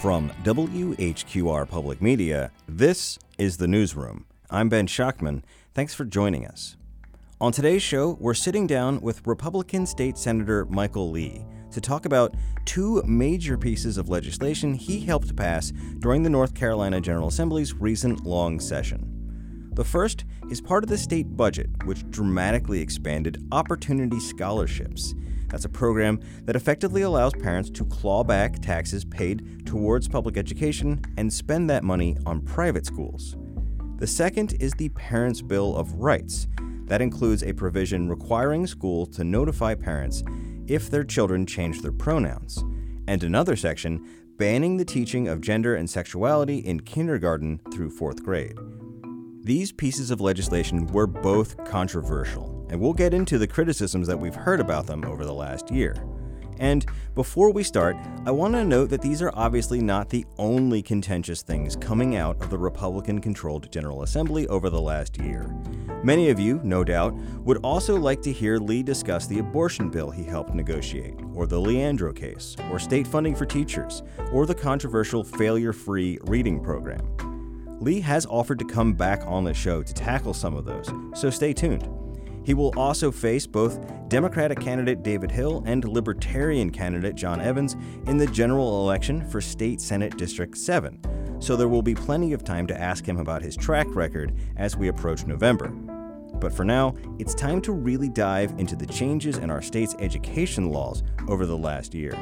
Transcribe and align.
From 0.00 0.30
WHQR 0.44 1.68
Public 1.68 2.00
Media, 2.00 2.50
this 2.66 3.18
is 3.36 3.58
the 3.58 3.68
Newsroom. 3.68 4.24
I'm 4.48 4.70
Ben 4.70 4.86
Schachtman. 4.86 5.42
Thanks 5.74 5.92
for 5.92 6.06
joining 6.06 6.46
us. 6.46 6.78
On 7.38 7.52
today's 7.52 7.82
show, 7.82 8.16
we're 8.18 8.32
sitting 8.32 8.66
down 8.66 9.02
with 9.02 9.26
Republican 9.26 9.84
State 9.84 10.16
Senator 10.16 10.64
Michael 10.70 11.10
Lee 11.10 11.44
to 11.72 11.82
talk 11.82 12.06
about 12.06 12.34
two 12.64 13.02
major 13.02 13.58
pieces 13.58 13.98
of 13.98 14.08
legislation 14.08 14.72
he 14.72 15.00
helped 15.00 15.36
pass 15.36 15.70
during 15.98 16.22
the 16.22 16.30
North 16.30 16.54
Carolina 16.54 16.98
General 16.98 17.28
Assembly's 17.28 17.74
recent 17.74 18.24
long 18.24 18.58
session. 18.58 19.70
The 19.74 19.84
first 19.84 20.24
is 20.50 20.62
part 20.62 20.82
of 20.82 20.88
the 20.88 20.96
state 20.96 21.36
budget, 21.36 21.68
which 21.84 22.08
dramatically 22.08 22.80
expanded 22.80 23.46
Opportunity 23.52 24.18
Scholarships. 24.18 25.14
That's 25.50 25.64
a 25.64 25.68
program 25.68 26.20
that 26.44 26.56
effectively 26.56 27.02
allows 27.02 27.32
parents 27.34 27.70
to 27.70 27.84
claw 27.84 28.24
back 28.24 28.60
taxes 28.60 29.04
paid 29.04 29.66
towards 29.66 30.08
public 30.08 30.36
education 30.36 31.02
and 31.16 31.32
spend 31.32 31.68
that 31.70 31.84
money 31.84 32.16
on 32.24 32.40
private 32.40 32.86
schools. 32.86 33.36
The 33.96 34.06
second 34.06 34.54
is 34.60 34.72
the 34.72 34.88
Parents' 34.90 35.42
Bill 35.42 35.76
of 35.76 35.94
Rights. 35.94 36.46
That 36.84 37.02
includes 37.02 37.42
a 37.42 37.52
provision 37.52 38.08
requiring 38.08 38.66
schools 38.66 39.10
to 39.16 39.24
notify 39.24 39.74
parents 39.74 40.22
if 40.66 40.88
their 40.88 41.04
children 41.04 41.46
change 41.46 41.82
their 41.82 41.92
pronouns, 41.92 42.64
and 43.06 43.22
another 43.22 43.56
section 43.56 44.08
banning 44.38 44.78
the 44.78 44.84
teaching 44.84 45.28
of 45.28 45.42
gender 45.42 45.74
and 45.74 45.90
sexuality 45.90 46.58
in 46.58 46.80
kindergarten 46.80 47.60
through 47.70 47.90
fourth 47.90 48.24
grade. 48.24 48.56
These 49.42 49.72
pieces 49.72 50.10
of 50.10 50.20
legislation 50.20 50.86
were 50.86 51.06
both 51.06 51.62
controversial, 51.64 52.49
and 52.70 52.80
we'll 52.80 52.94
get 52.94 53.12
into 53.12 53.36
the 53.36 53.46
criticisms 53.46 54.06
that 54.06 54.18
we've 54.18 54.34
heard 54.34 54.60
about 54.60 54.86
them 54.86 55.04
over 55.04 55.24
the 55.24 55.34
last 55.34 55.70
year. 55.70 55.94
And 56.60 56.84
before 57.14 57.50
we 57.50 57.62
start, 57.62 57.96
I 58.26 58.30
want 58.30 58.52
to 58.52 58.64
note 58.64 58.90
that 58.90 59.00
these 59.00 59.22
are 59.22 59.32
obviously 59.34 59.80
not 59.80 60.10
the 60.10 60.26
only 60.36 60.82
contentious 60.82 61.40
things 61.40 61.74
coming 61.74 62.16
out 62.16 62.40
of 62.42 62.50
the 62.50 62.58
Republican 62.58 63.18
controlled 63.18 63.72
General 63.72 64.02
Assembly 64.02 64.46
over 64.48 64.68
the 64.68 64.80
last 64.80 65.18
year. 65.18 65.50
Many 66.04 66.28
of 66.28 66.38
you, 66.38 66.60
no 66.62 66.84
doubt, 66.84 67.14
would 67.44 67.58
also 67.58 67.96
like 67.96 68.20
to 68.22 68.32
hear 68.32 68.58
Lee 68.58 68.82
discuss 68.82 69.26
the 69.26 69.38
abortion 69.38 69.88
bill 69.88 70.10
he 70.10 70.22
helped 70.22 70.54
negotiate, 70.54 71.14
or 71.34 71.46
the 71.46 71.58
Leandro 71.58 72.12
case, 72.12 72.56
or 72.70 72.78
state 72.78 73.06
funding 73.06 73.34
for 73.34 73.46
teachers, 73.46 74.02
or 74.30 74.44
the 74.44 74.54
controversial 74.54 75.24
failure 75.24 75.72
free 75.72 76.18
reading 76.24 76.62
program. 76.62 77.00
Lee 77.80 78.00
has 78.00 78.26
offered 78.26 78.58
to 78.58 78.66
come 78.66 78.92
back 78.92 79.22
on 79.26 79.44
the 79.44 79.54
show 79.54 79.82
to 79.82 79.94
tackle 79.94 80.34
some 80.34 80.54
of 80.54 80.66
those, 80.66 80.90
so 81.14 81.30
stay 81.30 81.54
tuned. 81.54 81.88
He 82.50 82.54
will 82.54 82.76
also 82.76 83.12
face 83.12 83.46
both 83.46 83.78
Democratic 84.08 84.58
candidate 84.58 85.04
David 85.04 85.30
Hill 85.30 85.62
and 85.66 85.84
Libertarian 85.84 86.70
candidate 86.70 87.14
John 87.14 87.40
Evans 87.40 87.76
in 88.08 88.16
the 88.16 88.26
general 88.26 88.82
election 88.82 89.24
for 89.30 89.40
State 89.40 89.80
Senate 89.80 90.16
District 90.16 90.58
7, 90.58 91.38
so 91.38 91.54
there 91.54 91.68
will 91.68 91.80
be 91.80 91.94
plenty 91.94 92.32
of 92.32 92.42
time 92.42 92.66
to 92.66 92.76
ask 92.76 93.06
him 93.06 93.18
about 93.18 93.40
his 93.40 93.56
track 93.56 93.86
record 93.90 94.34
as 94.56 94.76
we 94.76 94.88
approach 94.88 95.26
November. 95.26 95.68
But 95.68 96.52
for 96.52 96.64
now, 96.64 96.96
it's 97.20 97.36
time 97.36 97.60
to 97.60 97.72
really 97.72 98.08
dive 98.08 98.52
into 98.58 98.74
the 98.74 98.86
changes 98.86 99.38
in 99.38 99.48
our 99.48 99.62
state's 99.62 99.94
education 100.00 100.70
laws 100.70 101.04
over 101.28 101.46
the 101.46 101.56
last 101.56 101.94
year. 101.94 102.16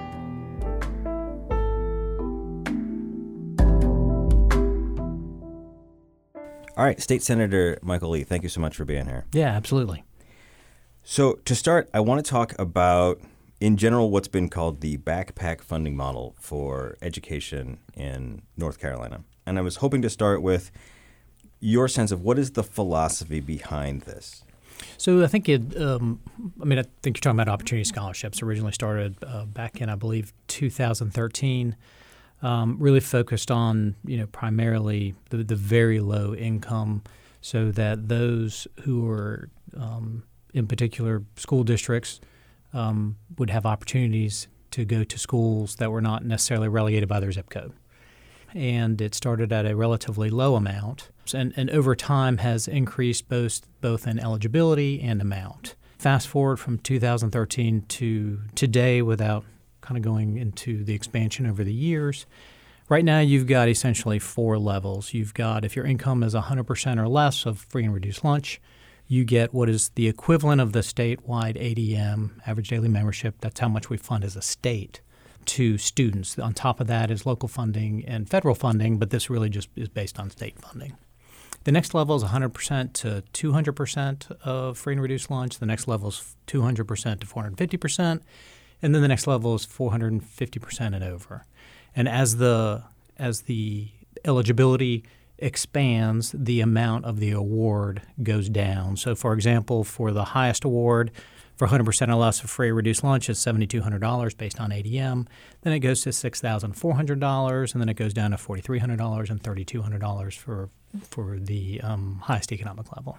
All 6.76 6.84
right, 6.84 7.00
State 7.00 7.22
Senator 7.22 7.78
Michael 7.80 8.10
Lee, 8.10 8.24
thank 8.24 8.42
you 8.42 8.50
so 8.50 8.60
much 8.60 8.76
for 8.76 8.84
being 8.84 9.06
here. 9.06 9.24
Yeah, 9.32 9.48
absolutely. 9.48 10.04
So, 11.10 11.40
to 11.46 11.54
start, 11.54 11.88
I 11.94 12.00
want 12.00 12.22
to 12.22 12.30
talk 12.30 12.54
about, 12.58 13.18
in 13.60 13.78
general, 13.78 14.10
what's 14.10 14.28
been 14.28 14.50
called 14.50 14.82
the 14.82 14.98
backpack 14.98 15.62
funding 15.62 15.96
model 15.96 16.36
for 16.38 16.98
education 17.00 17.78
in 17.94 18.42
North 18.58 18.78
Carolina. 18.78 19.24
And 19.46 19.58
I 19.58 19.62
was 19.62 19.76
hoping 19.76 20.02
to 20.02 20.10
start 20.10 20.42
with 20.42 20.70
your 21.60 21.88
sense 21.88 22.12
of 22.12 22.20
what 22.20 22.38
is 22.38 22.50
the 22.50 22.62
philosophy 22.62 23.40
behind 23.40 24.02
this? 24.02 24.44
So 24.98 25.24
I 25.24 25.28
think 25.28 25.48
it. 25.48 25.80
Um, 25.80 26.20
I 26.60 26.66
mean, 26.66 26.78
I 26.78 26.84
think 27.02 27.16
you're 27.16 27.22
talking 27.22 27.40
about 27.40 27.48
opportunity 27.48 27.84
scholarships. 27.84 28.42
Originally 28.42 28.72
started 28.72 29.16
uh, 29.26 29.46
back 29.46 29.80
in, 29.80 29.88
I 29.88 29.94
believe, 29.94 30.34
2013 30.48 31.74
um, 32.42 32.76
really 32.78 33.00
focused 33.00 33.50
on 33.50 33.96
you 34.04 34.18
know 34.18 34.26
primarily 34.26 35.14
the, 35.30 35.38
the, 35.38 35.56
very 35.56 36.00
low 36.00 36.34
income, 36.34 37.02
so 37.40 37.70
that 37.70 38.08
those 38.08 38.68
who 38.82 39.08
are 39.08 39.48
um, 39.74 40.24
in 40.54 40.66
particular 40.66 41.22
school 41.36 41.64
districts 41.64 42.20
um, 42.72 43.16
would 43.38 43.50
have 43.50 43.66
opportunities 43.66 44.48
to 44.70 44.84
go 44.84 45.04
to 45.04 45.18
schools 45.18 45.76
that 45.76 45.90
were 45.90 46.00
not 46.00 46.24
necessarily 46.24 46.68
relegated 46.68 47.08
by 47.08 47.20
their 47.20 47.32
zip 47.32 47.50
code. 47.50 47.72
And 48.54 49.00
it 49.00 49.14
started 49.14 49.52
at 49.52 49.66
a 49.66 49.76
relatively 49.76 50.30
low 50.30 50.54
amount, 50.54 51.10
and, 51.34 51.52
and 51.56 51.68
over 51.70 51.94
time 51.94 52.38
has 52.38 52.66
increased 52.66 53.28
both 53.28 53.60
both 53.80 54.06
in 54.06 54.18
eligibility 54.18 55.00
and 55.00 55.20
amount. 55.20 55.74
Fast 55.98 56.28
forward 56.28 56.58
from 56.58 56.78
2013 56.78 57.84
to 57.88 58.40
today, 58.54 59.02
without 59.02 59.44
kind 59.80 59.98
of 59.98 60.02
going 60.02 60.38
into 60.38 60.84
the 60.84 60.94
expansion 60.94 61.46
over 61.46 61.62
the 61.64 61.72
years. 61.72 62.26
Right 62.88 63.04
now, 63.04 63.20
you've 63.20 63.46
got 63.46 63.68
essentially 63.68 64.18
four 64.18 64.58
levels. 64.58 65.12
You've 65.12 65.34
got 65.34 65.64
if 65.64 65.76
your 65.76 65.84
income 65.84 66.22
is 66.22 66.34
100% 66.34 66.98
or 66.98 67.08
less 67.08 67.44
of 67.44 67.58
free 67.58 67.84
and 67.84 67.92
reduced 67.92 68.24
lunch, 68.24 68.60
you 69.08 69.24
get 69.24 69.52
what 69.54 69.68
is 69.68 69.88
the 69.94 70.06
equivalent 70.06 70.60
of 70.60 70.72
the 70.72 70.80
statewide 70.80 71.56
ADM, 71.56 72.32
average 72.46 72.68
daily 72.68 72.88
membership. 72.88 73.36
That's 73.40 73.58
how 73.58 73.68
much 73.68 73.90
we 73.90 73.96
fund 73.96 74.22
as 74.22 74.36
a 74.36 74.42
state 74.42 75.00
to 75.46 75.78
students. 75.78 76.38
On 76.38 76.52
top 76.52 76.78
of 76.78 76.86
that 76.88 77.10
is 77.10 77.24
local 77.24 77.48
funding 77.48 78.04
and 78.04 78.28
federal 78.28 78.54
funding, 78.54 78.98
but 78.98 79.10
this 79.10 79.30
really 79.30 79.48
just 79.48 79.70
is 79.74 79.88
based 79.88 80.20
on 80.20 80.30
state 80.30 80.60
funding. 80.60 80.96
The 81.64 81.72
next 81.72 81.94
level 81.94 82.14
is 82.16 82.22
100% 82.22 82.92
to 82.92 83.22
200% 83.32 84.30
of 84.42 84.78
free 84.78 84.92
and 84.92 85.02
reduced 85.02 85.30
lunch. 85.30 85.58
The 85.58 85.66
next 85.66 85.88
level 85.88 86.10
is 86.10 86.36
200% 86.46 86.76
to 87.20 87.26
450% 87.26 88.20
and 88.82 88.94
then 88.94 89.02
the 89.02 89.08
next 89.08 89.26
level 89.26 89.54
is 89.54 89.66
450% 89.66 90.80
and 90.80 91.02
over. 91.02 91.44
And 91.96 92.08
as 92.08 92.36
the 92.36 92.84
as 93.18 93.42
the 93.42 93.88
eligibility 94.24 95.04
expands, 95.38 96.34
the 96.36 96.60
amount 96.60 97.04
of 97.04 97.20
the 97.20 97.30
award 97.30 98.02
goes 98.22 98.48
down. 98.48 98.96
So, 98.96 99.14
for 99.14 99.32
example, 99.32 99.84
for 99.84 100.10
the 100.10 100.24
highest 100.24 100.64
award 100.64 101.10
for 101.56 101.66
100% 101.66 102.08
or 102.08 102.14
less 102.14 102.42
of 102.42 102.50
free 102.50 102.70
reduced 102.70 103.02
lunch 103.02 103.28
is 103.28 103.38
$7,200 103.38 104.36
based 104.36 104.60
on 104.60 104.70
ADM. 104.70 105.26
Then 105.62 105.72
it 105.72 105.80
goes 105.80 106.02
to 106.02 106.10
$6,400, 106.10 107.72
and 107.72 107.80
then 107.80 107.88
it 107.88 107.94
goes 107.94 108.14
down 108.14 108.30
to 108.30 108.36
$4,300 108.36 109.30
and 109.30 109.42
$3,200 109.42 110.34
for 110.34 110.70
for 111.02 111.38
the 111.38 111.80
um, 111.82 112.22
highest 112.24 112.50
economic 112.50 112.96
level. 112.96 113.18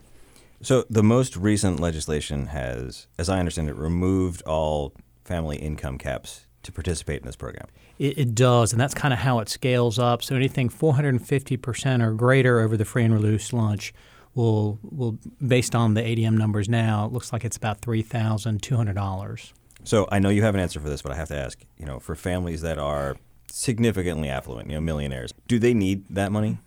So 0.62 0.86
the 0.90 1.04
most 1.04 1.38
recent 1.38 1.80
legislation 1.80 2.48
has, 2.48 3.08
as 3.20 3.30
I 3.30 3.38
understand 3.38 3.70
it, 3.70 3.76
removed 3.76 4.42
all 4.42 4.94
family 5.24 5.58
income 5.58 6.00
caps 6.00 6.48
to 6.64 6.72
participate 6.72 7.22
in 7.22 7.26
this 7.26 7.36
program? 7.36 7.68
It, 7.98 8.18
it 8.18 8.36
does, 8.36 8.72
and 8.72 8.80
that's 8.80 8.94
kind 8.94 9.14
of 9.14 9.20
how 9.20 9.40
it 9.40 9.50
scales 9.50 10.00
up. 10.00 10.24
So 10.24 10.36
anything 10.36 10.70
450% 10.70 12.04
or 12.04 12.14
greater 12.14 12.60
over 12.60 12.78
the 12.78 12.86
free 12.86 13.04
and 13.04 13.14
reduced 13.14 13.54
lunch 13.54 13.94
will 14.36 14.80
will 14.84 15.18
based 15.46 15.76
on 15.76 15.94
the 15.94 16.02
ADM 16.02 16.38
numbers 16.38 16.70
now, 16.70 17.06
it 17.06 17.12
looks 17.12 17.34
like 17.34 17.44
it's 17.44 17.58
about 17.58 17.82
three 17.82 18.02
thousand 18.02 18.62
two 18.62 18.76
hundred 18.76 18.96
dollars. 18.96 19.54
So 19.84 20.08
I 20.12 20.20
know 20.20 20.30
you 20.30 20.42
have 20.44 20.56
an 20.56 20.62
answer 20.62 20.80
for 20.80 20.90
this, 20.90 21.02
but 21.02 21.12
I 21.12 21.16
have 21.16 21.30
to 21.30 21.38
ask. 21.38 21.60
You 21.78 21.86
know, 21.86 22.00
for 22.00 22.16
families 22.16 22.62
that 22.62 22.78
are 22.78 23.18
significantly 23.52 24.30
affluent, 24.30 24.70
you 24.70 24.76
know, 24.76 24.82
millionaires, 24.82 25.34
do 25.48 25.60
they 25.60 25.74
need 25.74 26.08
that 26.10 26.32
money? 26.32 26.58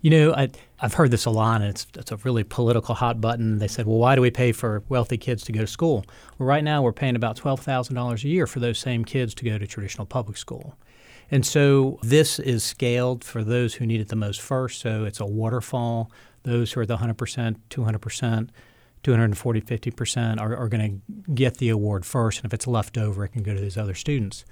You 0.00 0.10
know, 0.10 0.34
I, 0.34 0.50
have 0.84 0.94
heard 0.94 1.10
this 1.10 1.24
a 1.24 1.30
lot, 1.30 1.60
and 1.60 1.70
it's, 1.70 1.86
it's 1.94 2.12
a 2.12 2.16
really 2.18 2.44
political 2.44 2.94
hot 2.94 3.20
button. 3.20 3.58
They 3.58 3.68
said, 3.68 3.86
well, 3.86 3.98
why 3.98 4.14
do 4.14 4.20
we 4.20 4.30
pay 4.30 4.52
for 4.52 4.82
wealthy 4.88 5.16
kids 5.16 5.42
to 5.44 5.52
go 5.52 5.60
to 5.60 5.66
school? 5.66 6.04
Well, 6.38 6.46
right 6.46 6.64
now 6.64 6.82
we're 6.82 6.92
paying 6.92 7.16
about 7.16 7.36
$12,000 7.36 8.24
a 8.24 8.28
year 8.28 8.46
for 8.46 8.60
those 8.60 8.78
same 8.78 9.04
kids 9.04 9.34
to 9.34 9.44
go 9.44 9.58
to 9.58 9.66
traditional 9.66 10.06
public 10.06 10.36
school. 10.36 10.76
And 11.30 11.44
so 11.44 11.98
this 12.02 12.38
is 12.38 12.62
scaled 12.62 13.24
for 13.24 13.42
those 13.42 13.74
who 13.74 13.86
need 13.86 14.00
it 14.00 14.08
the 14.08 14.16
most 14.16 14.40
first. 14.40 14.80
So 14.80 15.04
it's 15.04 15.20
a 15.20 15.26
waterfall. 15.26 16.10
Those 16.42 16.72
who 16.72 16.80
are 16.80 16.86
the 16.86 16.98
100%, 16.98 17.56
200%, 17.70 18.48
240, 19.02 19.60
50% 19.60 20.40
are, 20.40 20.56
are 20.56 20.68
going 20.68 21.02
to 21.16 21.32
get 21.32 21.56
the 21.58 21.70
award 21.70 22.04
first. 22.04 22.40
And 22.40 22.46
if 22.46 22.54
it's 22.54 22.66
left 22.66 22.98
over, 22.98 23.24
it 23.24 23.30
can 23.30 23.42
go 23.42 23.54
to 23.54 23.60
those 23.60 23.76
other 23.76 23.94
students. 23.94 24.44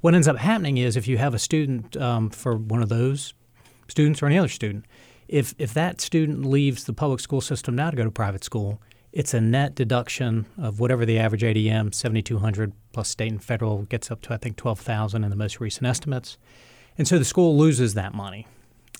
What 0.00 0.14
ends 0.14 0.28
up 0.28 0.38
happening 0.38 0.78
is 0.78 0.96
if 0.96 1.08
you 1.08 1.18
have 1.18 1.34
a 1.34 1.38
student 1.38 1.96
um, 1.96 2.30
for 2.30 2.56
one 2.56 2.82
of 2.82 2.88
those 2.88 3.34
students 3.90 4.22
or 4.22 4.26
any 4.26 4.38
other 4.38 4.48
student. 4.48 4.86
If, 5.30 5.54
if 5.58 5.72
that 5.74 6.00
student 6.00 6.44
leaves 6.44 6.84
the 6.84 6.92
public 6.92 7.20
school 7.20 7.40
system 7.40 7.76
now 7.76 7.90
to 7.90 7.96
go 7.96 8.02
to 8.02 8.10
private 8.10 8.42
school, 8.42 8.82
it's 9.12 9.32
a 9.32 9.40
net 9.40 9.76
deduction 9.76 10.46
of 10.58 10.80
whatever 10.80 11.06
the 11.06 11.20
average 11.20 11.42
ADM, 11.42 11.94
7,200 11.94 12.72
plus 12.92 13.08
state 13.08 13.30
and 13.30 13.42
federal, 13.42 13.82
gets 13.82 14.10
up 14.10 14.22
to, 14.22 14.34
I 14.34 14.38
think, 14.38 14.56
12,000 14.56 15.22
in 15.22 15.30
the 15.30 15.36
most 15.36 15.60
recent 15.60 15.86
estimates. 15.86 16.36
And 16.98 17.06
so 17.06 17.16
the 17.16 17.24
school 17.24 17.56
loses 17.56 17.94
that 17.94 18.12
money. 18.12 18.48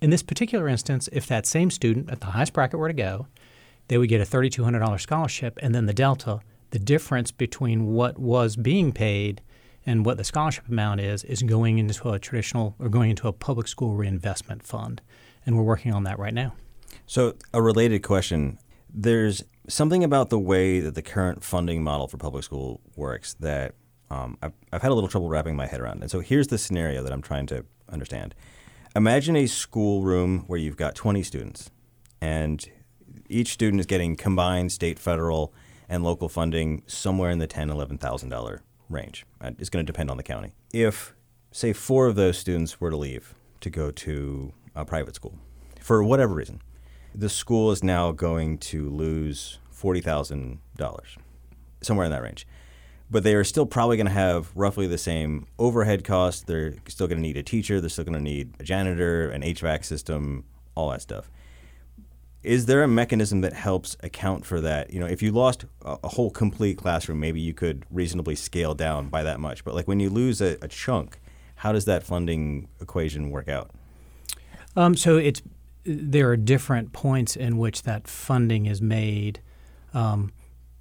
In 0.01 0.11
this 0.11 0.23
particular 0.23 0.69
instance, 0.69 1.09
if 1.13 1.27
that 1.27 1.47
same 1.47 1.69
student 1.69 2.09
at 2.09 2.21
the 2.21 2.27
highest 2.27 2.53
bracket 2.53 2.79
were 2.79 2.87
to 2.87 2.95
go, 2.95 3.27
they 3.89 3.99
would 3.99 4.09
get 4.09 4.21
a 4.21 4.25
$3,200 4.25 5.01
scholarship, 5.01 5.59
and 5.61 5.75
then 5.75 5.87
the 5.87 5.93
delta, 5.93 6.39
the 6.71 6.79
difference 6.79 7.33
between 7.33 7.87
what 7.87 8.21
was 8.21 8.55
being 8.55 8.93
paid 8.93 9.43
And 9.87 10.05
what 10.05 10.19
the 10.19 10.25
scholarship 10.25 10.69
amount 10.69 11.01
is 11.01 11.25
is 11.25 11.43
going 11.43 11.79
into 11.79 12.11
a 12.11 12.19
traditional 12.19 12.75
or 12.79 12.89
going 12.89 13.11
into 13.11 13.29
a 13.29 13.33
public 13.33 13.67
school 13.67 13.95
reinvestment 13.95 14.63
fund, 14.63 15.01
and 15.51 15.59
we're 15.59 15.65
working 15.65 15.93
on 15.93 16.05
that 16.05 16.17
right 16.21 16.33
now. 16.33 16.55
So, 17.07 17.35
a 17.53 17.61
related 17.61 18.05
question: 18.05 18.59
There's 18.89 19.43
something 19.69 20.05
about 20.05 20.31
the 20.31 20.39
way 20.39 20.79
that 20.79 20.95
the 20.95 21.03
current 21.03 21.43
funding 21.43 21.83
model 21.83 22.07
for 22.07 22.19
public 22.19 22.45
school 22.45 22.81
works 22.95 23.35
that 23.41 23.75
um, 24.11 24.39
I've, 24.41 24.53
I've 24.73 24.83
had 24.83 24.93
a 24.93 24.95
little 24.95 25.09
trouble 25.09 25.29
wrapping 25.29 25.57
my 25.57 25.67
head 25.67 25.81
around. 25.81 26.03
And 26.03 26.11
so, 26.11 26.21
here's 26.21 26.47
the 26.47 26.59
scenario 26.59 27.03
that 27.03 27.13
I'm 27.13 27.21
trying 27.21 27.47
to 27.47 27.65
understand. 27.89 28.35
Imagine 28.95 29.37
a 29.37 29.47
schoolroom 29.47 30.45
where 30.47 30.59
you've 30.59 30.77
got 30.77 30.95
20 30.95 31.23
students, 31.25 31.71
and 32.21 32.65
each 33.29 33.53
student 33.53 33.81
is 33.81 33.87
getting 33.87 34.15
combined 34.17 34.71
state, 34.71 34.99
federal, 34.99 35.53
and 35.89 36.05
local 36.05 36.29
funding 36.29 36.83
somewhere 36.87 37.31
in 37.31 37.41
the 37.41 37.49
ten, 37.49 37.71
eleven 37.71 37.99
thousand 37.99 38.29
dollar 38.29 38.63
range. 38.89 39.27
It's 39.59 39.69
going 39.69 39.85
to 39.85 39.93
depend 39.93 40.13
on 40.13 40.17
the 40.17 40.23
county. 40.23 40.53
If, 40.73 41.13
say, 41.51 41.73
four 41.73 42.07
of 42.07 42.15
those 42.15 42.39
students 42.39 42.81
were 42.81 42.91
to 42.91 42.97
leave 42.97 43.35
to 43.61 43.71
go 43.71 43.91
to 43.91 44.53
a 44.75 44.85
private 44.85 45.15
school 45.15 45.39
for 45.81 46.05
whatever 46.05 46.35
reason, 46.35 46.63
the 47.15 47.29
school 47.29 47.73
is 47.73 47.83
now 47.83 48.13
going 48.13 48.59
to 48.59 48.89
lose 48.89 49.59
forty 49.71 50.01
thousand 50.01 50.61
dollars, 50.77 51.17
somewhere 51.81 52.05
in 52.05 52.13
that 52.13 52.23
range. 52.23 52.47
But 53.11 53.25
they 53.25 53.35
are 53.35 53.43
still 53.43 53.67
probably 53.67 53.97
going 53.97 54.07
to 54.07 54.13
have 54.13 54.53
roughly 54.55 54.87
the 54.87 54.99
same 54.99 55.49
overhead 55.59 56.05
costs. 56.05 56.45
They're 56.45 56.75
still 56.87 57.09
going 57.09 57.19
to 57.19 57.23
need 57.23 57.37
a 57.37 57.43
teacher. 57.43 57.81
They're 57.81 57.91
still 57.91 58.05
going 58.05 58.15
to 58.15 58.23
need 58.23 58.55
a 58.61 58.63
janitor, 58.63 59.29
an 59.31 59.43
HVAC 59.43 59.85
system, 59.85 60.45
all 60.77 60.91
that 60.91 61.03
stuff 61.03 61.29
is 62.43 62.65
there 62.65 62.83
a 62.83 62.89
mechanism 62.89 63.43
that 63.43 63.53
helps 63.53 63.99
account 64.03 64.47
for 64.47 64.63
that? 64.63 64.93
You 64.95 65.01
know, 65.01 65.07
if 65.07 65.21
you 65.21 65.31
lost 65.31 65.67
a, 65.85 65.99
a, 66.03 66.09
whole 66.09 66.31
complete 66.31 66.79
classroom, 66.79 67.21
maybe 67.21 67.39
you 67.39 67.53
could 67.53 67.85
reasonably 67.91 68.35
scale 68.35 68.75
down 68.75 69.11
by 69.11 69.23
that 69.25 69.41
much. 69.41 69.63
But 69.63 69.75
like 69.75 69.87
when 69.87 70.01
you 70.01 70.09
lose 70.09 70.41
a, 70.41 70.57
a 70.63 70.69
chunk, 70.69 71.21
how 71.57 71.73
does 71.73 71.85
that 71.85 72.03
funding 72.03 72.69
equation 72.81 73.29
work 73.29 73.47
out? 73.47 73.73
Um, 74.77 74.97
so 74.97 75.17
it's 75.17 75.43
there 75.85 76.31
are 76.31 76.37
different 76.37 76.93
points 76.93 77.37
in 77.37 77.57
which 77.57 77.83
that 77.85 78.07
funding 78.07 78.67
is 78.67 78.83
made, 78.83 79.41
um, 79.95 80.31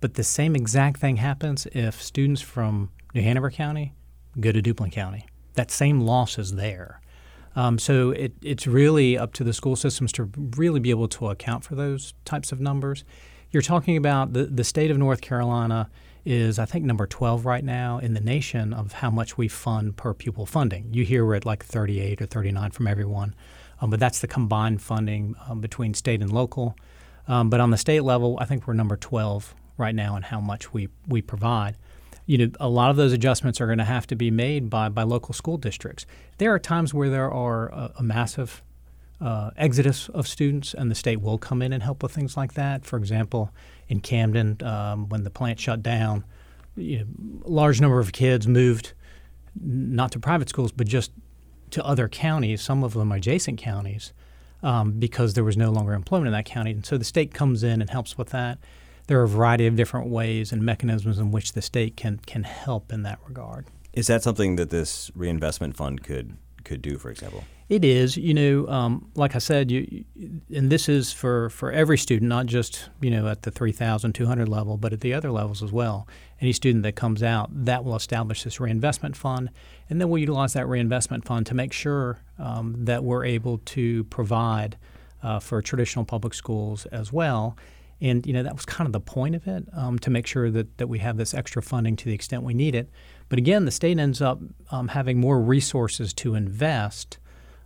but 0.01 0.15
the 0.15 0.23
same 0.23 0.55
exact 0.55 0.99
thing 0.99 1.17
happens 1.17 1.67
if 1.71 2.01
students 2.01 2.41
from 2.41 2.91
New 3.13 3.21
Hanover 3.21 3.49
County 3.49 3.93
go 4.39 4.51
to 4.51 4.61
Duplin 4.61 4.91
County. 4.91 5.25
That 5.53 5.71
same 5.71 6.01
loss 6.01 6.37
is 6.37 6.53
there. 6.53 7.01
Um, 7.55 7.79
so 7.79 8.11
it, 8.11 8.33
it's 8.41 8.67
really 8.67 9.17
up 9.17 9.33
to 9.33 9.43
the 9.43 9.53
school 9.53 9.75
systems 9.75 10.11
to 10.13 10.29
really 10.55 10.79
be 10.79 10.91
able 10.91 11.07
to 11.09 11.29
account 11.29 11.63
for 11.63 11.75
those 11.75 12.13
types 12.25 12.51
of 12.51 12.59
numbers. 12.59 13.03
You're 13.51 13.63
talking 13.63 13.97
about 13.97 14.33
the, 14.33 14.45
the 14.45 14.63
state 14.63 14.91
of 14.91 14.97
North 14.97 15.21
Carolina 15.21 15.89
is, 16.25 16.59
I 16.59 16.65
think, 16.65 16.85
number 16.85 17.07
12 17.07 17.45
right 17.45 17.63
now 17.63 17.97
in 17.97 18.13
the 18.13 18.19
nation 18.19 18.73
of 18.73 18.93
how 18.93 19.09
much 19.09 19.37
we 19.37 19.47
fund 19.47 19.97
per 19.97 20.13
pupil 20.13 20.45
funding. 20.45 20.93
You 20.93 21.03
hear 21.03 21.25
we're 21.25 21.35
at 21.35 21.45
like 21.45 21.65
38 21.65 22.21
or 22.21 22.25
39 22.27 22.71
from 22.71 22.87
everyone, 22.87 23.33
um, 23.81 23.89
but 23.89 23.99
that's 23.99 24.19
the 24.19 24.27
combined 24.27 24.81
funding 24.81 25.35
um, 25.47 25.61
between 25.61 25.93
state 25.93 26.21
and 26.21 26.31
local. 26.31 26.75
Um, 27.27 27.49
but 27.49 27.59
on 27.59 27.71
the 27.71 27.77
state 27.77 28.01
level, 28.01 28.37
I 28.41 28.45
think 28.45 28.67
we're 28.67 28.73
number 28.73 28.97
12 28.97 29.53
right 29.77 29.95
now 29.95 30.15
in 30.15 30.23
how 30.23 30.39
much 30.39 30.73
we, 30.73 30.89
we 31.07 31.21
provide 31.21 31.77
you 32.29 32.37
know, 32.37 32.51
a 32.59 32.69
lot 32.69 32.91
of 32.91 32.95
those 32.95 33.11
adjustments 33.11 33.59
are 33.59 33.65
going 33.65 33.79
to 33.79 33.83
have 33.83 34.05
to 34.05 34.15
be 34.15 34.29
made 34.29 34.69
by, 34.69 34.87
by 34.87 35.01
local 35.01 35.33
school 35.33 35.57
districts. 35.57 36.05
There 36.37 36.53
are 36.53 36.59
times 36.59 36.93
where 36.93 37.09
there 37.09 37.31
are 37.31 37.69
a, 37.69 37.91
a 37.97 38.03
massive 38.03 38.61
uh, 39.19 39.49
exodus 39.57 40.09
of 40.09 40.27
students, 40.27 40.75
and 40.75 40.91
the 40.91 40.95
state 40.95 41.21
will 41.21 41.39
come 41.39 41.63
in 41.63 41.73
and 41.73 41.81
help 41.81 42.03
with 42.03 42.11
things 42.11 42.37
like 42.37 42.53
that. 42.53 42.85
For 42.85 42.97
example, 42.97 43.49
in 43.87 43.99
Camden, 43.99 44.61
um, 44.61 45.09
when 45.09 45.23
the 45.23 45.31
plant 45.31 45.59
shut 45.59 45.81
down, 45.81 46.23
you 46.75 46.99
know, 46.99 47.05
a 47.45 47.49
large 47.49 47.81
number 47.81 47.99
of 47.99 48.11
kids 48.11 48.47
moved 48.47 48.93
not 49.59 50.11
to 50.11 50.19
private 50.19 50.49
schools, 50.49 50.71
but 50.71 50.85
just 50.85 51.11
to 51.71 51.85
other 51.85 52.07
counties, 52.07 52.61
some 52.61 52.83
of 52.83 52.93
them 52.93 53.11
adjacent 53.11 53.57
counties, 53.59 54.13
um, 54.61 54.93
because 54.93 55.33
there 55.33 55.43
was 55.43 55.57
no 55.57 55.71
longer 55.71 55.93
employment 55.93 56.27
in 56.27 56.33
that 56.33 56.45
county. 56.45 56.71
And 56.71 56.85
so 56.85 56.97
the 56.97 57.05
state 57.05 57.33
comes 57.33 57.63
in 57.63 57.81
and 57.81 57.89
helps 57.89 58.17
with 58.17 58.29
that 58.29 58.59
there 59.09 59.19
are 59.19 59.23
a 59.23 59.27
variety 59.27 59.65
of 59.65 59.75
different 59.75 60.07
ways 60.07 60.51
and 60.51 60.61
mechanisms 60.61 61.17
in 61.17 61.31
which 61.31 61.53
the 61.53 61.63
state 61.63 61.97
can 61.97 62.19
can 62.27 62.43
help 62.43 62.93
in 62.93 63.01
that 63.03 63.17
regard. 63.27 63.65
Is 63.91 64.05
that 64.05 64.21
something 64.21 64.55
that 64.57 64.69
this 64.69 65.09
reinvestment 65.15 65.75
fund 65.75 66.03
could 66.03 66.37
could 66.69 66.81
do, 66.81 66.97
for 66.97 67.09
example? 67.09 67.43
It 67.67 67.83
is. 67.83 68.15
You 68.15 68.33
know, 68.33 68.67
um, 68.67 69.11
like 69.15 69.35
I 69.35 69.39
said, 69.39 69.71
you, 69.71 70.05
and 70.53 70.71
this 70.71 70.87
is 70.87 71.11
for, 71.11 71.49
for 71.49 71.71
every 71.71 71.97
student, 71.97 72.29
not 72.29 72.45
just 72.45 72.89
you 73.01 73.09
know 73.09 73.27
at 73.27 73.41
the 73.41 73.51
three 73.51 73.71
thousand 73.71 74.13
two 74.13 74.27
hundred 74.27 74.47
level, 74.47 74.77
but 74.77 74.93
at 74.93 75.01
the 75.01 75.13
other 75.13 75.31
levels 75.31 75.61
as 75.63 75.71
well. 75.71 76.07
Any 76.39 76.53
student 76.53 76.83
that 76.83 76.95
comes 76.95 77.21
out, 77.21 77.49
that 77.65 77.83
will 77.83 77.95
establish 77.95 78.43
this 78.43 78.59
reinvestment 78.59 79.17
fund, 79.17 79.49
and 79.89 79.99
then 79.99 80.09
we'll 80.09 80.21
utilize 80.21 80.53
that 80.53 80.67
reinvestment 80.67 81.25
fund 81.25 81.45
to 81.47 81.55
make 81.55 81.73
sure 81.73 82.21
um, 82.37 82.75
that 82.85 83.03
we're 83.03 83.25
able 83.25 83.57
to 83.57 84.03
provide 84.05 84.77
uh, 85.21 85.39
for 85.39 85.61
traditional 85.61 86.05
public 86.05 86.33
schools 86.33 86.85
as 86.87 87.11
well 87.11 87.57
and 88.01 88.25
you 88.25 88.33
know 88.33 88.43
that 88.43 88.55
was 88.55 88.65
kind 88.65 88.87
of 88.87 88.93
the 88.93 88.99
point 88.99 89.35
of 89.35 89.45
it 89.47 89.65
um, 89.73 89.99
to 89.99 90.09
make 90.09 90.25
sure 90.25 90.49
that, 90.49 90.77
that 90.77 90.87
we 90.87 90.99
have 90.99 91.17
this 91.17 91.33
extra 91.33 91.61
funding 91.61 91.95
to 91.97 92.05
the 92.05 92.13
extent 92.13 92.43
we 92.43 92.53
need 92.53 92.75
it. 92.75 92.89
But 93.29 93.37
again, 93.37 93.65
the 93.65 93.71
state 93.71 93.99
ends 93.99 94.21
up 94.21 94.39
um, 94.71 94.89
having 94.89 95.19
more 95.19 95.39
resources 95.39 96.13
to 96.15 96.35
invest 96.35 97.19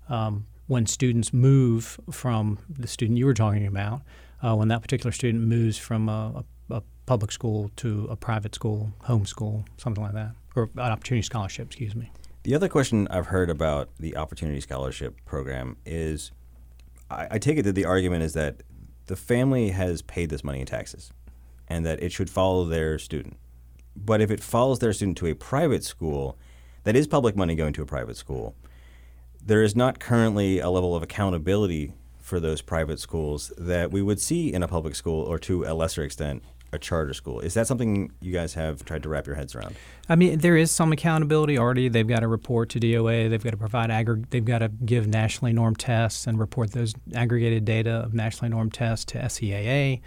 um, 0.09 0.45
when 0.67 0.85
students 0.85 1.33
move 1.33 1.99
from 2.11 2.59
the 2.69 2.87
student 2.87 3.17
you 3.17 3.25
were 3.25 3.33
talking 3.33 3.65
about. 3.65 4.01
Uh, 4.41 4.55
when 4.55 4.67
that 4.67 4.81
particular 4.81 5.11
student 5.13 5.41
moves 5.45 5.77
from 5.77 6.09
a, 6.09 6.43
a, 6.69 6.75
a, 6.75 6.83
public 7.05 7.31
school 7.31 7.71
to 7.77 8.07
a 8.09 8.15
private 8.17 8.53
school, 8.53 8.91
home 9.03 9.25
school, 9.25 9.63
something 9.77 10.03
like 10.03 10.13
that, 10.13 10.31
or 10.53 10.69
an 10.75 10.91
opportunity 10.91 11.21
scholarship, 11.21 11.67
excuse 11.67 11.95
me. 11.95 12.11
The 12.43 12.53
other 12.55 12.67
question 12.67 13.07
I've 13.09 13.27
heard 13.27 13.49
about 13.49 13.89
the 13.99 14.17
opportunity 14.17 14.59
scholarship 14.59 15.15
program 15.23 15.77
is 15.85 16.31
I, 17.09 17.27
I 17.31 17.39
take 17.39 17.57
it 17.57 17.63
that 17.63 17.73
the 17.73 17.85
argument 17.85 18.23
is 18.23 18.33
that 18.33 18.63
the 19.05 19.15
family 19.15 19.69
has 19.69 20.01
paid 20.01 20.29
this 20.29 20.43
money 20.43 20.59
in 20.59 20.65
taxes 20.65 21.11
and 21.69 21.85
that 21.85 22.03
it 22.03 22.11
should 22.11 22.29
follow 22.29 22.65
their 22.65 22.99
student. 22.99 23.37
But 23.95 24.21
if 24.21 24.31
it 24.31 24.41
follows 24.41 24.79
their 24.79 24.93
student 24.93 25.17
to 25.17 25.27
a 25.27 25.35
private 25.35 25.83
school, 25.83 26.37
that 26.83 26.95
is 26.95 27.07
public 27.07 27.35
money 27.35 27.55
going 27.55 27.73
to 27.73 27.81
a 27.81 27.85
private 27.85 28.17
school, 28.17 28.55
there 29.45 29.63
is 29.63 29.75
not 29.75 29.99
currently 29.99 30.59
a 30.59 30.69
level 30.69 30.95
of 30.95 31.03
accountability 31.03 31.93
for 32.19 32.39
those 32.39 32.61
private 32.61 32.99
schools 32.99 33.51
that 33.57 33.91
we 33.91 34.01
would 34.01 34.19
see 34.19 34.53
in 34.53 34.63
a 34.63 34.67
public 34.67 34.95
school 34.95 35.21
or 35.23 35.37
to 35.37 35.65
a 35.65 35.73
lesser 35.73 36.03
extent 36.03 36.43
a 36.73 36.79
charter 36.79 37.13
school. 37.13 37.39
Is 37.39 37.53
that 37.53 37.67
something 37.67 38.11
you 38.19 38.33
guys 38.33 38.55
have 38.55 38.83
tried 38.83 39.03
to 39.03 39.09
wrap 39.09 39.27
your 39.27 39.35
heads 39.35 39.55
around? 39.55 39.75
I 40.09 40.15
mean, 40.15 40.39
there 40.39 40.57
is 40.57 40.71
some 40.71 40.91
accountability 40.91 41.57
already. 41.57 41.87
They've 41.87 42.07
got 42.07 42.21
to 42.21 42.27
report 42.27 42.69
to 42.69 42.79
DOA. 42.79 43.29
They've 43.29 43.43
got 43.43 43.51
to 43.51 43.57
provide 43.57 43.89
aggr- 43.89 44.25
They've 44.29 44.43
got 44.43 44.59
to 44.59 44.69
give 44.69 45.07
nationally 45.07 45.53
normed 45.53 45.79
tests 45.79 46.25
and 46.25 46.39
report 46.39 46.71
those 46.71 46.93
aggregated 47.13 47.63
data 47.63 47.91
of 47.91 48.13
nationally 48.13 48.49
normed 48.49 48.73
tests 48.73 49.05
to 49.05 49.19
SEAA. 49.19 50.01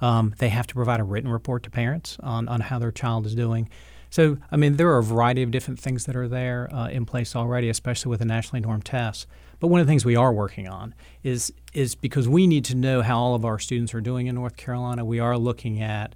Um, 0.00 0.34
they 0.38 0.48
have 0.48 0.66
to 0.68 0.74
provide 0.74 1.00
a 1.00 1.04
written 1.04 1.30
report 1.30 1.62
to 1.64 1.70
parents 1.70 2.16
on, 2.20 2.48
on 2.48 2.60
how 2.60 2.78
their 2.78 2.92
child 2.92 3.26
is 3.26 3.34
doing. 3.34 3.68
So, 4.10 4.38
I 4.50 4.56
mean, 4.56 4.76
there 4.76 4.88
are 4.88 4.98
a 4.98 5.02
variety 5.02 5.42
of 5.42 5.50
different 5.50 5.78
things 5.78 6.06
that 6.06 6.16
are 6.16 6.28
there 6.28 6.72
uh, 6.72 6.88
in 6.88 7.04
place 7.04 7.36
already, 7.36 7.68
especially 7.68 8.10
with 8.10 8.20
the 8.20 8.24
nationally 8.24 8.60
normed 8.60 8.84
tests. 8.84 9.26
But 9.60 9.68
one 9.68 9.80
of 9.80 9.86
the 9.86 9.90
things 9.90 10.04
we 10.04 10.16
are 10.16 10.32
working 10.32 10.68
on 10.68 10.94
is 11.22 11.52
is 11.74 11.94
because 11.94 12.28
we 12.28 12.46
need 12.46 12.64
to 12.66 12.74
know 12.74 13.02
how 13.02 13.18
all 13.18 13.34
of 13.34 13.44
our 13.44 13.58
students 13.58 13.92
are 13.92 14.00
doing 14.00 14.26
in 14.28 14.34
North 14.34 14.56
Carolina. 14.56 15.04
We 15.04 15.18
are 15.18 15.36
looking 15.36 15.82
at 15.82 16.14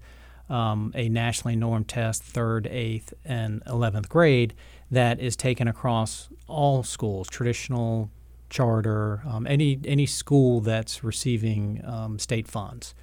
um, 0.48 0.92
a 0.94 1.08
nationally 1.08 1.56
normed 1.56 1.88
test, 1.88 2.22
third, 2.22 2.66
eighth, 2.68 3.12
and 3.24 3.62
eleventh 3.66 4.08
grade 4.08 4.54
that 4.90 5.20
is 5.20 5.36
taken 5.36 5.66
across 5.68 6.28
all 6.46 6.82
schools, 6.82 7.28
traditional, 7.28 8.10
charter, 8.48 9.22
um, 9.26 9.46
any 9.46 9.80
any 9.84 10.06
school 10.06 10.60
that's 10.60 11.02
receiving 11.02 11.82
um, 11.84 12.18
state 12.18 12.46
funds. 12.46 12.94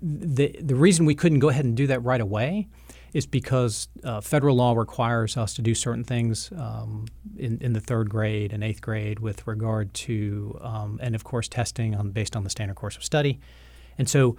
The 0.00 0.56
the 0.60 0.74
reason 0.74 1.06
we 1.06 1.14
couldn't 1.14 1.40
go 1.40 1.48
ahead 1.48 1.64
and 1.64 1.76
do 1.76 1.86
that 1.88 2.02
right 2.02 2.20
away 2.20 2.68
is 3.12 3.26
because 3.26 3.88
uh, 4.04 4.20
federal 4.20 4.56
law 4.56 4.72
requires 4.72 5.36
us 5.36 5.54
to 5.54 5.62
do 5.62 5.74
certain 5.74 6.04
things 6.04 6.52
um, 6.56 7.06
in, 7.36 7.58
in 7.60 7.72
the 7.72 7.80
third 7.80 8.08
grade 8.08 8.52
and 8.52 8.62
eighth 8.62 8.80
grade 8.80 9.18
with 9.18 9.46
regard 9.46 9.92
to, 9.92 10.56
um, 10.60 10.98
and 11.02 11.14
of 11.14 11.24
course, 11.24 11.48
testing 11.48 11.94
on, 11.94 12.10
based 12.10 12.36
on 12.36 12.44
the 12.44 12.50
standard 12.50 12.76
course 12.76 12.96
of 12.96 13.02
study. 13.02 13.40
And 13.98 14.08
so 14.08 14.36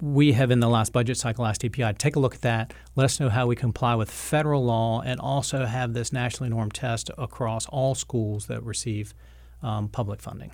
we 0.00 0.32
have 0.32 0.50
in 0.50 0.60
the 0.60 0.68
last 0.68 0.92
budget 0.92 1.16
cycle 1.16 1.46
asked 1.46 1.62
to 1.62 1.92
take 1.94 2.16
a 2.16 2.20
look 2.20 2.34
at 2.34 2.42
that, 2.42 2.74
let 2.94 3.04
us 3.04 3.18
know 3.18 3.28
how 3.28 3.46
we 3.46 3.56
comply 3.56 3.94
with 3.94 4.10
federal 4.10 4.64
law, 4.64 5.00
and 5.00 5.18
also 5.18 5.64
have 5.64 5.94
this 5.94 6.12
nationally 6.12 6.50
normed 6.50 6.74
test 6.74 7.10
across 7.16 7.66
all 7.68 7.94
schools 7.94 8.46
that 8.46 8.62
receive 8.62 9.14
um, 9.62 9.88
public 9.88 10.20
funding. 10.20 10.52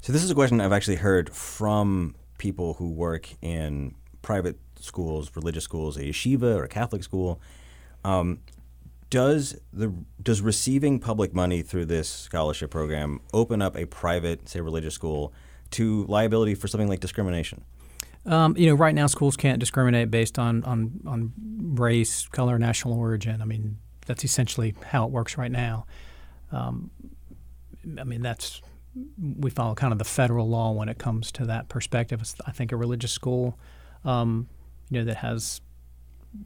So 0.00 0.12
this 0.12 0.22
is 0.22 0.30
a 0.30 0.34
question 0.34 0.60
I've 0.60 0.72
actually 0.72 0.96
heard 0.96 1.30
from 1.30 2.14
people 2.38 2.74
who 2.74 2.90
work 2.90 3.28
in 3.42 3.94
private 4.22 4.58
schools, 4.78 5.30
religious 5.34 5.64
schools, 5.64 5.96
a 5.96 6.02
yeshiva 6.02 6.56
or 6.56 6.64
a 6.64 6.68
Catholic 6.68 7.02
school. 7.02 7.40
Um, 8.04 8.40
does 9.10 9.56
the 9.72 9.92
does 10.22 10.40
receiving 10.40 10.98
public 10.98 11.34
money 11.34 11.62
through 11.62 11.84
this 11.84 12.08
scholarship 12.08 12.70
program 12.70 13.20
open 13.32 13.62
up 13.62 13.76
a 13.76 13.86
private, 13.86 14.48
say, 14.48 14.60
religious 14.60 14.94
school 14.94 15.32
to 15.70 16.04
liability 16.06 16.54
for 16.54 16.66
something 16.66 16.88
like 16.88 17.00
discrimination? 17.00 17.64
Um, 18.26 18.56
you 18.56 18.66
know, 18.66 18.74
right 18.74 18.94
now 18.94 19.06
schools 19.06 19.36
can't 19.36 19.60
discriminate 19.60 20.10
based 20.10 20.38
on, 20.38 20.64
on 20.64 21.00
on 21.06 21.32
race, 21.76 22.26
color, 22.28 22.58
national 22.58 22.98
origin. 22.98 23.40
I 23.42 23.44
mean, 23.44 23.76
that's 24.06 24.24
essentially 24.24 24.74
how 24.86 25.04
it 25.04 25.10
works 25.10 25.36
right 25.36 25.52
now. 25.52 25.86
Um, 26.50 26.90
I 27.98 28.04
mean, 28.04 28.22
that's 28.22 28.62
we 29.38 29.50
follow 29.50 29.74
kind 29.74 29.92
of 29.92 29.98
the 29.98 30.04
federal 30.04 30.48
law 30.48 30.72
when 30.72 30.88
it 30.88 30.98
comes 30.98 31.32
to 31.32 31.46
that 31.46 31.68
perspective. 31.68 32.20
It's, 32.20 32.36
I 32.46 32.52
think 32.52 32.72
a 32.72 32.76
religious 32.76 33.12
school, 33.12 33.58
um, 34.04 34.48
you 34.90 35.00
know, 35.00 35.04
that 35.06 35.16
has, 35.16 35.60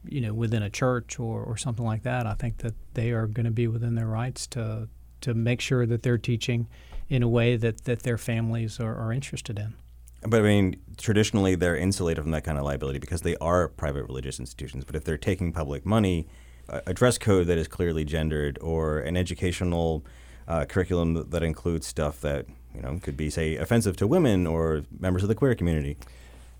you 0.05 0.21
know, 0.21 0.33
within 0.33 0.63
a 0.63 0.71
church 0.71 1.19
or, 1.19 1.43
or 1.43 1.57
something 1.57 1.85
like 1.85 2.03
that. 2.05 2.27
I 2.27 2.35
think 2.35 2.59
that 2.59 2.75
they 2.95 3.13
are 3.13 3.27
going 3.27 3.45
to 3.45 3.51
be 3.51 3.67
within 3.67 3.95
their 3.95 4.07
rights 4.07 4.47
to 4.49 4.89
to 5.21 5.35
make 5.35 5.61
sure 5.61 5.85
that 5.85 6.03
they're 6.03 6.19
teaching 6.19 6.69
in 7.09 7.23
a 7.23 7.29
way 7.29 7.57
that, 7.57 7.85
that 7.85 8.05
their 8.05 8.19
families 8.19 8.79
are, 8.79 8.95
are 8.95 9.13
interested 9.13 9.59
in. 9.59 9.75
But 10.23 10.41
I 10.41 10.43
mean, 10.45 10.77
traditionally 10.97 11.55
they're 11.55 11.77
insulated 11.77 12.23
from 12.23 12.33
that 12.33 12.45
kind 12.45 12.59
of 12.59 12.65
liability 12.65 12.99
because 12.99 13.23
they 13.23 13.37
are 13.37 13.69
private 13.69 14.05
religious 14.05 14.41
institutions. 14.41 14.85
But 14.85 14.97
if 14.97 15.05
they're 15.05 15.19
taking 15.19 15.53
public 15.53 15.87
money, 15.87 16.27
a 16.69 16.93
dress 16.93 17.19
code 17.19 17.47
that 17.47 17.57
is 17.57 17.69
clearly 17.69 18.05
gendered 18.05 18.59
or 18.61 18.99
an 18.99 19.17
educational 19.17 20.05
uh, 20.49 20.65
curriculum 20.65 21.29
that 21.31 21.43
includes 21.43 21.87
stuff 21.87 22.21
that 22.23 22.47
you 22.75 22.83
know 22.83 22.99
could 23.03 23.17
be 23.17 23.31
say 23.31 23.57
offensive 23.57 23.97
to 23.99 24.07
women 24.07 24.47
or 24.47 24.83
members 24.99 25.23
of 25.23 25.29
the 25.29 25.35
queer 25.35 25.55
community. 25.55 25.97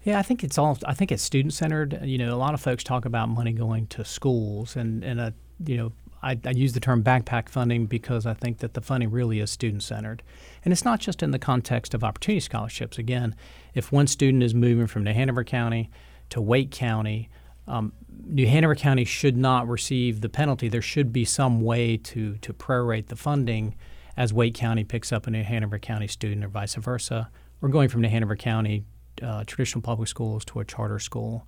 Yeah, 0.05 0.19
I 0.19 0.23
think 0.23 0.45
it's 0.45 0.59
all. 0.59 0.79
I 0.87 0.95
think 0.95 1.11
it's 1.11 1.23
student 1.23 1.55
centered. 1.55 1.99
You 2.05 2.19
know, 2.19 2.33
a 2.33 2.37
lot 2.37 2.55
of 2.55 2.61
folks 2.61 2.85
talk 2.85 3.05
about 3.05 3.29
money 3.29 3.53
going 3.53 3.89
to 3.89 4.05
schools, 4.05 4.77
and 4.77 5.03
and 5.03 5.19
a 5.19 5.35
you 5.67 5.77
know 5.77 5.93
I, 6.23 6.39
I, 6.45 6.51
use 6.51 6.73
the 6.73 6.81
term 6.81 7.03
backpack 7.03 7.49
funding 7.49 7.87
because 7.87 8.27
I 8.27 8.35
think 8.35 8.59
that 8.59 8.75
the 8.75 8.81
funding 8.81 9.11
really 9.11 9.41
is 9.41 9.51
student 9.51 9.83
centered. 9.83 10.23
And 10.65 10.73
it's 10.73 10.85
not 10.85 11.01
just 11.01 11.23
in 11.23 11.31
the 11.31 11.39
context 11.39 11.95
of 11.95 12.03
opportunity 12.03 12.41
scholarships. 12.41 12.99
Again, 12.99 13.37
if 13.75 13.93
one 13.93 14.07
student 14.07 14.43
is 14.43 14.55
moving 14.55 14.87
from 14.87 15.05
New 15.05 15.13
Hanover 15.13 15.45
County 15.45 15.91
to 16.31 16.41
Wake 16.41 16.71
County, 16.71 17.29
um, 17.69 17.93
New 18.25 18.47
Hanover 18.47 18.75
County 18.75 19.05
should 19.05 19.37
not 19.37 19.69
receive 19.69 20.21
the 20.21 20.29
penalty. 20.29 20.69
There 20.69 20.83
should 20.83 21.13
be 21.13 21.25
some 21.25 21.63
way 21.63 21.97
to, 21.99 22.37
to 22.39 22.53
prorate 22.53 23.07
the 23.07 23.17
funding 23.17 23.75
as 24.17 24.33
Wake 24.33 24.55
County 24.55 24.85
picks 24.85 25.13
up 25.13 25.27
a 25.27 25.31
New 25.31 25.45
Hanover 25.45 25.79
County 25.79 26.09
student 26.09 26.45
or 26.45 26.49
vice 26.49 26.75
versa. 26.75 27.31
We're 27.61 27.69
going 27.69 27.89
from 27.89 28.03
New 28.03 28.09
Hanover 28.09 28.37
County 28.37 28.85
uh, 29.23 29.45
traditional 29.45 29.83
public 29.83 30.09
schools 30.09 30.45
to 30.47 30.61
a 30.61 30.65
charter 30.65 30.99
school. 30.99 31.47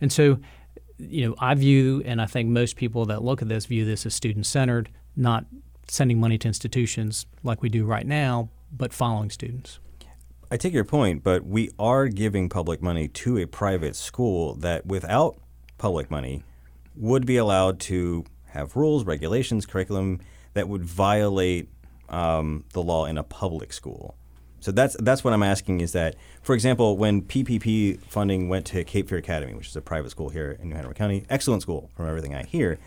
And 0.00 0.12
so 0.12 0.38
you 0.98 1.28
know, 1.28 1.34
I 1.38 1.54
view, 1.54 2.02
and 2.04 2.20
I 2.20 2.26
think 2.26 2.48
most 2.48 2.76
people 2.76 3.06
that 3.06 3.22
look 3.22 3.42
at 3.42 3.48
this 3.48 3.66
view 3.66 3.84
this 3.84 4.06
as 4.06 4.14
student 4.14 4.46
centered, 4.46 4.90
not 5.16 5.46
sending 5.88 6.20
money 6.20 6.38
to 6.38 6.48
institutions 6.48 7.26
like 7.42 7.62
we 7.62 7.68
do 7.68 7.84
right 7.84 8.06
now, 8.06 8.50
but 8.70 8.92
following 8.92 9.30
students. 9.30 9.78
I 10.50 10.56
take 10.56 10.74
your 10.74 10.84
point, 10.84 11.22
but 11.22 11.46
we 11.46 11.70
are 11.78 12.08
giving 12.08 12.48
public 12.48 12.82
money 12.82 13.08
to 13.08 13.38
a 13.38 13.46
private 13.46 13.96
school 13.96 14.54
that 14.56 14.86
without 14.86 15.38
public 15.82 16.12
money 16.12 16.44
would 16.94 17.26
be 17.26 17.36
allowed 17.36 17.80
to 17.80 18.24
have 18.46 18.76
rules, 18.76 19.04
regulations, 19.04 19.66
curriculum 19.66 20.20
that 20.54 20.68
would 20.68 20.84
violate 20.84 21.68
um, 22.08 22.64
the 22.72 22.80
law 22.80 23.04
in 23.04 23.18
a 23.18 23.24
public 23.24 23.72
school. 23.72 24.14
So 24.60 24.70
that's 24.70 24.94
that's 25.00 25.24
what 25.24 25.34
I'm 25.34 25.42
asking 25.42 25.80
is 25.80 25.90
that, 25.90 26.14
for 26.40 26.54
example, 26.54 26.96
when 26.96 27.22
PPP 27.22 28.00
funding 28.04 28.48
went 28.48 28.64
to 28.66 28.84
Cape 28.84 29.08
Fear 29.08 29.18
Academy, 29.18 29.54
which 29.54 29.66
is 29.70 29.76
a 29.76 29.80
private 29.80 30.10
school 30.10 30.28
here 30.28 30.56
in 30.62 30.68
New 30.68 30.76
Hanover 30.76 30.94
County, 30.94 31.24
excellent 31.28 31.62
school 31.62 31.90
from 31.96 32.06
everything 32.06 32.32
I 32.32 32.44
hear, 32.44 32.78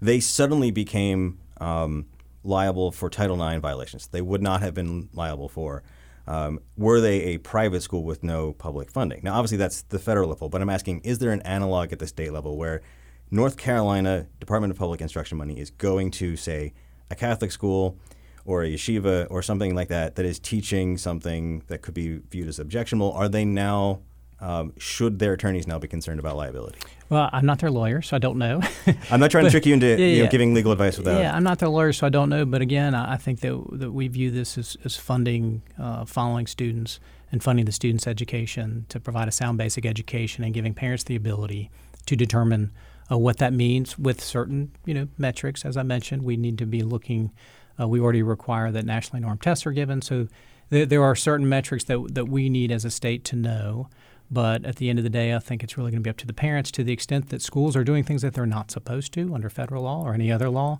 they 0.00 0.20
suddenly 0.20 0.70
became 0.70 1.40
um, 1.60 2.06
liable 2.44 2.92
for 2.92 3.10
Title 3.10 3.42
IX 3.42 3.60
violations. 3.60 4.06
They 4.06 4.22
would 4.22 4.42
not 4.42 4.60
have 4.60 4.74
been 4.74 5.08
liable 5.12 5.48
for. 5.48 5.82
Um, 6.26 6.60
were 6.76 7.00
they 7.00 7.22
a 7.22 7.38
private 7.38 7.82
school 7.82 8.02
with 8.02 8.22
no 8.22 8.52
public 8.52 8.90
funding? 8.90 9.20
Now, 9.22 9.34
obviously, 9.34 9.58
that's 9.58 9.82
the 9.82 9.98
federal 9.98 10.28
level, 10.28 10.48
but 10.48 10.62
I'm 10.62 10.70
asking: 10.70 11.00
Is 11.00 11.18
there 11.18 11.32
an 11.32 11.42
analog 11.42 11.92
at 11.92 11.98
the 11.98 12.06
state 12.06 12.32
level 12.32 12.56
where 12.56 12.82
North 13.30 13.56
Carolina 13.56 14.26
Department 14.40 14.70
of 14.70 14.78
Public 14.78 15.00
Instruction 15.00 15.38
money 15.38 15.58
is 15.58 15.70
going 15.70 16.10
to, 16.12 16.36
say, 16.36 16.72
a 17.10 17.14
Catholic 17.14 17.52
school 17.52 17.98
or 18.44 18.62
a 18.62 18.68
yeshiva 18.68 19.26
or 19.30 19.42
something 19.42 19.74
like 19.74 19.88
that 19.88 20.16
that 20.16 20.24
is 20.24 20.38
teaching 20.38 20.98
something 20.98 21.62
that 21.68 21.82
could 21.82 21.94
be 21.94 22.18
viewed 22.30 22.48
as 22.48 22.58
objectionable, 22.58 23.12
are 23.12 23.28
they 23.28 23.44
now 23.44 24.00
um, 24.40 24.72
should 24.78 25.18
their 25.18 25.32
attorneys 25.32 25.66
now 25.66 25.78
be 25.78 25.88
concerned 25.88 26.20
about 26.20 26.36
liability? 26.36 26.78
Well, 27.08 27.28
I'm 27.32 27.46
not 27.46 27.58
their 27.58 27.70
lawyer, 27.70 28.02
so 28.02 28.16
I 28.16 28.18
don't 28.18 28.38
know. 28.38 28.60
I'm 29.10 29.20
not 29.20 29.30
trying 29.30 29.44
but, 29.44 29.48
to 29.48 29.50
trick 29.50 29.66
you 29.66 29.74
into 29.74 29.86
yeah, 29.86 29.96
you 29.96 30.22
know, 30.24 30.30
giving 30.30 30.54
legal 30.54 30.72
advice 30.72 30.98
without. 30.98 31.20
Yeah, 31.20 31.34
I'm 31.34 31.44
not 31.44 31.58
their 31.58 31.68
lawyer, 31.68 31.92
so 31.92 32.06
I 32.06 32.10
don't 32.10 32.28
know. 32.28 32.44
But 32.44 32.62
again, 32.62 32.94
I 32.94 33.16
think 33.16 33.40
that 33.40 33.62
that 33.72 33.92
we 33.92 34.08
view 34.08 34.30
this 34.30 34.58
as, 34.58 34.76
as 34.84 34.96
funding, 34.96 35.62
uh, 35.78 36.04
following 36.04 36.46
students 36.46 37.00
and 37.30 37.42
funding 37.42 37.64
the 37.64 37.72
students' 37.72 38.06
education 38.06 38.86
to 38.88 39.00
provide 39.00 39.28
a 39.28 39.32
sound 39.32 39.58
basic 39.58 39.86
education 39.86 40.44
and 40.44 40.54
giving 40.54 40.74
parents 40.74 41.04
the 41.04 41.16
ability 41.16 41.70
to 42.06 42.16
determine 42.16 42.72
uh, 43.10 43.18
what 43.18 43.38
that 43.38 43.52
means 43.52 43.98
with 43.98 44.22
certain 44.22 44.72
you 44.84 44.94
know 44.94 45.08
metrics. 45.18 45.64
As 45.64 45.76
I 45.76 45.82
mentioned, 45.82 46.22
we 46.22 46.36
need 46.36 46.58
to 46.58 46.66
be 46.66 46.82
looking 46.82 47.32
uh, 47.80 47.88
we 47.88 48.00
already 48.00 48.22
require 48.22 48.70
that 48.72 48.84
nationally 48.84 49.20
normed 49.20 49.42
tests 49.42 49.66
are 49.66 49.72
given. 49.72 50.02
So 50.02 50.28
th- 50.70 50.88
there 50.88 51.02
are 51.02 51.14
certain 51.14 51.48
metrics 51.48 51.84
that, 51.84 52.14
that 52.14 52.26
we 52.26 52.48
need 52.48 52.70
as 52.70 52.84
a 52.84 52.90
state 52.90 53.24
to 53.26 53.36
know. 53.36 53.88
But 54.30 54.64
at 54.64 54.76
the 54.76 54.90
end 54.90 54.98
of 54.98 55.02
the 55.02 55.10
day, 55.10 55.34
I 55.34 55.38
think 55.38 55.62
it's 55.62 55.76
really 55.76 55.90
going 55.90 56.02
to 56.02 56.04
be 56.04 56.10
up 56.10 56.16
to 56.18 56.26
the 56.26 56.32
parents 56.32 56.70
to 56.72 56.84
the 56.84 56.92
extent 56.92 57.28
that 57.28 57.42
schools 57.42 57.76
are 57.76 57.84
doing 57.84 58.04
things 58.04 58.22
that 58.22 58.34
they're 58.34 58.46
not 58.46 58.70
supposed 58.70 59.12
to 59.14 59.34
under 59.34 59.48
federal 59.48 59.84
law 59.84 60.02
or 60.02 60.14
any 60.14 60.32
other 60.32 60.48
law. 60.48 60.78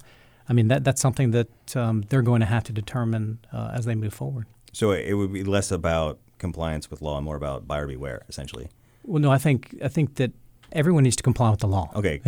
I 0.49 0.53
mean, 0.53 0.69
that, 0.69 0.85
that's 0.85 1.01
something 1.01 1.31
that 1.31 1.77
um, 1.77 2.05
they're 2.09 2.23
going 2.23 2.41
to 2.41 2.47
have 2.47 2.65
to 2.65 2.73
determine 2.73 3.39
uh, 3.53 3.71
as 3.75 3.85
they 3.85 3.95
move 3.95 4.13
forward. 4.13 4.47
So 4.73 4.91
it 4.91 5.15
would 5.15 5.33
be 5.33 5.45
less 5.45 5.71
about 5.71 6.19
compliance 6.39 6.91
with 6.91 7.01
law 7.01 7.17
and 7.17 7.25
more 7.25 7.37
about 7.37 7.67
buyer 7.67 7.87
beware, 7.87 8.23
essentially. 8.29 8.69
Well, 9.05 9.21
no, 9.21 9.31
I 9.31 9.39
think 9.39 9.77
I 9.83 9.89
think 9.89 10.17
that 10.17 10.33
everyone 10.73 11.05
needs 11.05 11.17
to 11.17 11.23
comply 11.23 11.51
with 11.51 11.61
the 11.61 11.69
law. 11.69 11.91
Okay. 11.95 12.21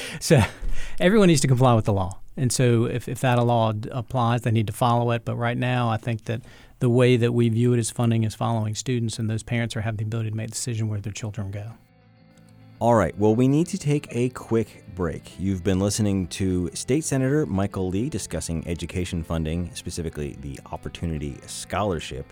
so 0.20 0.42
everyone 0.98 1.28
needs 1.28 1.40
to 1.42 1.48
comply 1.48 1.74
with 1.74 1.84
the 1.84 1.92
law. 1.92 2.18
And 2.36 2.52
so 2.52 2.84
if, 2.84 3.08
if 3.08 3.20
that 3.20 3.36
law 3.36 3.72
applies, 3.92 4.42
they 4.42 4.50
need 4.50 4.66
to 4.66 4.72
follow 4.72 5.12
it. 5.12 5.24
But 5.24 5.36
right 5.36 5.56
now, 5.56 5.88
I 5.88 5.96
think 5.96 6.24
that 6.24 6.42
the 6.80 6.90
way 6.90 7.16
that 7.16 7.32
we 7.32 7.48
view 7.48 7.72
it 7.72 7.78
as 7.78 7.90
funding 7.90 8.24
is 8.24 8.34
following 8.34 8.74
students, 8.74 9.18
and 9.18 9.30
those 9.30 9.42
parents 9.42 9.76
are 9.76 9.80
having 9.80 9.98
the 9.98 10.04
ability 10.04 10.30
to 10.30 10.36
make 10.36 10.48
the 10.48 10.52
decision 10.52 10.88
where 10.88 11.00
their 11.00 11.12
children 11.12 11.50
go. 11.50 11.72
All 12.80 12.96
right. 12.96 13.16
Well, 13.18 13.34
we 13.34 13.48
need 13.48 13.68
to 13.68 13.78
take 13.78 14.08
a 14.10 14.28
quick 14.30 14.84
break. 14.94 15.38
You've 15.38 15.62
been 15.62 15.78
listening 15.78 16.26
to 16.28 16.70
State 16.74 17.04
Senator 17.04 17.46
Michael 17.46 17.88
Lee 17.88 18.10
discussing 18.10 18.66
education 18.66 19.22
funding, 19.22 19.70
specifically 19.74 20.36
the 20.40 20.58
Opportunity 20.72 21.38
Scholarship. 21.46 22.30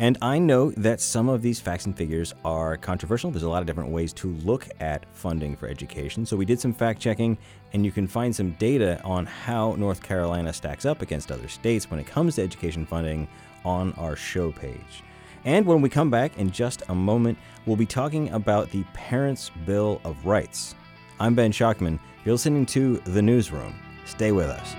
And 0.00 0.16
I 0.22 0.38
know 0.38 0.70
that 0.78 0.98
some 1.02 1.28
of 1.28 1.42
these 1.42 1.60
facts 1.60 1.84
and 1.84 1.94
figures 1.94 2.34
are 2.42 2.78
controversial. 2.78 3.30
There's 3.30 3.42
a 3.42 3.50
lot 3.50 3.60
of 3.60 3.66
different 3.66 3.90
ways 3.90 4.14
to 4.14 4.28
look 4.38 4.66
at 4.80 5.04
funding 5.14 5.54
for 5.54 5.68
education. 5.68 6.24
So 6.24 6.38
we 6.38 6.46
did 6.46 6.58
some 6.58 6.72
fact 6.72 6.98
checking, 6.98 7.36
and 7.74 7.84
you 7.84 7.92
can 7.92 8.06
find 8.06 8.34
some 8.34 8.52
data 8.52 8.98
on 9.04 9.26
how 9.26 9.74
North 9.74 10.02
Carolina 10.02 10.54
stacks 10.54 10.86
up 10.86 11.02
against 11.02 11.30
other 11.30 11.48
states 11.48 11.90
when 11.90 12.00
it 12.00 12.06
comes 12.06 12.36
to 12.36 12.42
education 12.42 12.86
funding 12.86 13.28
on 13.64 13.92
our 13.94 14.16
show 14.16 14.52
page. 14.52 15.02
And 15.44 15.64
when 15.64 15.80
we 15.80 15.88
come 15.88 16.10
back 16.10 16.36
in 16.36 16.50
just 16.50 16.82
a 16.88 16.94
moment, 16.94 17.38
we'll 17.64 17.76
be 17.76 17.86
talking 17.86 18.28
about 18.30 18.70
the 18.70 18.84
Parents' 18.92 19.50
Bill 19.64 20.00
of 20.04 20.26
Rights. 20.26 20.74
I'm 21.18 21.34
Ben 21.34 21.52
Schachtman. 21.52 21.98
You're 22.24 22.34
listening 22.34 22.66
to 22.66 22.98
The 22.98 23.22
Newsroom. 23.22 23.74
Stay 24.04 24.32
with 24.32 24.48
us. 24.48 24.74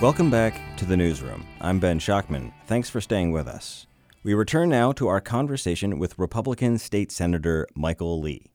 Welcome 0.00 0.30
back 0.30 0.67
to 0.78 0.84
the 0.84 0.96
newsroom. 0.96 1.44
I'm 1.60 1.80
Ben 1.80 1.98
Schachtman. 1.98 2.52
Thanks 2.68 2.88
for 2.88 3.00
staying 3.00 3.32
with 3.32 3.48
us. 3.48 3.88
We 4.22 4.32
return 4.32 4.68
now 4.68 4.92
to 4.92 5.08
our 5.08 5.20
conversation 5.20 5.98
with 5.98 6.16
Republican 6.16 6.78
State 6.78 7.10
Senator 7.10 7.66
Michael 7.74 8.20
Lee. 8.20 8.52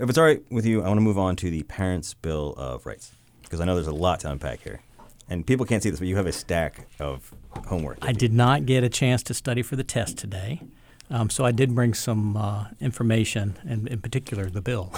If 0.00 0.08
it's 0.08 0.18
all 0.18 0.24
right 0.24 0.42
with 0.50 0.66
you, 0.66 0.82
I 0.82 0.88
want 0.88 0.98
to 0.98 1.02
move 1.02 1.18
on 1.18 1.36
to 1.36 1.50
the 1.50 1.62
Parents' 1.62 2.14
Bill 2.14 2.54
of 2.56 2.84
Rights 2.84 3.12
because 3.44 3.60
I 3.60 3.64
know 3.64 3.76
there's 3.76 3.86
a 3.86 3.92
lot 3.92 4.18
to 4.20 4.30
unpack 4.30 4.60
here. 4.60 4.80
And 5.28 5.46
people 5.46 5.64
can't 5.64 5.84
see 5.84 5.90
this, 5.90 6.00
but 6.00 6.08
you 6.08 6.16
have 6.16 6.26
a 6.26 6.32
stack 6.32 6.88
of 6.98 7.32
homework. 7.66 7.98
I 8.02 8.10
did 8.10 8.32
not 8.32 8.66
get 8.66 8.82
a 8.82 8.88
chance 8.88 9.22
to 9.24 9.34
study 9.34 9.62
for 9.62 9.76
the 9.76 9.84
test 9.84 10.18
today, 10.18 10.62
um, 11.10 11.30
so 11.30 11.44
I 11.44 11.52
did 11.52 11.76
bring 11.76 11.94
some 11.94 12.36
uh, 12.36 12.66
information, 12.80 13.56
and 13.64 13.86
in 13.86 14.00
particular, 14.00 14.50
the 14.50 14.62
bill. 14.62 14.92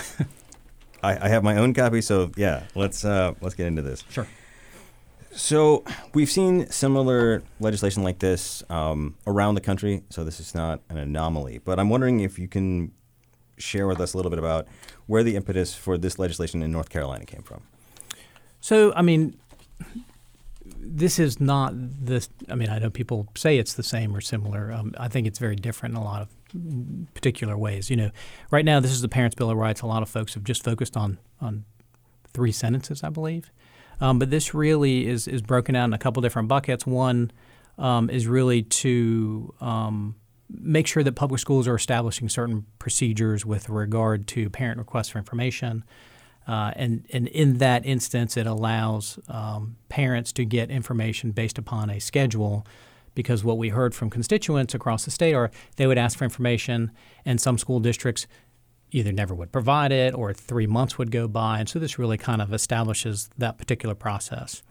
I, 1.02 1.26
I, 1.26 1.28
have 1.28 1.44
my 1.44 1.56
own 1.58 1.74
copy, 1.74 2.00
so 2.00 2.30
yeah, 2.36 2.62
let's 2.74 3.04
uh, 3.04 3.34
let's 3.42 3.54
get 3.54 3.66
into 3.66 3.82
this. 3.82 4.04
Sure. 4.08 4.26
So 5.34 5.84
we've 6.12 6.30
seen 6.30 6.68
similar 6.70 7.42
legislation 7.58 8.02
like 8.02 8.18
this 8.18 8.62
um, 8.68 9.16
around 9.26 9.54
the 9.54 9.60
country, 9.60 10.02
so 10.10 10.24
this 10.24 10.40
is 10.40 10.54
not 10.54 10.80
an 10.90 10.98
anomaly. 10.98 11.58
But 11.64 11.78
I'm 11.80 11.88
wondering 11.88 12.20
if 12.20 12.38
you 12.38 12.48
can 12.48 12.92
share 13.56 13.86
with 13.86 14.00
us 14.00 14.12
a 14.12 14.16
little 14.16 14.30
bit 14.30 14.38
about 14.38 14.66
where 15.06 15.22
the 15.22 15.36
impetus 15.36 15.74
for 15.74 15.96
this 15.96 16.18
legislation 16.18 16.62
in 16.62 16.70
North 16.70 16.90
Carolina 16.90 17.24
came 17.24 17.42
from. 17.42 17.62
So, 18.60 18.92
I 18.94 19.02
mean, 19.02 19.38
this 20.64 21.18
is 21.18 21.40
not 21.40 21.72
this. 21.74 22.28
I 22.48 22.54
mean, 22.54 22.68
I 22.68 22.78
know 22.78 22.90
people 22.90 23.28
say 23.34 23.58
it's 23.58 23.74
the 23.74 23.82
same 23.82 24.14
or 24.14 24.20
similar. 24.20 24.72
Um, 24.72 24.94
I 24.98 25.08
think 25.08 25.26
it's 25.26 25.38
very 25.38 25.56
different 25.56 25.94
in 25.94 26.00
a 26.00 26.04
lot 26.04 26.22
of 26.22 27.14
particular 27.14 27.56
ways. 27.56 27.88
You 27.88 27.96
know, 27.96 28.10
right 28.50 28.64
now 28.64 28.80
this 28.80 28.90
is 28.90 29.00
the 29.00 29.08
Parents' 29.08 29.34
Bill 29.34 29.50
of 29.50 29.56
Rights. 29.56 29.80
A 29.80 29.86
lot 29.86 30.02
of 30.02 30.08
folks 30.08 30.34
have 30.34 30.44
just 30.44 30.62
focused 30.62 30.96
on 30.96 31.18
on 31.40 31.64
three 32.34 32.52
sentences, 32.52 33.02
I 33.02 33.08
believe. 33.08 33.50
Um, 34.02 34.18
but 34.18 34.30
this 34.30 34.52
really 34.52 35.06
is 35.06 35.28
is 35.28 35.40
broken 35.40 35.76
out 35.76 35.84
in 35.84 35.92
a 35.92 35.98
couple 35.98 36.20
different 36.22 36.48
buckets. 36.48 36.84
One 36.84 37.30
um, 37.78 38.10
is 38.10 38.26
really 38.26 38.62
to 38.62 39.54
um, 39.60 40.16
make 40.50 40.88
sure 40.88 41.04
that 41.04 41.12
public 41.12 41.40
schools 41.40 41.68
are 41.68 41.76
establishing 41.76 42.28
certain 42.28 42.66
procedures 42.80 43.46
with 43.46 43.68
regard 43.68 44.26
to 44.28 44.50
parent 44.50 44.78
requests 44.78 45.10
for 45.10 45.18
information. 45.18 45.84
Uh, 46.46 46.72
and, 46.74 47.06
and 47.12 47.28
in 47.28 47.58
that 47.58 47.86
instance, 47.86 48.36
it 48.36 48.48
allows 48.48 49.20
um, 49.28 49.76
parents 49.88 50.32
to 50.32 50.44
get 50.44 50.70
information 50.70 51.30
based 51.30 51.56
upon 51.56 51.88
a 51.88 52.00
schedule 52.00 52.66
because 53.14 53.44
what 53.44 53.56
we 53.56 53.68
heard 53.68 53.94
from 53.94 54.10
constituents 54.10 54.74
across 54.74 55.04
the 55.04 55.12
state 55.12 55.34
are 55.34 55.52
they 55.76 55.86
would 55.86 55.98
ask 55.98 56.18
for 56.18 56.24
information, 56.24 56.90
and 57.24 57.40
some 57.40 57.58
school 57.58 57.78
districts 57.78 58.26
either 58.92 59.10
never 59.10 59.34
would 59.34 59.50
provide 59.50 59.90
it 59.90 60.14
or 60.14 60.32
three 60.32 60.66
months 60.66 60.98
would 60.98 61.10
go 61.10 61.26
by. 61.26 61.58
And 61.58 61.68
so 61.68 61.78
this 61.78 61.98
really 61.98 62.18
kind 62.18 62.40
of 62.40 62.52
establishes 62.52 63.30
that 63.38 63.58
particular 63.58 63.94
process. 63.94 64.62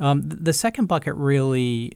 Um, 0.00 0.22
the 0.24 0.52
second 0.52 0.86
bucket 0.86 1.14
really 1.14 1.92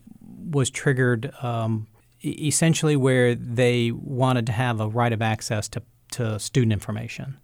was 0.51 0.71
triggered 0.71 1.33
um, 1.43 1.87
essentially 2.23 2.97
where 2.97 3.35
they 3.35 3.91
wanted 3.91 4.47
to 4.47 4.53
have 4.53 4.81
a 4.81 4.89
right 4.89 5.13
of 5.13 5.23
access 5.23 5.69
to, 5.69 5.83
to 6.13 6.39
student 6.39 6.73
information. 6.73 7.39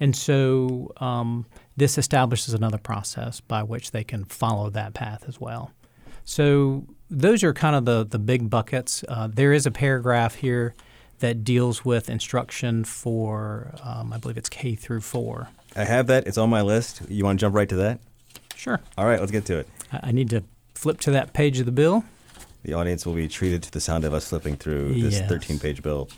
And 0.00 0.16
so 0.16 0.92
um, 0.98 1.46
this 1.76 1.98
establishes 1.98 2.54
another 2.54 2.78
process 2.78 3.40
by 3.40 3.62
which 3.62 3.90
they 3.90 4.04
can 4.04 4.24
follow 4.24 4.70
that 4.70 4.94
path 4.94 5.24
as 5.26 5.40
well. 5.40 5.72
So 6.24 6.86
those 7.10 7.42
are 7.42 7.52
kind 7.52 7.74
of 7.74 7.84
the, 7.84 8.04
the 8.04 8.18
big 8.18 8.48
buckets. 8.48 9.04
Uh, 9.08 9.28
there 9.32 9.52
is 9.52 9.66
a 9.66 9.70
paragraph 9.70 10.36
here 10.36 10.74
that 11.20 11.44
deals 11.44 11.84
with 11.84 12.08
instruction 12.08 12.84
for, 12.84 13.74
um, 13.82 14.12
I 14.12 14.18
believe 14.18 14.36
it's 14.36 14.48
K 14.48 14.74
through 14.74 15.00
four. 15.00 15.48
I 15.76 15.84
have 15.84 16.06
that. 16.08 16.26
It's 16.26 16.38
on 16.38 16.50
my 16.50 16.62
list. 16.62 17.02
You 17.08 17.24
want 17.24 17.38
to 17.38 17.44
jump 17.44 17.54
right 17.54 17.68
to 17.68 17.76
that? 17.76 18.00
Sure. 18.54 18.80
All 18.96 19.06
right, 19.06 19.20
let's 19.20 19.32
get 19.32 19.44
to 19.46 19.58
it. 19.58 19.68
I, 19.92 20.00
I 20.04 20.12
need 20.12 20.30
to 20.30 20.42
flip 20.74 21.00
to 21.00 21.10
that 21.12 21.32
page 21.32 21.58
of 21.60 21.66
the 21.66 21.72
bill. 21.72 22.04
The 22.64 22.74
audience 22.74 23.06
will 23.06 23.14
be 23.14 23.28
treated 23.28 23.62
to 23.64 23.70
the 23.70 23.80
sound 23.80 24.04
of 24.04 24.12
us 24.12 24.28
flipping 24.28 24.56
through 24.56 25.00
this 25.00 25.18
Yes. 25.20 25.28
13 25.28 25.58
page 25.58 25.82
bill. 25.82 26.08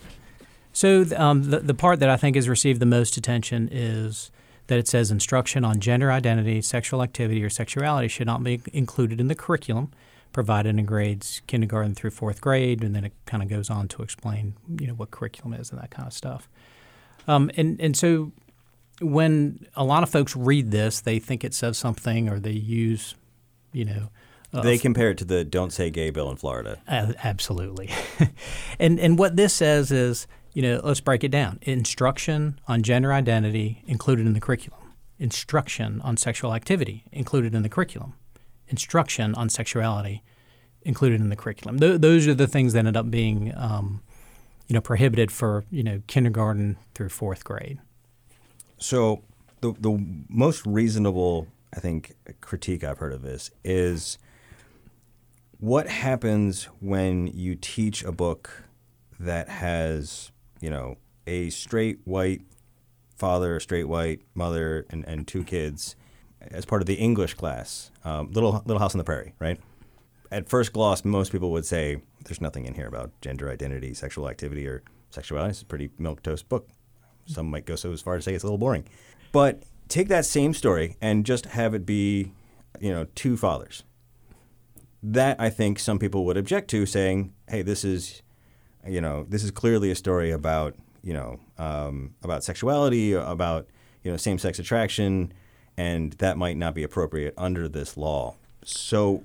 So 0.73 1.04
um, 1.16 1.50
the, 1.50 1.61
the 1.61 1.75
part 1.75 2.00
that 2.00 2.09
I 2.09 2.16
think 2.16 2.37
has 2.37 2.49
received 2.49 2.80
the 2.80 2.87
most 2.87 3.16
attention 3.16 3.69
is 3.73 4.30
that 4.69 4.78
it 4.78 4.87
says 4.87 5.11
instruction 5.11 5.64
on 5.64 5.80
gender 5.80 6.12
identity, 6.12 6.62
sexual 6.62 7.02
activity, 7.02 7.42
or 7.42 7.50
sexuality 7.50 8.09
should 8.09 8.26
not 8.26 8.42
be 8.45 8.61
included 8.73 9.21
in 9.21 9.26
the 9.28 9.35
curriculum 9.35 9.90
provided 10.33 10.79
in 10.79 10.85
grades 10.85 11.43
kindergarten 11.47 11.95
through 11.95 12.11
fourth 12.11 12.41
grade, 12.41 12.83
and 12.85 12.95
then 12.95 13.05
it 13.05 13.13
kind 13.27 13.43
of 13.43 13.49
goes 13.49 13.71
on 13.71 13.89
to 13.89 14.03
explain 14.03 14.55
you 14.81 14.87
know 14.87 14.95
what 14.95 15.11
curriculum 15.11 15.55
is 15.55 15.71
and 15.71 15.81
that 15.81 15.91
kind 15.91 16.07
of 16.07 16.13
stuff. 16.13 16.49
Um, 17.29 17.51
and 17.57 17.81
and 17.81 17.97
so 17.97 18.33
when 19.01 19.67
a 19.77 19.85
lot 19.85 20.03
of 20.03 20.11
folks 20.11 20.37
read 20.37 20.71
this, 20.71 21.01
they 21.01 21.19
think 21.19 21.43
it 21.45 21.55
says 21.55 21.79
something, 21.79 22.29
or 22.29 22.39
they 22.39 22.53
use 22.53 23.15
you 23.73 23.85
know. 23.85 24.11
a- 24.53 24.61
They 24.63 24.79
compare 24.79 25.11
it 25.11 25.19
to 25.19 25.25
the 25.25 25.45
Don't 25.45 25.73
Say 25.73 25.91
Gay 25.91 26.11
bill 26.11 26.31
in 26.31 26.37
Florida. 26.37 26.79
uh, 26.89 27.13
absolutely. 27.23 27.91
and 28.79 28.99
and 29.01 29.19
what 29.19 29.37
this 29.37 29.55
says 29.55 29.91
is, 29.93 30.27
you 30.53 30.63
know, 30.63 30.81
let's 30.85 31.01
break 31.01 31.23
it 31.25 31.31
down. 31.31 31.59
Instruction 31.63 32.61
on 32.69 32.83
gender 32.83 33.13
identity 33.13 33.83
included 33.87 34.27
in 34.27 34.33
the 34.35 34.41
curriculum. 34.41 34.81
Instruction 35.19 36.01
on 36.03 36.17
sexual 36.17 36.55
activity 36.55 37.05
included 37.13 37.55
in 37.55 37.63
the 37.63 37.69
curriculum. 37.69 38.15
Instruction 38.71 39.35
on 39.35 39.49
sexuality 39.49 40.23
included 40.83 41.21
in 41.21 41.29
the 41.29 41.37
curriculum. 41.37 41.79
Th- 41.79 42.00
those 42.00 42.27
are 42.27 42.35
the 42.35 42.47
things 42.47 42.73
that 42.73 42.87
end 42.87 42.97
up 42.97 43.11
being, 43.11 43.53
um, 43.57 44.00
you 44.69 44.75
know, 44.75 44.81
prohibited 44.81 45.31
for 45.31 45.65
you 45.71 45.83
know 45.83 46.03
kindergarten 46.07 46.77
through 46.95 47.09
fourth 47.09 47.45
grade. 47.45 47.79
So 48.79 49.23
the 49.61 49.73
the 49.73 50.03
most 50.29 50.65
reasonable, 50.65 51.49
I 51.75 51.81
think, 51.81 52.14
critique 52.40 52.85
I've 52.85 52.99
heard 52.99 53.12
of 53.12 53.23
this 53.23 53.51
is 53.64 54.18
what 55.59 55.88
happens 55.88 56.64
when 56.81 57.27
you 57.27 57.55
teach 57.55 58.03
a 58.03 58.12
book 58.12 58.64
that 59.18 59.49
has, 59.49 60.33
you 60.61 60.71
know, 60.71 60.97
a 61.27 61.51
straight 61.51 61.99
white 62.05 62.40
father, 63.16 63.57
a 63.57 63.61
straight 63.61 63.85
white 63.85 64.23
mother, 64.35 64.87
and, 64.88 65.05
and 65.05 65.29
two 65.29 65.44
kids 65.44 65.97
as 66.40 66.64
part 66.64 66.83
of 66.83 66.87
the 66.87 66.94
English 66.94 67.35
class, 67.35 67.90
um, 68.05 68.31
Little 68.33 68.62
Little 68.66 68.79
House 68.79 68.94
on 68.94 68.98
the 68.98 69.05
Prairie, 69.05 69.35
right? 69.38 69.59
At 70.31 70.48
first 70.48 70.72
gloss, 70.72 71.05
most 71.05 71.33
people 71.33 71.50
would 71.50 71.66
say 71.66 72.00
there's 72.24 72.40
nothing 72.40 72.64
in 72.64 72.74
here 72.74 72.87
about 72.87 73.11
gender 73.20 73.50
identity, 73.50 73.94
sexual 73.94 74.29
activity, 74.29 74.66
or 74.66 74.83
sexuality. 75.11 75.50
It's 75.50 75.62
a 75.62 75.66
pretty 75.66 75.90
milk 75.98 76.22
toast 76.22 76.48
book. 76.48 76.68
Some 77.26 77.50
might 77.50 77.66
go 77.66 77.76
so 77.76 77.92
as 77.92 78.00
far 78.00 78.14
as 78.14 78.24
to 78.24 78.31
say 78.31 78.35
it's 78.35 78.44
a 78.44 78.46
little 78.46 78.59
boring. 78.59 78.85
But 79.33 79.64
take 79.88 80.09
that 80.09 80.24
same 80.24 80.55
story 80.55 80.96
and 81.00 81.26
just 81.26 81.46
have 81.46 81.74
it 81.74 81.85
be, 81.85 82.33
you 82.81 82.90
know, 82.90 83.07
two 83.14 83.37
fathers. 83.37 83.83
That 85.03 85.40
I 85.40 85.50
think 85.50 85.79
some 85.79 85.98
people 85.98 86.24
would 86.26 86.37
object 86.37 86.70
to, 86.70 86.87
saying, 86.87 87.33
"Hey, 87.48 87.62
this 87.62 87.85
is, 87.85 88.22
you 88.87 89.00
know, 89.00 89.26
this 89.29 89.42
is 89.42 89.50
clearly 89.50 89.90
a 89.90 89.94
story 89.94 90.31
about, 90.31 90.76
you 91.03 91.14
know, 91.14 91.40
um, 91.59 92.14
about 92.22 92.44
sexuality, 92.44 93.14
about, 93.14 93.66
you 94.05 94.11
know, 94.11 94.16
same-sex 94.16 94.59
attraction, 94.59 95.33
and 95.81 96.12
that 96.25 96.37
might 96.37 96.57
not 96.57 96.73
be 96.75 96.83
appropriate 96.83 97.35
under 97.37 97.69
this 97.69 97.97
law." 97.97 98.25
So, 98.64 99.25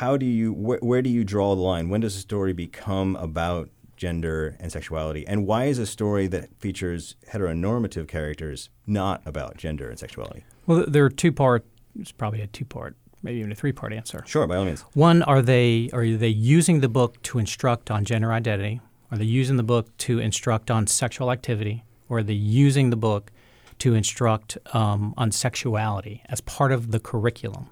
how 0.00 0.16
do 0.16 0.26
you, 0.26 0.52
wh- 0.52 0.82
where 0.82 1.02
do 1.02 1.10
you 1.10 1.24
draw 1.24 1.54
the 1.54 1.66
line? 1.72 1.88
When 1.88 2.00
does 2.00 2.16
a 2.16 2.20
story 2.20 2.52
become 2.52 3.16
about 3.16 3.68
gender 3.96 4.56
and 4.60 4.70
sexuality? 4.70 5.26
And 5.26 5.46
why 5.46 5.64
is 5.64 5.78
a 5.78 5.86
story 5.86 6.26
that 6.28 6.54
features 6.58 7.16
heteronormative 7.32 8.06
characters 8.08 8.68
not 8.86 9.22
about 9.24 9.56
gender 9.56 9.88
and 9.88 9.98
sexuality? 9.98 10.44
Well, 10.66 10.84
there 10.86 11.04
are 11.04 11.10
two 11.10 11.32
part. 11.32 11.64
It's 11.98 12.12
probably 12.12 12.42
a 12.42 12.46
two 12.46 12.64
part, 12.64 12.96
maybe 13.22 13.38
even 13.38 13.52
a 13.52 13.54
three 13.54 13.72
part 13.72 13.92
answer. 13.92 14.22
Sure, 14.26 14.46
by 14.46 14.56
all 14.56 14.64
means. 14.64 14.82
One, 14.92 15.22
are 15.22 15.42
they 15.42 15.88
are 15.92 16.06
they 16.16 16.28
using 16.28 16.80
the 16.80 16.88
book 16.88 17.20
to 17.22 17.38
instruct 17.38 17.90
on 17.90 18.04
gender 18.04 18.32
identity? 18.32 18.80
Are 19.10 19.18
they 19.18 19.24
using 19.24 19.56
the 19.56 19.62
book 19.62 19.96
to 19.98 20.18
instruct 20.18 20.70
on 20.70 20.86
sexual 20.86 21.30
activity? 21.30 21.84
Or 22.08 22.18
are 22.18 22.22
they 22.22 22.34
using 22.34 22.90
the 22.90 22.96
book 22.96 23.32
to 23.78 23.94
instruct 23.94 24.58
um, 24.74 25.14
on 25.16 25.32
sexuality 25.32 26.22
as 26.28 26.40
part 26.40 26.72
of 26.72 26.90
the 26.90 27.00
curriculum? 27.00 27.68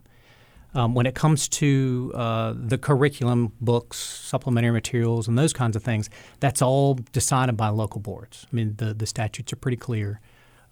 Um, 0.76 0.94
when 0.94 1.06
it 1.06 1.14
comes 1.14 1.48
to 1.50 2.10
uh, 2.16 2.52
the 2.56 2.76
curriculum, 2.76 3.52
books, 3.60 3.96
supplementary 3.96 4.72
materials, 4.72 5.28
and 5.28 5.38
those 5.38 5.52
kinds 5.52 5.76
of 5.76 5.84
things, 5.84 6.10
that's 6.40 6.60
all 6.60 6.94
decided 7.12 7.56
by 7.56 7.68
local 7.68 8.00
boards. 8.00 8.44
I 8.52 8.56
mean, 8.56 8.74
the, 8.78 8.92
the 8.92 9.06
statutes 9.06 9.52
are 9.52 9.56
pretty 9.56 9.76
clear 9.76 10.20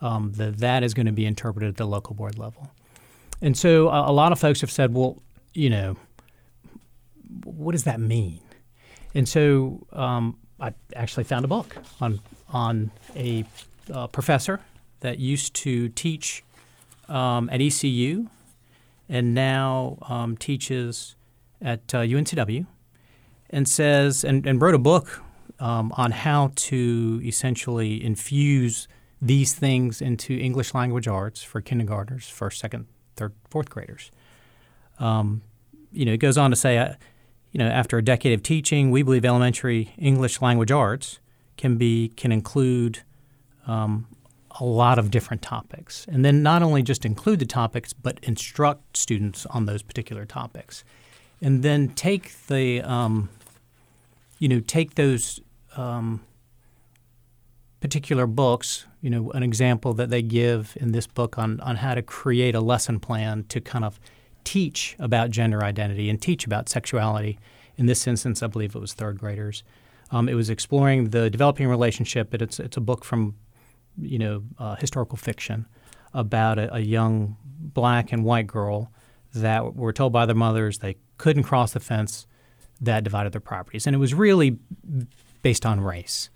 um, 0.01 0.33
that 0.33 0.59
that 0.59 0.83
is 0.83 0.93
going 0.93 1.07
to 1.07 1.13
be 1.13 1.25
interpreted 1.25 1.69
at 1.69 1.77
the 1.77 1.87
local 1.87 2.17
board 2.17 2.37
level. 2.37 2.73
And 3.41 3.57
so 3.57 3.89
a, 3.91 4.11
a 4.11 4.13
lot 4.13 4.33
of 4.33 4.41
folks 4.41 4.61
have 4.61 4.73
said, 4.73 4.93
well, 4.93 5.23
you 5.55 5.71
know, 5.71 5.97
what 7.45 7.73
does 7.73 7.85
that 7.85 8.01
mean? 8.01 8.41
And 9.15 9.29
so 9.29 9.87
um, 9.93 10.37
I 10.61 10.73
actually 10.97 11.25
found 11.25 11.45
a 11.45 11.49
book 11.49 11.77
on 12.01 12.21
on 12.49 12.91
a 13.17 13.45
uh, 13.93 14.07
professor 14.09 14.61
that 15.03 15.19
used 15.19 15.55
to 15.55 15.89
teach 15.91 16.43
um, 17.09 17.49
at 17.53 17.61
ECU 17.61 18.29
and 19.09 19.35
now 19.35 19.99
um, 20.09 20.37
teaches 20.37 21.15
at 21.61 21.95
uh, 21.95 21.99
UNCW 21.99 22.67
and 23.51 23.69
says 23.69 24.25
and, 24.25 24.47
and 24.47 24.61
wrote 24.61 24.75
a 24.75 24.79
book 24.79 25.23
um, 25.61 25.93
on 25.97 26.11
how 26.11 26.51
to 26.57 27.21
essentially 27.25 28.03
infuse 28.03 28.89
these 29.21 29.55
things 29.55 30.03
into 30.03 30.37
English 30.37 30.75
language 30.75 31.07
arts 31.07 31.43
for 31.43 31.61
kindergartners, 31.61 32.29
first, 32.29 32.59
second, 32.59 32.87
third, 33.15 33.33
fourth 33.49 33.71
graders. 33.71 34.11
Um, 34.99 35.43
you 35.93 36.05
know, 36.05 36.13
it 36.13 36.19
goes 36.19 36.37
on 36.37 36.51
to 36.51 36.57
say, 36.57 36.79
uh, 36.79 36.95
you 37.53 37.59
know, 37.59 37.69
after 37.69 37.99
a 37.99 38.03
decade 38.03 38.33
of 38.33 38.43
teaching, 38.43 38.91
we 38.91 39.03
believe 39.03 39.25
elementary 39.25 39.93
English 39.99 40.41
language 40.41 40.73
arts 40.73 41.21
can 41.57 41.77
be 41.77 42.09
can 42.17 42.33
include 42.33 43.03
um, 43.67 44.07
a 44.61 44.65
lot 44.65 44.99
of 44.99 45.11
different 45.11 45.43
topics, 45.43 46.07
and 46.09 46.25
then 46.25 46.43
not 46.43 46.63
only 46.63 46.83
just 46.83 47.05
include 47.05 47.39
the 47.39 47.47
topics, 47.47 47.93
but 47.93 48.19
instruct 48.23 48.97
students 48.97 49.47
on 49.47 49.67
those 49.67 49.83
particular 49.83 50.25
topics, 50.25 50.85
and 51.41 51.63
then 51.63 51.89
take 51.89 52.33
the 52.47 52.83
um, 52.83 53.31
you 54.39 54.49
know 54.49 54.61
take 54.61 54.95
those 54.95 55.41
um, 55.77 56.21
particular 57.81 58.27
books. 58.27 58.87
You 59.01 59.11
know, 59.11 59.31
an 59.33 59.43
example 59.43 59.95
that 59.95 60.11
they 60.11 60.23
give 60.23 60.77
in 60.81 60.93
this 60.93 61.07
book 61.07 61.39
on 61.39 61.61
on 61.61 61.77
how 61.77 61.95
to 61.95 62.03
create 62.03 62.55
a 62.55 62.61
lesson 62.61 63.01
plan 63.01 63.45
to 63.49 63.61
kind 63.61 63.85
of 63.85 63.99
teach 64.45 64.97
about 64.99 65.31
gender 65.31 65.63
identity 65.63 66.11
and 66.11 66.21
teach 66.21 66.47
about 66.47 66.69
sexuality. 66.69 67.39
In 67.77 67.87
this 67.87 68.07
instance, 68.07 68.43
I 68.43 68.49
believe 68.49 68.75
it 68.75 68.81
was 68.81 68.93
third 68.93 69.19
graders. 69.19 69.63
Um, 70.11 70.29
it 70.29 70.35
was 70.35 70.51
exploring 70.51 71.11
the 71.11 71.31
developing 71.31 71.69
relationship. 71.69 72.31
But 72.31 72.43
it's 72.43 72.61
it's 72.61 72.77
a 72.77 72.81
book 72.81 73.05
from 73.05 73.35
you 74.01 74.19
know 74.19 74.43
uh, 74.59 74.77
historical 74.77 75.17
fiction 75.17 75.67
about 76.15 76.59
a, 76.59 76.75
a 76.75 76.81
young 76.81 77.37
black 77.59 78.13
and 78.13 78.25
white 78.25 78.47
girl 78.47 78.93
that 79.35 79.75
were 79.75 79.93
told 79.93 80.13
by 80.13 80.27
their 80.27 80.35
mothers 80.37 80.79
they 80.79 80.97
couldn't 81.17 81.45
cross 81.45 81.73
the 81.73 81.81
fence 81.81 82.27
that 82.81 83.05
divided 83.05 83.33
their 83.33 83.41
properties, 83.41 83.87
and 83.87 83.95
it 83.95 83.99
was 83.99 84.13
really 84.15 84.59
based 85.43 85.65
on 85.65 85.81
race. 85.81 86.31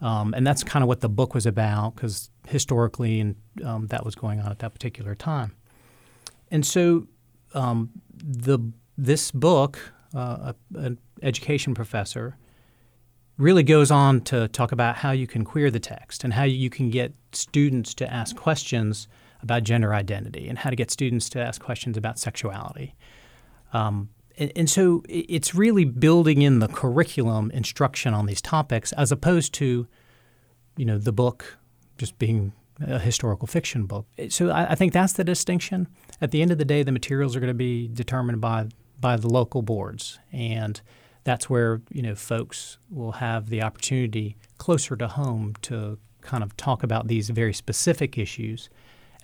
Um, 0.00 0.34
and 0.34 0.46
that's 0.46 0.64
kind 0.64 0.82
of 0.82 0.88
what 0.88 1.00
the 1.00 1.08
book 1.08 1.34
was 1.34 1.46
about 1.46 1.94
because 1.94 2.30
historically, 2.48 3.20
and 3.20 3.36
um, 3.64 3.86
that 3.86 4.04
was 4.04 4.14
going 4.14 4.40
on 4.40 4.50
at 4.50 4.58
that 4.58 4.74
particular 4.74 5.14
time. 5.14 5.54
and 6.50 6.66
so 6.66 7.06
um, 7.54 7.90
the 8.12 8.58
this 8.98 9.30
book, 9.30 9.92
uh, 10.14 10.52
an 10.74 10.98
education 11.22 11.74
professor, 11.74 12.36
really 13.36 13.62
goes 13.62 13.90
on 13.90 14.20
to 14.20 14.48
talk 14.48 14.72
about 14.72 14.96
how 14.96 15.10
you 15.10 15.26
can 15.26 15.44
queer 15.44 15.70
the 15.70 15.80
text 15.80 16.24
and 16.24 16.34
how 16.34 16.44
you 16.44 16.70
can 16.70 16.90
get 16.90 17.12
students 17.32 17.94
to 17.94 18.12
ask 18.12 18.36
questions 18.36 19.08
about 19.42 19.64
gender 19.64 19.92
identity 19.92 20.48
and 20.48 20.58
how 20.58 20.70
to 20.70 20.76
get 20.76 20.90
students 20.90 21.28
to 21.28 21.40
ask 21.40 21.60
questions 21.60 21.96
about 21.96 22.18
sexuality. 22.18 22.94
Um, 23.72 24.10
and, 24.38 24.52
and, 24.56 24.70
so 24.70 25.02
it's 25.08 25.54
really 25.54 25.84
building 25.84 26.42
in 26.42 26.60
the 26.60 26.68
curriculum 26.68 27.50
instruction 27.50 28.14
on 28.14 28.26
these 28.26 28.40
topics 28.40 28.92
as 28.92 29.12
opposed 29.12 29.52
to, 29.54 29.86
you 30.76 30.84
know, 30.84 30.98
the 30.98 31.12
book 31.12 31.58
just 31.98 32.18
being 32.18 32.52
a 32.80 32.98
historical 32.98 33.46
fiction 33.46 33.86
book. 33.86 34.06
So 34.28 34.50
I, 34.50 34.72
I 34.72 34.74
think 34.74 34.92
that's 34.92 35.12
the 35.12 35.24
distinction. 35.24 35.88
At 36.20 36.30
the 36.30 36.42
end 36.42 36.50
of 36.50 36.58
the 36.58 36.64
day, 36.64 36.82
the 36.82 36.92
materials 36.92 37.36
are 37.36 37.40
going 37.40 37.48
to 37.48 37.54
be 37.54 37.88
determined 37.88 38.40
by 38.40 38.68
by 39.00 39.16
the 39.16 39.28
local 39.28 39.60
boards, 39.60 40.18
and 40.32 40.80
that's 41.24 41.50
where 41.50 41.80
you 41.90 42.02
know 42.02 42.14
folks 42.14 42.78
will 42.90 43.12
have 43.12 43.48
the 43.48 43.62
opportunity 43.62 44.36
closer 44.58 44.96
to 44.96 45.08
home 45.08 45.54
to 45.62 45.98
kind 46.20 46.42
of 46.42 46.56
talk 46.56 46.82
about 46.82 47.08
these 47.08 47.30
very 47.30 47.52
specific 47.52 48.16
issues. 48.16 48.70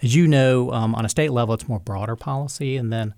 As 0.02 0.14
you 0.14 0.26
know, 0.26 0.72
um, 0.72 0.94
on 0.94 1.04
a 1.04 1.08
state 1.08 1.30
level, 1.30 1.54
it's 1.54 1.68
more 1.68 1.78
broader 1.78 2.16
policy, 2.16 2.76
and 2.76 2.92
then 2.92 3.14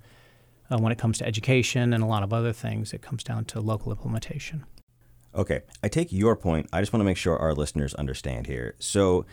uh, 0.71 0.79
when 0.79 0.93
it 0.93 0.99
comes 0.99 1.19
to 1.19 1.27
education 1.27 1.93
and 1.93 2.03
a 2.03 2.07
lot 2.07 2.23
of 2.23 2.33
other 2.33 2.53
things, 2.53 2.93
it 2.93 3.03
comes 3.03 3.23
down 3.23 3.45
to 3.47 3.61
local 3.61 3.93
implementation. 3.93 4.65
Okay, 5.35 5.63
I 5.83 5.89
take 5.89 6.13
your 6.13 6.37
point. 6.37 6.69
I 6.73 6.81
just 6.81 6.93
want 6.93 7.01
to 7.01 7.05
make 7.05 7.17
sure 7.17 7.39
our 7.39 7.55
listeners 7.55 7.95
understand 7.95 8.47
here. 8.47 8.75
So, 8.79 9.25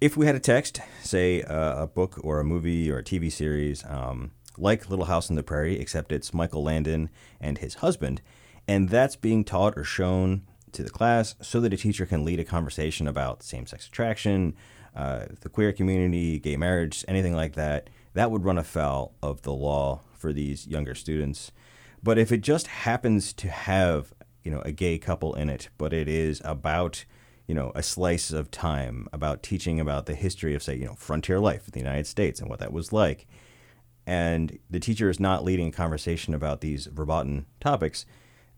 if 0.00 0.16
we 0.16 0.26
had 0.26 0.36
a 0.36 0.40
text, 0.40 0.80
say 1.02 1.42
uh, 1.42 1.82
a 1.82 1.86
book 1.88 2.20
or 2.22 2.38
a 2.38 2.44
movie 2.44 2.88
or 2.90 2.98
a 2.98 3.02
TV 3.02 3.32
series, 3.32 3.84
um, 3.84 4.30
like 4.56 4.88
Little 4.88 5.06
House 5.06 5.28
on 5.30 5.34
the 5.34 5.42
Prairie, 5.42 5.80
except 5.80 6.12
it's 6.12 6.32
Michael 6.32 6.62
Landon 6.62 7.10
and 7.40 7.58
his 7.58 7.74
husband, 7.74 8.22
and 8.68 8.90
that's 8.90 9.16
being 9.16 9.42
taught 9.42 9.76
or 9.76 9.82
shown 9.82 10.42
to 10.72 10.82
the 10.82 10.90
class 10.90 11.34
so 11.40 11.58
that 11.60 11.72
a 11.72 11.76
teacher 11.76 12.04
can 12.06 12.24
lead 12.24 12.38
a 12.38 12.44
conversation 12.44 13.08
about 13.08 13.42
same 13.42 13.66
sex 13.66 13.88
attraction, 13.88 14.54
uh, 14.94 15.24
the 15.40 15.48
queer 15.48 15.72
community, 15.72 16.38
gay 16.38 16.56
marriage, 16.56 17.04
anything 17.08 17.34
like 17.34 17.54
that, 17.54 17.88
that 18.12 18.30
would 18.30 18.44
run 18.44 18.58
afoul 18.58 19.14
of 19.22 19.42
the 19.42 19.52
law 19.52 20.00
for 20.12 20.32
these 20.32 20.66
younger 20.66 20.94
students. 20.94 21.50
But 22.02 22.18
if 22.18 22.30
it 22.30 22.42
just 22.42 22.66
happens 22.66 23.32
to 23.34 23.48
have, 23.48 24.12
you 24.44 24.50
know, 24.50 24.60
a 24.60 24.72
gay 24.72 24.98
couple 24.98 25.34
in 25.34 25.48
it, 25.48 25.68
but 25.78 25.92
it 25.92 26.08
is 26.08 26.42
about, 26.44 27.04
you 27.46 27.54
know, 27.54 27.72
a 27.74 27.82
slice 27.82 28.30
of 28.30 28.50
time 28.50 29.08
about 29.12 29.42
teaching 29.42 29.80
about 29.80 30.06
the 30.06 30.14
history 30.14 30.54
of, 30.54 30.62
say, 30.62 30.76
you 30.76 30.84
know, 30.84 30.94
frontier 30.94 31.40
life 31.40 31.66
in 31.66 31.72
the 31.72 31.80
United 31.80 32.06
States 32.06 32.40
and 32.40 32.50
what 32.50 32.58
that 32.58 32.72
was 32.72 32.92
like, 32.92 33.26
and 34.06 34.58
the 34.70 34.80
teacher 34.80 35.10
is 35.10 35.20
not 35.20 35.44
leading 35.44 35.68
a 35.68 35.72
conversation 35.72 36.34
about 36.34 36.60
these 36.60 36.86
verboten 36.86 37.46
topics, 37.60 38.06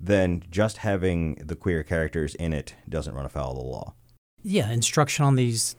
then 0.00 0.42
just 0.50 0.78
having 0.78 1.34
the 1.36 1.56
queer 1.56 1.82
characters 1.82 2.34
in 2.36 2.52
it 2.52 2.74
doesn't 2.88 3.14
run 3.14 3.26
afoul 3.26 3.52
of 3.52 3.58
the 3.58 3.62
law. 3.64 3.94
Yeah, 4.42 4.70
instruction 4.70 5.24
on 5.24 5.36
these 5.36 5.76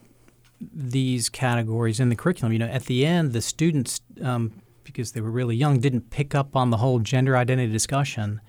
these 0.60 1.28
categories 1.28 1.98
in 1.98 2.08
the 2.08 2.14
curriculum. 2.14 2.52
You 2.52 2.60
know, 2.60 2.66
at 2.66 2.84
the 2.84 3.04
end, 3.04 3.32
the 3.32 3.42
students 3.42 4.00
um, 4.22 4.62
because 4.84 5.12
they 5.12 5.20
were 5.20 5.30
really 5.30 5.56
young, 5.56 5.80
didn't 5.80 6.10
pick 6.10 6.34
up 6.34 6.56
on 6.56 6.70
the 6.70 6.76
whole 6.76 6.98
gender 6.98 7.36
identity 7.36 7.72
discussion. 7.72 8.40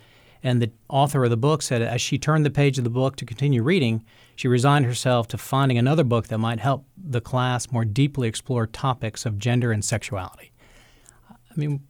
And 0.45 0.61
the 0.61 0.71
author 0.89 1.23
of 1.23 1.29
the 1.29 1.37
book 1.37 1.61
said 1.61 1.81
as 1.81 2.01
she 2.01 2.17
turned 2.17 2.45
the 2.45 2.49
page 2.51 2.77
of 2.77 2.83
the 2.83 2.89
book 2.89 3.15
to 3.17 3.25
continue 3.25 3.63
reading, 3.63 4.03
she 4.35 4.47
resigned 4.47 4.85
herself 4.85 5.27
to 5.29 5.37
finding 5.37 5.77
another 5.77 6.03
book 6.03 6.27
that 6.27 6.37
might 6.37 6.59
help 6.59 6.85
the 6.97 7.21
class 7.21 7.71
more 7.71 7.85
deeply 7.85 8.27
explore 8.27 8.67
topics 8.67 9.25
of 9.25 9.39
gender 9.39 9.71
and 9.71 9.85
sexuality. 9.85 10.51
I 11.29 11.55
mean, 11.55 11.81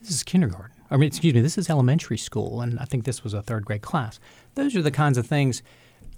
this 0.00 0.10
is 0.10 0.22
kindergarten. 0.22 0.71
I 0.92 0.96
mean, 0.96 1.08
excuse 1.08 1.34
me, 1.34 1.40
this 1.40 1.58
is 1.58 1.70
elementary 1.70 2.18
school, 2.18 2.60
and 2.60 2.78
I 2.78 2.84
think 2.84 3.04
this 3.04 3.24
was 3.24 3.34
a 3.34 3.42
third 3.42 3.64
grade 3.64 3.82
class. 3.82 4.20
Those 4.54 4.76
are 4.76 4.82
the 4.82 4.90
kinds 4.90 5.18
of 5.18 5.26
things, 5.26 5.62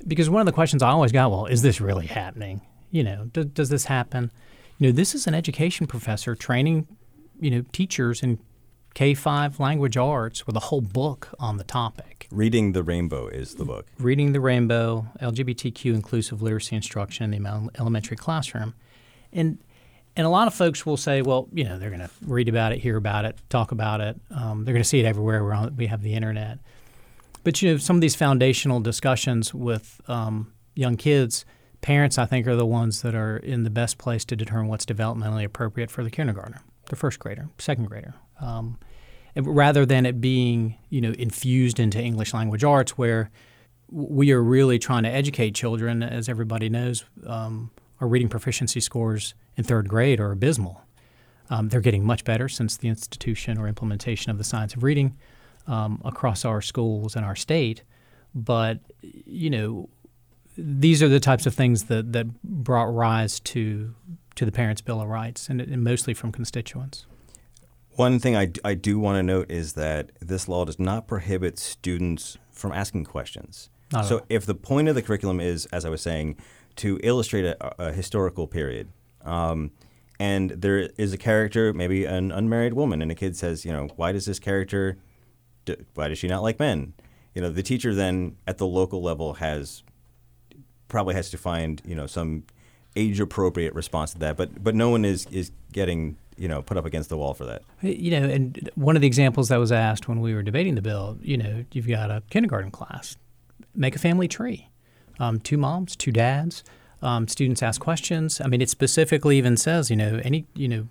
because 0.07 0.29
one 0.29 0.41
of 0.41 0.47
the 0.47 0.53
questions 0.53 0.83
I 0.83 0.91
always 0.91 1.13
got, 1.13 1.31
well, 1.31 1.47
is 1.47 1.63
this 1.63 1.81
really 1.81 2.07
happening? 2.07 2.61
You 2.91 3.05
know, 3.05 3.25
do, 3.33 3.45
does 3.45 3.69
this 3.69 3.85
happen? 3.87 4.31
You 4.79 4.89
know, 4.89 4.93
this 4.93 5.15
is 5.15 5.27
an 5.27 5.35
education 5.35 5.87
professor 5.87 6.35
training 6.35 6.89
you 7.41 7.51
know 7.51 7.65
teachers 7.73 8.23
in 8.23 8.39
K 8.95 9.15
five 9.15 9.59
language 9.59 9.97
arts 9.97 10.47
with 10.47 10.57
a 10.57 10.61
whole 10.61 10.81
book 10.81 11.31
on 11.39 11.57
the 11.57 11.65
topic. 11.65 12.29
Reading 12.31 12.73
the 12.73 12.83
Rainbow 12.83 13.27
is 13.27 13.57
the 13.57 13.65
book. 13.65 13.87
Reading 13.99 14.33
the 14.33 14.41
Rainbow, 14.41 15.07
LGBTQ 15.21 15.95
inclusive 15.95 16.43
literacy 16.43 16.77
instruction 16.77 17.35
in 17.35 17.43
the 17.43 17.71
elementary 17.79 18.17
classroom, 18.17 18.75
and 19.33 19.59
and 20.17 20.27
a 20.27 20.31
lot 20.31 20.47
of 20.47 20.55
folks 20.55 20.87
will 20.87 20.97
say, 20.97 21.23
well, 21.23 21.49
you 21.53 21.65
know, 21.65 21.79
they're 21.79 21.91
going 21.91 22.01
to 22.01 22.11
read 22.23 22.49
about 22.49 22.73
it, 22.73 22.79
hear 22.79 22.97
about 22.97 23.25
it, 23.25 23.39
talk 23.49 23.73
about 23.73 24.01
it. 24.01 24.21
Um, 24.31 24.65
they're 24.65 24.75
going 24.75 24.83
to 24.83 24.89
see 24.89 25.01
it 25.01 25.07
everywhere. 25.07 25.43
We're 25.43 25.55
on, 25.55 25.77
we 25.77 25.87
have 25.87 26.03
the 26.03 26.15
internet. 26.15 26.59
But 27.43 27.61
you 27.61 27.73
know, 27.73 27.77
some 27.79 27.97
of 27.97 28.01
these 28.01 28.15
foundational 28.15 28.81
discussions 28.81 29.53
with 29.53 30.01
um, 30.09 30.53
young 30.75 30.97
kids, 30.97 31.45
parents, 31.81 32.17
I 32.17 32.27
think, 32.27 32.47
are 32.47 32.57
the 32.57 32.67
ones 32.67 33.03
that 33.03 33.15
are 33.15 33.37
in 33.37 33.65
the 33.65 33.71
best 33.71 33.99
place 33.99 34.25
to 34.27 34.37
determine 34.37 34.69
what's 34.69 34.87
developmentally 34.87 35.45
appropriate 35.45 35.91
for 35.91 36.03
the 36.03 36.11
kindergartner 36.11 36.63
the 36.89 36.97
first 36.97 37.19
grader, 37.19 37.49
second 37.59 37.87
grader, 37.87 38.15
um, 38.41 38.79
rather 39.37 39.85
than 39.87 40.07
it 40.07 40.21
being 40.21 40.77
you 40.91 41.01
know 41.01 41.13
infused 41.13 41.81
into 41.81 42.01
English 42.01 42.35
language 42.35 42.65
arts, 42.65 42.97
where 42.97 43.31
we 43.91 44.33
are 44.33 44.43
really 44.43 44.79
trying 44.79 45.03
to 45.05 45.09
educate 45.11 45.55
children. 45.55 46.03
As 46.03 46.29
everybody 46.29 46.69
knows, 46.69 47.05
um, 47.27 47.71
our 48.05 48.09
reading 48.09 48.29
proficiency 48.29 48.81
scores 48.81 49.33
in 49.57 49.65
third 49.65 49.89
grade 49.89 50.21
are 50.21 50.31
abysmal. 50.31 50.83
Um, 51.49 51.71
they're 51.71 51.81
getting 51.81 52.05
much 52.05 52.23
better 52.23 52.51
since 52.51 52.77
the 52.77 52.89
institution 52.89 53.57
or 53.57 53.67
implementation 53.67 54.31
of 54.31 54.37
the 54.37 54.45
science 54.45 54.75
of 54.75 54.83
reading 54.83 55.17
um, 55.67 56.03
across 56.05 56.45
our 56.45 56.61
schools 56.61 57.17
and 57.17 57.25
our 57.25 57.35
state. 57.35 57.83
But 58.35 58.81
you 59.01 59.49
know, 59.49 59.89
these 60.59 61.03
are 61.03 61.09
the 61.09 61.19
types 61.19 61.47
of 61.47 61.55
things 61.55 61.85
that 61.85 62.13
that 62.13 62.43
brought 62.43 62.95
rise 62.95 63.41
to 63.41 63.95
to 64.35 64.45
the 64.45 64.53
Parents' 64.53 64.83
Bill 64.83 65.01
of 65.01 65.09
Rights, 65.09 65.49
and, 65.49 65.61
and 65.61 65.83
mostly 65.83 66.13
from 66.13 66.31
constituents. 66.31 67.07
One 67.93 68.19
thing 68.19 68.37
I, 68.37 68.51
I 68.65 68.75
do 68.75 68.99
want 68.99 69.17
to 69.17 69.23
note 69.23 69.51
is 69.51 69.75
that 69.75 70.11
this 70.21 70.49
law 70.49 70.65
does 70.65 70.81
not 70.81 71.07
prohibit 71.07 71.59
students 71.59 72.37
from 72.51 72.73
asking 72.73 73.05
questions. 73.05 73.71
So, 74.03 74.27
if 74.29 74.45
the 74.45 74.57
point 74.57 74.89
of 74.89 74.97
the 74.97 75.03
curriculum 75.03 75.39
is, 75.39 75.67
as 75.67 75.85
I 75.85 75.89
was 75.89 76.03
saying, 76.03 76.37
to 76.77 76.99
illustrate 77.03 77.45
a, 77.45 77.87
a 77.89 77.93
historical 77.93 78.47
period, 78.47 78.89
um, 79.25 79.71
and 80.19 80.51
there 80.51 80.91
is 80.97 81.13
a 81.13 81.19
character, 81.19 81.73
maybe 81.73 82.05
an 82.05 82.31
unmarried 82.31 82.75
woman, 82.75 83.03
and 83.03 83.11
a 83.11 83.15
kid 83.15 83.37
says, 83.37 83.65
you 83.65 83.73
know, 83.73 83.89
why 83.97 84.13
does 84.13 84.27
this 84.27 84.39
character, 84.39 84.97
why 85.95 86.09
does 86.09 86.19
she 86.19 86.29
not 86.29 86.43
like 86.43 86.59
men? 86.59 86.93
You 87.35 87.43
know, 87.43 87.51
the 87.51 87.63
teacher 87.63 87.95
then 87.95 88.37
at 88.47 88.59
the 88.59 88.67
local 88.67 89.03
level 89.03 89.35
has 89.35 89.83
probably 90.89 91.15
has 91.15 91.31
to 91.31 91.39
find, 91.39 91.83
you 91.85 91.97
know, 91.97 92.07
some 92.07 92.45
age 92.97 93.21
appropriate 93.21 93.75
response 93.75 94.13
to 94.13 94.19
that. 94.21 94.37
But 94.37 94.63
but 94.63 94.75
no 94.75 94.91
one 94.91 95.05
is 95.05 95.27
is 95.33 95.51
getting 95.73 96.17
you 96.37 96.49
know 96.49 96.63
put 96.63 96.77
up 96.77 96.85
against 96.85 97.09
the 97.09 97.17
wall 97.17 97.35
for 97.35 97.45
that. 97.47 97.63
You 97.83 98.13
know, 98.13 98.29
and 98.29 98.71
one 98.77 98.97
of 98.97 99.03
the 99.03 99.09
examples 99.09 99.49
that 99.49 99.57
was 99.57 99.73
asked 99.73 100.09
when 100.09 100.21
we 100.21 100.35
were 100.35 100.43
debating 100.43 100.75
the 100.75 100.83
bill, 100.83 101.19
you 101.21 101.37
know, 101.37 101.65
you've 101.73 101.89
got 101.89 102.11
a 102.11 102.23
kindergarten 102.31 102.71
class, 102.71 103.17
make 103.75 103.97
a 103.97 103.99
family 103.99 104.29
tree, 104.29 104.69
um, 105.19 105.41
two 105.41 105.57
moms, 105.57 105.97
two 105.97 106.13
dads. 106.13 106.65
Um, 107.03 107.29
students 107.29 107.63
ask 107.63 107.81
questions. 107.81 108.41
I 108.41 108.47
mean, 108.47 108.63
it 108.63 108.71
specifically 108.71 109.37
even 109.37 109.59
says, 109.59 109.91
you 109.91 109.97
know, 109.97 110.21
any, 110.25 110.47
you 110.55 110.69
know, 110.69 110.89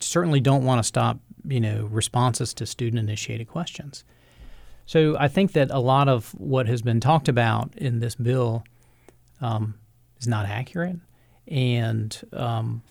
certainly 0.00 0.38
don't 0.40 0.64
want 0.64 0.78
to 0.78 0.84
stop, 0.84 1.18
you 1.44 1.60
know, 1.60 1.88
responses 1.90 2.54
to 2.54 2.66
student 2.66 3.00
initiated 3.00 3.48
questions. 3.48 4.04
So 4.86 5.16
I 5.18 5.26
think 5.26 5.52
that 5.52 5.70
a 5.72 5.80
lot 5.80 6.08
of 6.08 6.30
what 6.38 6.68
has 6.68 6.82
been 6.82 7.00
talked 7.00 7.28
about 7.28 7.74
in 7.76 7.98
this 7.98 8.14
bill 8.14 8.62
um, 9.40 9.74
is 10.20 10.28
not 10.28 10.46
accurate 10.46 10.98
and 11.48 12.20
um, 12.32 12.82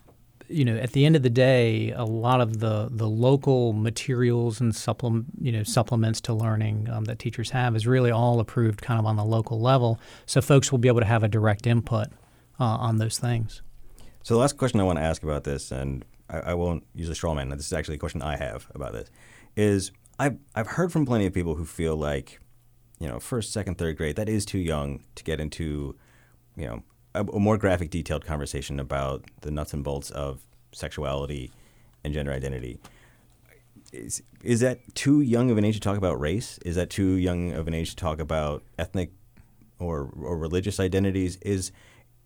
you 0.47 0.65
know, 0.65 0.75
at 0.77 0.91
the 0.91 1.05
end 1.05 1.15
of 1.15 1.23
the 1.23 1.29
day, 1.29 1.91
a 1.91 2.05
lot 2.05 2.41
of 2.41 2.60
the, 2.60 2.89
the 2.91 3.08
local 3.08 3.73
materials 3.73 4.62
and 4.62 4.75
supplement, 4.75 5.25
you 5.39 5.51
know, 5.51 5.63
supplements 5.63 6.21
to 6.21 6.34
learning 6.34 6.89
um, 6.89 7.05
that 7.05 7.19
teachers 7.19 7.51
have 7.51 7.75
is 7.75 7.88
really 7.88 8.12
all 8.12 8.39
approved 8.39 8.81
kind 8.81 8.99
of 8.99 9.05
on 9.05 9.15
the 9.15 9.25
local 9.25 9.60
level. 9.60 9.99
So 10.25 10.41
folks 10.41 10.71
will 10.71 10.79
be 10.79 10.88
able 10.88 11.01
to 11.01 11.05
have 11.05 11.23
a 11.23 11.27
direct 11.27 11.67
input 11.67 12.08
uh, 12.60 12.63
on 12.63 12.97
those 12.97 13.17
things. 13.17 13.62
So 14.23 14.34
the 14.34 14.39
last 14.39 14.58
question 14.58 14.79
I 14.79 14.84
want 14.84 14.97
to 14.97 15.03
ask 15.03 15.23
about 15.23 15.43
this, 15.43 15.71
and 15.71 16.03
I, 16.29 16.39
I 16.39 16.53
won't 16.53 16.84
use 16.93 17.10
a 17.10 17.15
straw 17.15 17.34
man. 17.34 17.49
This 17.49 17.67
is 17.67 17.73
actually 17.73 17.95
a 17.95 17.99
question 17.99 18.21
I 18.21 18.38
have 18.38 18.67
about 18.73 18.93
this. 18.93 19.10
Is 19.55 19.91
I've 20.17 20.38
I've 20.55 20.67
heard 20.67 20.91
from 20.91 21.05
plenty 21.05 21.25
of 21.25 21.34
people 21.34 21.55
who 21.55 21.65
feel 21.65 21.95
like, 21.95 22.39
you 22.99 23.08
know, 23.08 23.19
first, 23.19 23.51
second, 23.53 23.77
third 23.77 23.97
grade 23.97 24.15
that 24.15 24.29
is 24.29 24.45
too 24.45 24.58
young 24.60 25.03
to 25.15 25.23
get 25.23 25.39
into, 25.39 25.95
you 26.55 26.65
know, 26.65 26.84
a, 27.15 27.23
a 27.23 27.39
more 27.39 27.58
graphic, 27.58 27.89
detailed 27.89 28.25
conversation 28.25 28.80
about 28.80 29.23
the 29.41 29.51
nuts 29.51 29.73
and 29.73 29.84
bolts 29.84 30.10
of 30.12 30.41
sexuality 30.71 31.51
and 32.04 32.13
gender 32.13 32.32
identity. 32.32 32.78
Is, 33.93 34.21
is 34.43 34.60
that 34.60 34.80
too 34.93 35.21
young 35.21 35.49
of 35.51 35.58
an 35.58 35.65
age 35.65 35.75
to 35.75 35.82
talk 35.82 35.97
about 35.97 36.19
race? 36.19 36.60
Is 36.65 36.75
that 36.75 36.89
too 36.89 37.13
young 37.13 37.51
of 37.54 37.67
an 37.67 37.73
age 37.73 37.91
to 37.91 37.95
talk 37.95 38.19
about 38.19 38.63
ethnic 38.78 39.12
or, 39.80 40.10
or 40.21 40.38
religious 40.38 40.80
identities? 40.80 41.38
Is 41.38 41.71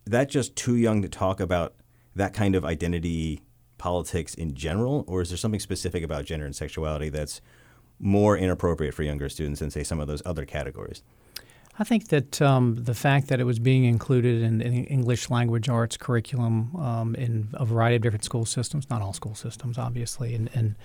that 0.06 0.30
just 0.30 0.56
too 0.56 0.75
young 0.75 1.02
to 1.02 1.10
talk 1.10 1.39
about 1.39 1.75
that 2.15 2.34
kind 2.34 2.56
of 2.56 2.65
identity 2.65 3.41
politics 3.78 4.34
in 4.34 4.56
general, 4.56 5.06
or 5.08 5.21
is 5.21 5.30
there 5.30 5.38
something 5.38 5.60
specific 5.60 6.04
about 6.04 6.25
gender 6.25 6.45
and 6.45 6.56
sexuality 6.56 7.10
that's 7.10 7.39
more 7.99 8.38
inappropriate 8.38 8.93
for 8.93 9.04
younger 9.04 9.30
students 9.30 9.60
than, 9.60 9.69
say, 9.69 9.84
some 9.84 9.99
of 9.99 10.08
those 10.08 10.21
other 10.25 10.45
categories? 10.45 11.04
I 11.79 11.85
think 11.85 12.09
that 12.09 12.41
um, 12.41 12.75
the 12.75 12.93
fact 12.93 13.29
that 13.29 13.39
it 13.39 13.45
was 13.45 13.57
being 13.57 13.85
included 13.85 14.43
in, 14.43 14.61
in 14.61 14.83
English 14.85 15.29
language 15.29 15.69
arts 15.69 15.95
curriculum 15.95 16.75
um, 16.75 17.15
in 17.15 17.47
a 17.53 17.65
variety 17.65 17.95
of 17.95 18.01
different 18.01 18.25
school 18.25 18.45
systems, 18.45 18.89
not 18.89 19.01
all 19.01 19.13
school 19.13 19.33
systems, 19.33 19.77
obviously, 19.77 20.35
and, 20.35 20.49
and 20.53 20.75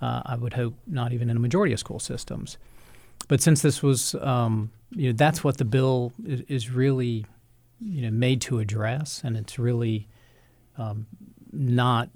uh, 0.00 0.22
I 0.24 0.36
would 0.36 0.52
hope 0.52 0.74
not 0.86 1.12
even 1.12 1.28
in 1.28 1.36
a 1.36 1.40
majority 1.40 1.72
of 1.72 1.80
school 1.80 1.98
systems. 1.98 2.56
But 3.26 3.40
since 3.40 3.62
this 3.62 3.82
was, 3.82 4.14
um, 4.20 4.70
you 4.92 5.08
know, 5.08 5.16
that's 5.16 5.42
what 5.42 5.58
the 5.58 5.64
bill 5.64 6.12
is, 6.24 6.42
is, 6.42 6.70
really, 6.70 7.26
you 7.80 8.02
know, 8.02 8.10
made 8.12 8.40
to 8.42 8.60
address, 8.60 9.22
and 9.24 9.36
it's 9.36 9.58
really 9.58 10.06
um, 10.78 11.06
not 11.52 12.10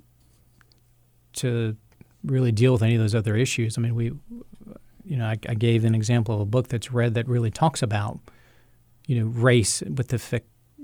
to 1.35 1.77
really 2.25 2.53
deal 2.53 2.73
with 2.73 2.83
any 2.83 2.95
of 2.95 3.01
those 3.01 3.17
other 3.17 3.35
issues. 3.35 3.77
I 3.77 3.81
mean, 3.81 3.97
we 3.97 4.13
you 5.13 5.19
know, 5.19 5.27
I, 5.27 5.37
I, 5.47 5.53
gave 5.53 5.85
an 5.85 5.95
example 5.95 6.35
of 6.35 6.41
a 6.41 6.47
book 6.47 6.69
that's 6.69 6.91
read 6.91 7.13
that 7.15 7.29
really 7.29 7.51
talks 7.51 7.83
about, 7.83 8.19
you 9.07 9.21
know, 9.21 9.27
race 9.27 9.83
with 9.83 10.09
the, 10.09 10.17
fic, 10.17 10.41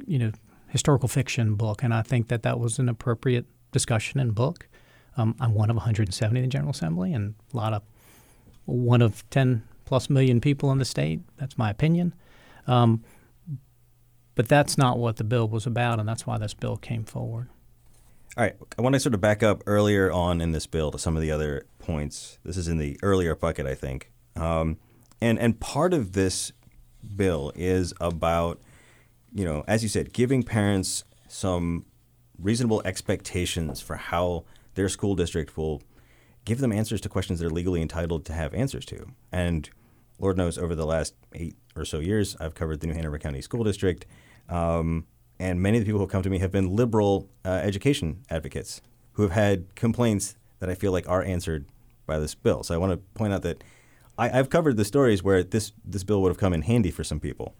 you 0.07 0.19
know, 0.19 0.33
historical 0.69 1.09
fiction 1.09 1.55
book, 1.55 1.83
and 1.83 1.95
I 1.95 2.03
think 2.03 2.29
that 2.29 2.43
that 2.43 2.61
was 2.61 2.79
an 2.79 2.91
appropriate 2.91 3.47
discussion 3.73 4.21
and 4.21 4.35
book. 4.35 4.69
Um, 5.17 5.35
I'm 5.41 5.55
one 5.55 5.71
of 5.71 5.77
170 5.77 6.39
in 6.39 6.45
the 6.45 6.51
General 6.51 6.73
Assembly, 6.73 7.15
and 7.15 7.37
a 7.55 7.57
lot 7.57 7.73
of 7.73 7.83
one 8.67 9.01
of 9.01 9.25
10 9.31 9.63
plus 9.87 10.11
million 10.11 10.43
people 10.43 10.71
in 10.73 10.77
the 10.77 10.85
state. 10.85 11.21
That's 11.39 11.57
my 11.57 11.71
opinion. 11.71 12.15
Um, 12.67 13.03
but 14.35 14.47
that's 14.47 14.77
not 14.77 14.99
what 14.99 15.17
the 15.17 15.25
bill 15.25 15.49
was 15.49 15.65
about, 15.65 16.01
and 16.01 16.07
that's 16.07 16.27
why 16.27 16.37
this 16.37 16.53
bill 16.53 16.77
came 16.77 17.05
forward. 17.05 17.49
All 18.37 18.45
right, 18.45 18.57
I 18.79 18.83
want 18.83 18.93
to 18.93 19.01
sort 19.01 19.15
of 19.15 19.23
back 19.23 19.43
up 19.43 19.63
earlier 19.65 20.13
on 20.13 20.43
in 20.43 20.53
this 20.53 20.67
bill 20.67 20.91
to 20.91 20.99
some 20.99 21.17
of 21.17 21.23
the 21.23 21.31
other 21.31 21.65
points. 21.79 22.39
This 22.45 22.59
is 22.59 22.69
in 22.69 22.77
the 22.77 22.99
earlier 23.03 23.35
bucket, 23.35 23.65
I 23.65 23.75
think. 23.75 24.13
Um, 24.39 24.79
and 25.21 25.39
and 25.39 25.59
part 25.59 25.93
of 25.93 26.13
this 26.13 26.53
bill 27.17 27.53
is 27.55 27.93
about, 28.01 28.61
you 29.35 29.45
know, 29.45 29.65
as 29.67 29.83
you 29.83 29.89
said, 29.89 30.13
giving 30.13 30.43
parents 30.43 31.05
some 31.29 31.85
reasonable 32.39 32.81
expectations 32.85 33.81
for 33.81 33.97
how 33.97 34.45
their 34.75 34.89
school 34.89 35.15
district 35.15 35.57
will 35.57 35.83
give 36.45 36.61
them 36.61 36.73
answers 36.73 37.01
to 37.03 37.09
questions 37.09 37.41
they're 37.41 37.51
legally 37.51 37.83
entitled 37.83 38.25
to 38.25 38.33
have 38.33 38.55
answers 38.55 38.87
to. 38.87 39.07
And 39.33 39.69
Lord 40.19 40.37
knows, 40.37 40.57
over 40.57 40.75
the 40.75 40.87
last 40.87 41.15
eight 41.35 41.57
or 41.77 41.85
so 41.85 41.99
years, 41.99 42.37
I've 42.41 42.55
covered 42.55 42.81
the 42.81 42.87
New 42.87 42.95
Hanover 42.95 43.19
County 43.19 43.43
School 43.43 43.65
District. 43.65 44.07
Um, 44.49 45.07
and 45.39 45.61
many 45.61 45.79
of 45.79 45.85
the 45.85 45.87
people 45.87 45.99
who 45.99 46.05
have 46.05 46.11
come 46.11 46.23
to 46.23 46.31
me 46.31 46.39
have 46.39 46.51
been 46.51 46.75
liberal 46.75 47.29
uh, 47.45 47.51
education 47.51 48.25
advocates 48.31 48.81
who 49.13 49.23
have 49.23 49.33
had 49.33 49.75
complaints 49.75 50.37
that 50.61 50.69
I 50.69 50.75
feel 50.75 50.91
like 50.91 51.09
are 51.09 51.23
answered 51.23 51.67
by 52.07 52.19
this 52.19 52.35
bill. 52.35 52.63
So 52.63 52.75
I 52.75 52.79
want 52.79 52.93
to 52.93 52.97
point 53.19 53.33
out 53.33 53.43
that 53.43 53.63
I, 54.19 54.29
have 54.29 54.51
covered 54.51 54.77
the 54.77 54.85
stories 54.85 55.23
where 55.23 55.43
this 55.43 55.73
this 55.85 56.05
bill 56.05 56.21
would 56.23 56.31
have 56.31 56.39
come 56.39 56.53
in 56.53 56.63
handy 56.63 56.91
for 56.91 57.05
some 57.05 57.21
people. 57.21 57.55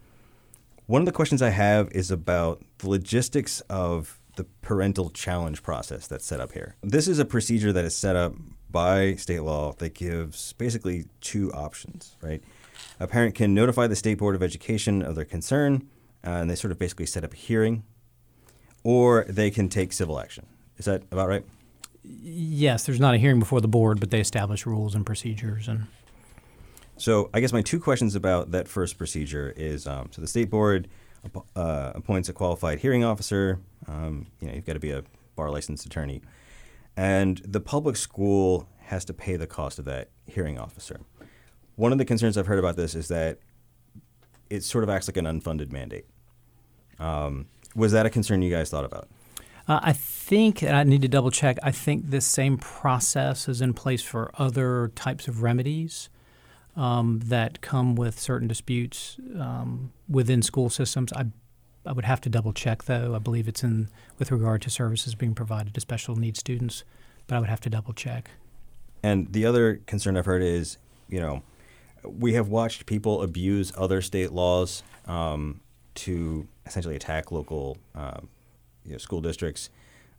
One 0.85 1.01
of 1.01 1.05
the 1.05 1.11
questions 1.11 1.41
I 1.41 1.49
have 1.49 1.89
is 1.91 2.11
about 2.11 2.63
the 2.79 2.89
logistics 2.89 3.61
of 3.61 4.19
the 4.35 4.45
parental 4.61 5.09
challenge 5.09 5.63
process 5.63 6.07
that's 6.07 6.25
set 6.25 6.39
up 6.39 6.53
here. 6.53 6.75
This 6.81 7.07
is 7.07 7.19
a 7.19 7.25
procedure 7.25 7.71
that 7.73 7.85
is 7.85 7.95
set 7.95 8.15
up 8.15 8.33
by 8.71 9.15
state 9.15 9.41
law 9.41 9.73
that 9.73 9.93
gives 9.93 10.53
basically 10.53 11.05
two 11.21 11.51
options, 11.53 12.15
right? 12.21 12.43
A 12.99 13.07
parent 13.07 13.35
can 13.35 13.53
notify 13.53 13.87
the 13.87 13.95
State 13.95 14.17
Board 14.17 14.35
of 14.35 14.43
Education 14.43 15.01
of 15.01 15.15
their 15.15 15.25
concern 15.25 15.87
uh, 16.25 16.31
and 16.31 16.49
they 16.49 16.55
sort 16.55 16.71
of 16.71 16.79
basically 16.79 17.05
set 17.05 17.23
up 17.23 17.33
a 17.33 17.35
hearing, 17.35 17.83
or 18.83 19.25
they 19.29 19.49
can 19.49 19.69
take 19.69 19.93
civil 19.93 20.19
action. 20.19 20.45
Is 20.77 20.85
that 20.85 21.03
about 21.11 21.27
right? 21.27 21.45
Yes, 22.03 22.85
there's 22.85 22.99
not 22.99 23.13
a 23.13 23.17
hearing 23.17 23.39
before 23.39 23.61
the 23.61 23.67
board, 23.67 23.99
but 23.99 24.09
they 24.09 24.19
establish 24.19 24.65
rules 24.65 24.95
and 24.95 25.05
procedures 25.05 25.67
and. 25.67 25.87
So 26.99 27.29
I 27.33 27.39
guess 27.39 27.53
my 27.53 27.61
two 27.61 27.79
questions 27.79 28.13
about 28.13 28.51
that 28.51 28.67
first 28.67 28.97
procedure 28.97 29.53
is 29.55 29.87
um, 29.87 30.09
so 30.11 30.19
the 30.21 30.27
state 30.27 30.49
board 30.49 30.89
uh, 31.55 31.93
appoints 31.95 32.27
a 32.27 32.33
qualified 32.33 32.79
hearing 32.79 33.05
officer. 33.05 33.59
Um, 33.87 34.27
you 34.41 34.47
know, 34.47 34.53
you've 34.53 34.65
got 34.65 34.73
to 34.73 34.79
be 34.79 34.91
a 34.91 35.03
bar 35.37 35.49
licensed 35.49 35.85
attorney, 35.85 36.21
and 36.97 37.37
the 37.45 37.61
public 37.61 37.95
school 37.95 38.67
has 38.79 39.05
to 39.05 39.13
pay 39.13 39.37
the 39.37 39.47
cost 39.47 39.79
of 39.79 39.85
that 39.85 40.09
hearing 40.25 40.59
officer. 40.59 40.99
One 41.77 41.93
of 41.93 41.99
the 41.99 42.05
concerns 42.05 42.37
I've 42.37 42.47
heard 42.47 42.59
about 42.59 42.75
this 42.75 42.95
is 42.95 43.07
that 43.07 43.39
it 44.49 44.63
sort 44.63 44.83
of 44.83 44.89
acts 44.89 45.07
like 45.07 45.15
an 45.15 45.25
unfunded 45.25 45.71
mandate. 45.71 46.05
Um, 46.99 47.47
was 47.75 47.93
that 47.93 48.05
a 48.05 48.09
concern 48.09 48.41
you 48.41 48.51
guys 48.51 48.69
thought 48.69 48.83
about? 48.83 49.07
Uh, 49.69 49.79
I 49.83 49.93
think, 49.93 50.61
and 50.63 50.75
I 50.75 50.83
need 50.83 51.01
to 51.03 51.07
double 51.07 51.31
check, 51.31 51.57
I 51.63 51.71
think 51.71 52.09
this 52.09 52.25
same 52.25 52.57
process 52.57 53.47
is 53.47 53.61
in 53.61 53.73
place 53.73 54.01
for 54.01 54.31
other 54.37 54.91
types 54.95 55.29
of 55.29 55.43
remedies 55.43 56.09
um, 56.79 57.19
that 57.25 57.59
come 57.59 57.95
with 57.95 58.17
certain 58.17 58.47
disputes 58.47 59.17
um, 59.37 59.91
within 60.07 60.41
school 60.41 60.69
systems. 60.69 61.11
I, 61.11 61.25
I 61.85 61.91
would 61.91 62.05
have 62.05 62.21
to 62.21 62.29
double 62.29 62.53
check, 62.53 62.85
though. 62.85 63.13
I 63.13 63.19
believe 63.19 63.49
it's 63.49 63.63
in 63.63 63.89
with 64.17 64.31
regard 64.31 64.61
to 64.61 64.69
services 64.69 65.13
being 65.13 65.35
provided 65.35 65.73
to 65.73 65.81
special 65.81 66.15
needs 66.15 66.39
students, 66.39 66.85
but 67.27 67.35
I 67.35 67.39
would 67.41 67.49
have 67.49 67.59
to 67.61 67.69
double 67.69 67.93
check. 67.93 68.31
And 69.03 69.31
the 69.33 69.45
other 69.45 69.81
concern 69.87 70.15
I've 70.15 70.25
heard 70.25 70.41
is, 70.41 70.77
you 71.09 71.19
know, 71.19 71.43
we 72.03 72.33
have 72.35 72.47
watched 72.47 72.85
people 72.85 73.23
abuse 73.23 73.73
other 73.77 74.01
state 74.01 74.31
laws 74.31 74.81
um, 75.05 75.59
to 75.95 76.47
essentially 76.65 76.95
attack 76.95 77.29
local 77.29 77.77
uh, 77.93 78.21
you 78.85 78.93
know, 78.93 78.97
school 78.97 79.19
districts. 79.19 79.69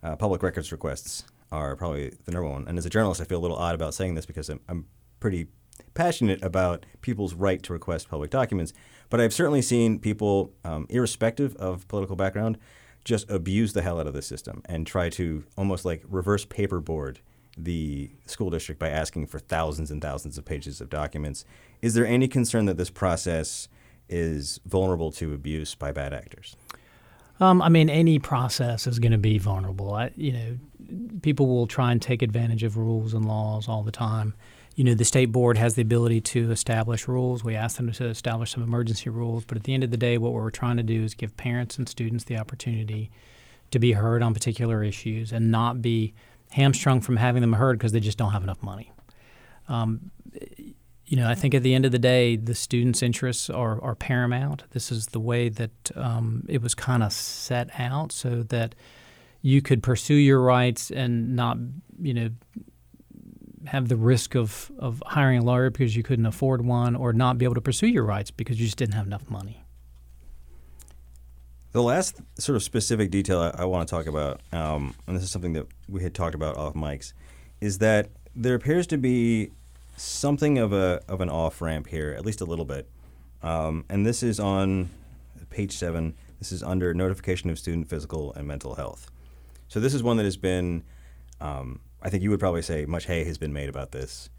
Uh, 0.03 0.15
public 0.15 0.43
records 0.43 0.71
requests 0.71 1.23
are 1.51 1.75
probably 1.75 2.13
the 2.25 2.31
number 2.31 2.47
one. 2.47 2.67
And 2.67 2.77
as 2.77 2.85
a 2.85 2.89
journalist, 2.89 3.19
I 3.19 3.23
feel 3.23 3.39
a 3.39 3.41
little 3.41 3.57
odd 3.57 3.73
about 3.73 3.95
saying 3.95 4.13
this 4.13 4.27
because 4.27 4.47
I'm, 4.47 4.59
I'm 4.69 4.85
pretty 5.19 5.47
passionate 5.93 6.41
about 6.43 6.85
people's 7.01 7.33
right 7.33 7.61
to 7.63 7.73
request 7.73 8.09
public 8.09 8.29
documents. 8.29 8.73
But 9.09 9.19
I've 9.19 9.33
certainly 9.33 9.61
seen 9.61 9.99
people, 9.99 10.53
um, 10.63 10.87
irrespective 10.89 11.55
of 11.57 11.87
political 11.87 12.15
background, 12.15 12.57
just 13.03 13.29
abuse 13.29 13.73
the 13.73 13.81
hell 13.81 13.99
out 13.99 14.07
of 14.07 14.13
the 14.13 14.21
system 14.21 14.61
and 14.65 14.85
try 14.85 15.09
to 15.09 15.43
almost 15.57 15.85
like 15.85 16.03
reverse 16.07 16.45
paperboard 16.45 17.17
the 17.57 18.09
school 18.25 18.49
district 18.49 18.79
by 18.79 18.89
asking 18.89 19.25
for 19.27 19.39
thousands 19.39 19.91
and 19.91 20.01
thousands 20.01 20.37
of 20.37 20.45
pages 20.45 20.79
of 20.81 20.89
documents. 20.89 21.43
Is 21.81 21.93
there 21.93 22.05
any 22.05 22.27
concern 22.27 22.65
that 22.65 22.77
this 22.77 22.89
process 22.89 23.67
is 24.07 24.59
vulnerable 24.65 25.11
to 25.13 25.33
abuse 25.33 25.75
by 25.75 25.91
bad 25.91 26.13
actors? 26.13 26.55
Um, 27.39 27.61
I 27.61 27.69
mean, 27.69 27.89
any 27.89 28.19
process 28.19 28.85
is 28.85 28.99
going 28.99 29.13
to 29.13 29.17
be 29.17 29.39
vulnerable. 29.39 29.95
I, 29.95 30.11
you 30.15 30.31
know, 30.31 30.57
people 31.21 31.47
will 31.47 31.65
try 31.65 31.91
and 31.91 32.01
take 32.01 32.21
advantage 32.21 32.63
of 32.63 32.77
rules 32.77 33.13
and 33.13 33.25
laws 33.25 33.67
all 33.67 33.83
the 33.83 33.91
time. 33.91 34.35
You 34.75 34.85
know, 34.85 34.93
the 34.93 35.05
state 35.05 35.31
board 35.31 35.57
has 35.57 35.75
the 35.75 35.81
ability 35.81 36.21
to 36.21 36.51
establish 36.51 37.07
rules. 37.07 37.43
We 37.43 37.55
ask 37.55 37.77
them 37.77 37.91
to 37.91 38.05
establish 38.05 38.51
some 38.51 38.63
emergency 38.63 39.09
rules, 39.09 39.43
but 39.45 39.57
at 39.57 39.63
the 39.63 39.73
end 39.73 39.83
of 39.83 39.91
the 39.91 39.97
day, 39.97 40.17
what 40.17 40.33
we're 40.33 40.49
trying 40.49 40.77
to 40.77 40.83
do 40.83 41.03
is 41.03 41.13
give 41.13 41.35
parents 41.35 41.77
and 41.77 41.87
students 41.89 42.23
the 42.23 42.37
opportunity 42.37 43.11
to 43.71 43.79
be 43.79 43.93
heard 43.93 44.23
on 44.23 44.33
particular 44.33 44.83
issues 44.83 45.31
and 45.31 45.51
not 45.51 45.81
be 45.81 46.13
hamstrung 46.51 47.01
from 47.01 47.17
having 47.17 47.41
them 47.41 47.53
heard 47.53 47.77
because 47.77 47.91
they 47.91 47.99
just 47.99 48.17
don't 48.17 48.31
have 48.31 48.43
enough 48.43 48.61
money. 48.63 48.91
Um, 49.67 50.11
you 51.05 51.17
know, 51.17 51.27
I 51.27 51.35
think 51.35 51.53
at 51.53 51.63
the 51.63 51.73
end 51.73 51.85
of 51.85 51.91
the 51.91 51.99
day, 51.99 52.37
the 52.37 52.55
students' 52.55 53.03
interests 53.03 53.49
are, 53.49 53.81
are 53.81 53.95
paramount. 53.95 54.63
This 54.71 54.91
is 54.91 55.07
the 55.07 55.19
way 55.19 55.49
that 55.49 55.91
um, 55.95 56.45
it 56.47 56.61
was 56.61 56.73
kind 56.73 57.03
of 57.03 57.11
set 57.11 57.69
out 57.77 58.13
so 58.13 58.43
that 58.43 58.75
you 59.41 59.61
could 59.61 59.83
pursue 59.83 60.13
your 60.13 60.41
rights 60.41 60.89
and 60.91 61.35
not, 61.35 61.57
you 62.01 62.13
know, 62.13 62.29
have 63.67 63.87
the 63.87 63.95
risk 63.95 64.35
of, 64.35 64.71
of 64.79 65.01
hiring 65.05 65.39
a 65.39 65.43
lawyer 65.43 65.69
because 65.69 65.95
you 65.95 66.03
couldn't 66.03 66.25
afford 66.25 66.65
one 66.65 66.95
or 66.95 67.13
not 67.13 67.37
be 67.37 67.45
able 67.45 67.55
to 67.55 67.61
pursue 67.61 67.87
your 67.87 68.03
rights 68.03 68.31
because 68.31 68.59
you 68.59 68.65
just 68.65 68.77
didn't 68.77 68.95
have 68.95 69.05
enough 69.05 69.29
money. 69.29 69.63
The 71.71 71.81
last 71.81 72.19
sort 72.37 72.55
of 72.57 72.63
specific 72.63 73.11
detail 73.11 73.39
I, 73.39 73.61
I 73.61 73.65
want 73.65 73.87
to 73.87 73.95
talk 73.95 74.05
about, 74.05 74.41
um, 74.51 74.93
and 75.07 75.15
this 75.15 75.23
is 75.23 75.31
something 75.31 75.53
that 75.53 75.67
we 75.87 76.03
had 76.03 76.13
talked 76.13 76.35
about 76.35 76.57
off 76.57 76.73
mics, 76.73 77.13
is 77.61 77.77
that 77.77 78.09
there 78.35 78.55
appears 78.55 78.87
to 78.87 78.97
be 78.97 79.51
something 79.95 80.57
of 80.57 80.73
a 80.73 81.01
of 81.07 81.21
an 81.21 81.29
off 81.29 81.61
ramp 81.61 81.87
here, 81.87 82.13
at 82.17 82.25
least 82.25 82.41
a 82.41 82.45
little 82.45 82.65
bit. 82.65 82.89
Um, 83.43 83.85
and 83.89 84.05
this 84.05 84.23
is 84.23 84.39
on 84.39 84.89
page 85.49 85.73
seven. 85.73 86.15
This 86.39 86.51
is 86.51 86.63
under 86.63 86.93
notification 86.93 87.49
of 87.49 87.59
student 87.59 87.87
physical 87.87 88.33
and 88.33 88.47
mental 88.47 88.75
health. 88.75 89.11
So 89.67 89.79
this 89.79 89.93
is 89.93 90.03
one 90.03 90.17
that 90.17 90.23
has 90.23 90.37
been, 90.37 90.83
um, 91.39 91.79
I 92.01 92.09
think 92.09 92.23
you 92.23 92.29
would 92.29 92.39
probably 92.39 92.61
say, 92.61 92.85
much 92.85 93.05
hay 93.05 93.23
has 93.25 93.37
been 93.37 93.53
made 93.53 93.69
about 93.69 93.91
this. 93.91 94.29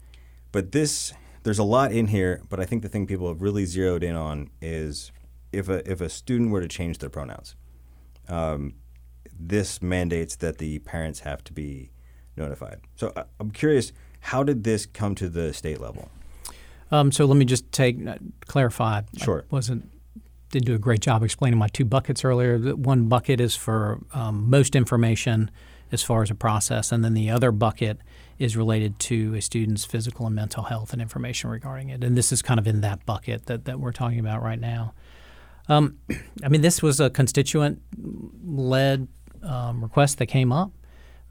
But 0.51 0.71
this, 0.71 1.13
there's 1.43 1.59
a 1.59 1.63
lot 1.63 1.91
in 1.91 2.07
here. 2.07 2.41
But 2.49 2.59
I 2.59 2.65
think 2.65 2.83
the 2.83 2.89
thing 2.89 3.07
people 3.07 3.27
have 3.27 3.41
really 3.41 3.65
zeroed 3.65 4.03
in 4.03 4.15
on 4.15 4.49
is 4.61 5.11
if 5.51 5.69
a 5.69 5.89
if 5.89 6.01
a 6.01 6.09
student 6.09 6.51
were 6.51 6.61
to 6.61 6.67
change 6.67 6.97
their 6.97 7.09
pronouns, 7.09 7.55
um, 8.27 8.73
this 9.39 9.81
mandates 9.81 10.35
that 10.37 10.57
the 10.57 10.79
parents 10.79 11.21
have 11.21 11.43
to 11.45 11.53
be 11.53 11.91
notified. 12.35 12.81
So 12.95 13.13
I, 13.15 13.23
I'm 13.39 13.51
curious, 13.51 13.93
how 14.19 14.43
did 14.43 14.63
this 14.63 14.85
come 14.85 15.15
to 15.15 15.29
the 15.29 15.53
state 15.53 15.79
level? 15.79 16.09
Um, 16.91 17.11
so 17.11 17.25
let 17.25 17.37
me 17.37 17.45
just 17.45 17.71
take 17.71 18.05
uh, 18.05 18.17
clarify. 18.45 19.01
Sure. 19.17 19.45
I 19.51 19.55
wasn't 19.55 19.89
did 20.51 20.65
do 20.65 20.75
a 20.75 20.79
great 20.79 20.99
job 20.99 21.23
explaining 21.23 21.57
my 21.57 21.67
two 21.67 21.85
buckets 21.85 22.23
earlier. 22.23 22.59
One 22.75 23.07
bucket 23.07 23.41
is 23.41 23.55
for 23.55 23.99
um, 24.13 24.49
most 24.51 24.75
information, 24.75 25.49
as 25.93 26.01
far 26.03 26.23
as 26.23 26.31
a 26.31 26.35
process, 26.35 26.91
and 26.91 27.05
then 27.05 27.13
the 27.13 27.29
other 27.29 27.51
bucket 27.51 27.99
is 28.39 28.57
related 28.57 28.97
to 28.99 29.35
a 29.35 29.41
student's 29.41 29.85
physical 29.85 30.25
and 30.25 30.35
mental 30.35 30.63
health 30.63 30.91
and 30.91 31.01
information 31.01 31.49
regarding 31.49 31.89
it. 31.89 32.03
And 32.03 32.17
this 32.17 32.31
is 32.31 32.41
kind 32.41 32.59
of 32.59 32.67
in 32.67 32.81
that 32.81 33.05
bucket 33.05 33.45
that, 33.45 33.65
that 33.65 33.79
we're 33.79 33.91
talking 33.91 34.19
about 34.19 34.41
right 34.41 34.59
now. 34.59 34.93
Um, 35.69 35.99
I 36.43 36.49
mean, 36.49 36.61
this 36.61 36.81
was 36.81 36.99
a 36.99 37.09
constituent 37.09 37.81
led 38.43 39.07
um, 39.43 39.83
request 39.83 40.17
that 40.17 40.25
came 40.25 40.51
up. 40.51 40.71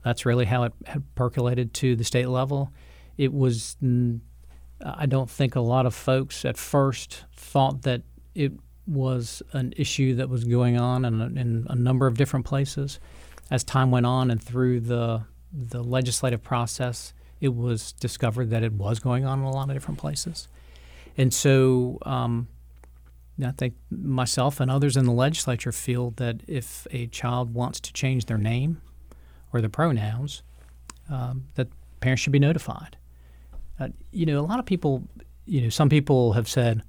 That's 0.05 0.25
really 0.25 0.44
how 0.44 0.62
it 0.64 0.72
had 0.87 1.03
percolated 1.14 1.75
to 1.75 1.96
the 1.96 2.05
state 2.05 2.29
level. 2.29 2.72
It 3.18 3.33
was, 3.33 3.77
I 4.81 5.07
don't 5.07 5.31
think 5.31 5.55
a 5.55 5.61
lot 5.61 5.87
of 5.87 5.94
folks 5.94 6.44
at 6.44 6.57
first 6.57 7.25
thought 7.37 7.83
that 7.83 8.03
it 8.35 8.53
was 8.87 9.42
an 9.53 9.75
issue 9.77 10.14
that 10.16 10.29
was 10.29 10.44
going 10.44 10.79
on 10.79 11.05
in 11.05 11.20
a, 11.20 11.27
in 11.27 11.66
a 11.68 11.75
number 11.75 12.07
of 12.07 12.16
different 12.16 12.46
places. 12.46 12.98
As 13.53 13.62
time 13.62 13.91
went 13.91 14.07
on 14.07 14.31
and 14.31 14.43
through 14.43 14.81
the 14.81 15.25
the 15.53 15.83
legislative 15.83 16.43
process, 16.43 17.12
it 17.38 17.55
was 17.55 17.93
discovered 17.93 18.49
that 18.51 18.62
it 18.62 18.73
was 18.73 18.99
going 18.99 19.27
on 19.27 19.41
in 19.41 19.45
a 19.45 19.51
lot 19.51 19.69
of 19.69 19.75
different 19.75 20.01
places. 20.01 20.49
And 21.19 21.35
so 21.35 21.99
um, 22.07 22.49
I 23.45 23.51
think 23.51 23.75
myself 23.91 24.61
and 24.61 24.71
others 24.71 24.97
in 24.97 25.05
the 25.05 25.12
legislature 25.12 25.71
feel 25.73 26.12
that 26.12 26.41
if 26.49 26.87
a 26.91 27.07
child 27.09 27.53
wants 27.53 27.81
to 27.81 27.93
change 27.93 28.25
their 28.25 28.38
name 28.38 28.81
or 29.53 29.61
their 29.61 29.69
pronouns, 29.69 30.43
um, 31.11 31.49
that 31.57 31.69
parents 32.01 32.23
should 32.23 32.33
be 32.33 32.38
notified. 32.38 32.97
Uh, 33.79 33.88
you 34.12 34.25
know, 34.25 34.41
a 34.41 34.47
lot 34.47 34.59
of 34.59 34.65
people, 34.65 35.07
you 35.45 35.61
know, 35.61 35.69
some 35.69 35.91
people 35.91 36.33
have 36.33 36.49
said, 36.49 36.83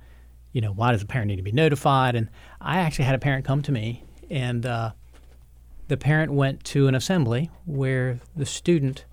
you 0.53 0.61
know, 0.61 0.71
why 0.71 0.93
does 0.93 1.01
a 1.01 1.05
parent 1.05 1.27
need 1.27 1.37
to 1.37 1.43
be 1.43 1.51
notified? 1.51 2.15
And 2.15 2.29
I 2.61 2.77
actually 2.77 3.05
had 3.05 3.15
a 3.15 3.19
parent 3.19 3.43
come 3.43 3.61
to 3.63 3.71
me 3.71 4.05
and 4.29 4.65
uh, 4.65 4.91
the 5.93 5.97
parent 5.97 6.33
went 6.33 6.63
to 6.63 6.87
an 6.87 6.95
assembly 6.95 7.51
where 7.65 8.19
the 8.35 8.47
student 8.47 9.05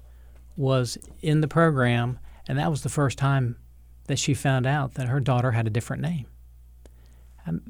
was 0.57 0.97
in 1.21 1.43
the 1.43 1.47
program, 1.47 2.19
and 2.49 2.59
that 2.59 2.71
was 2.71 2.83
the 2.83 2.89
first 2.89 3.19
time 3.19 3.57
that 4.07 4.19
she 4.19 4.33
found 4.33 4.67
out 4.67 4.95
that 4.95 5.07
her 5.07 5.21
daughter 5.21 5.51
had 5.51 5.67
a 5.67 5.71
different 5.71 6.01
name. 6.01 6.25
Um, 7.47 7.61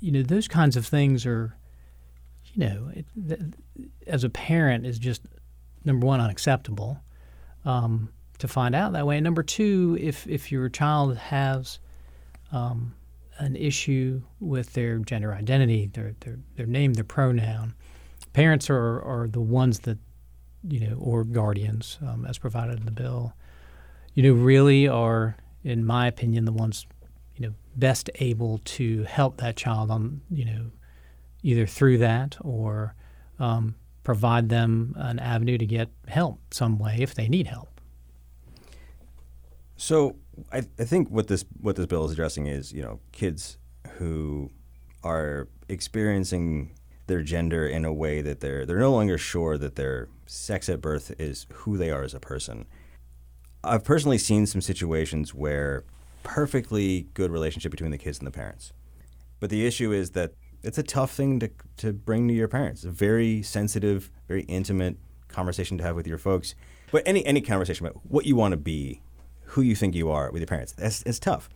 you 0.00 0.10
know, 0.10 0.22
those 0.22 0.48
kinds 0.48 0.74
of 0.74 0.86
things 0.86 1.26
are, 1.26 1.54
you 2.54 2.64
know, 2.64 2.90
it, 2.94 3.04
th- 3.28 3.40
as 4.06 4.24
a 4.24 4.30
parent 4.30 4.86
is 4.86 4.98
just 4.98 5.20
number 5.84 6.06
one 6.06 6.18
unacceptable 6.18 6.98
um, 7.66 8.08
to 8.38 8.48
find 8.48 8.74
out 8.74 8.94
that 8.94 9.06
way. 9.06 9.18
And 9.18 9.24
number 9.24 9.42
two, 9.42 9.98
if 10.00 10.26
if 10.26 10.50
your 10.50 10.70
child 10.70 11.18
has 11.18 11.78
um, 12.52 12.94
an 13.36 13.54
issue 13.54 14.22
with 14.40 14.72
their 14.72 14.96
gender 15.00 15.34
identity, 15.34 15.90
their 15.92 16.14
their, 16.20 16.38
their 16.54 16.66
name, 16.66 16.94
their 16.94 17.04
pronoun, 17.04 17.74
parents 18.36 18.68
are, 18.68 19.00
are 19.00 19.26
the 19.26 19.40
ones 19.40 19.78
that, 19.80 19.96
you 20.68 20.86
know, 20.86 20.94
or 20.98 21.24
guardians, 21.24 21.98
um, 22.06 22.26
as 22.26 22.36
provided 22.36 22.78
in 22.78 22.84
the 22.84 22.90
bill, 22.90 23.32
you 24.12 24.22
know, 24.22 24.34
really 24.34 24.86
are, 24.86 25.38
in 25.64 25.82
my 25.86 26.06
opinion, 26.06 26.44
the 26.44 26.52
ones, 26.52 26.84
you 27.34 27.46
know, 27.46 27.54
best 27.76 28.10
able 28.16 28.58
to 28.58 29.04
help 29.04 29.38
that 29.38 29.56
child 29.56 29.90
on, 29.90 30.20
you 30.30 30.44
know, 30.44 30.70
either 31.42 31.66
through 31.66 31.96
that 31.96 32.36
or 32.42 32.94
um, 33.38 33.74
provide 34.04 34.50
them 34.50 34.94
an 34.98 35.18
avenue 35.18 35.56
to 35.56 35.64
get 35.64 35.88
help 36.06 36.38
some 36.50 36.78
way 36.78 36.98
if 37.00 37.14
they 37.14 37.28
need 37.28 37.46
help. 37.46 37.80
So 39.78 40.16
I, 40.52 40.58
I 40.78 40.84
think 40.84 41.08
what 41.08 41.28
this 41.28 41.46
what 41.62 41.76
this 41.76 41.86
bill 41.86 42.04
is 42.04 42.12
addressing 42.12 42.48
is 42.48 42.70
you 42.70 42.82
know 42.82 43.00
kids 43.12 43.56
who 43.96 44.50
are 45.02 45.48
experiencing 45.70 46.72
their 47.06 47.22
gender 47.22 47.66
in 47.66 47.84
a 47.84 47.92
way 47.92 48.20
that 48.20 48.40
they're 48.40 48.66
they're 48.66 48.78
no 48.78 48.92
longer 48.92 49.18
sure 49.18 49.56
that 49.58 49.76
their 49.76 50.08
sex 50.26 50.68
at 50.68 50.80
birth 50.80 51.14
is 51.18 51.46
who 51.52 51.76
they 51.76 51.90
are 51.90 52.02
as 52.02 52.14
a 52.14 52.20
person. 52.20 52.66
I've 53.62 53.84
personally 53.84 54.18
seen 54.18 54.46
some 54.46 54.60
situations 54.60 55.34
where 55.34 55.84
perfectly 56.22 57.06
good 57.14 57.30
relationship 57.30 57.70
between 57.70 57.90
the 57.90 57.98
kids 57.98 58.18
and 58.18 58.26
the 58.26 58.32
parents. 58.32 58.72
But 59.38 59.50
the 59.50 59.66
issue 59.66 59.92
is 59.92 60.10
that 60.10 60.32
it's 60.62 60.78
a 60.78 60.82
tough 60.82 61.12
thing 61.12 61.38
to, 61.40 61.50
to 61.78 61.92
bring 61.92 62.26
to 62.28 62.34
your 62.34 62.48
parents. 62.48 62.84
A 62.84 62.90
very 62.90 63.42
sensitive, 63.42 64.10
very 64.26 64.42
intimate 64.42 64.96
conversation 65.28 65.78
to 65.78 65.84
have 65.84 65.94
with 65.94 66.06
your 66.06 66.18
folks. 66.18 66.54
But 66.90 67.02
any 67.06 67.24
any 67.26 67.40
conversation 67.40 67.86
about 67.86 68.00
what 68.06 68.26
you 68.26 68.36
want 68.36 68.52
to 68.52 68.56
be, 68.56 69.02
who 69.44 69.62
you 69.62 69.74
think 69.74 69.94
you 69.94 70.10
are 70.10 70.30
with 70.30 70.40
your 70.40 70.46
parents, 70.46 70.72
that's 70.72 71.02
it's 71.02 71.18
tough. 71.18 71.48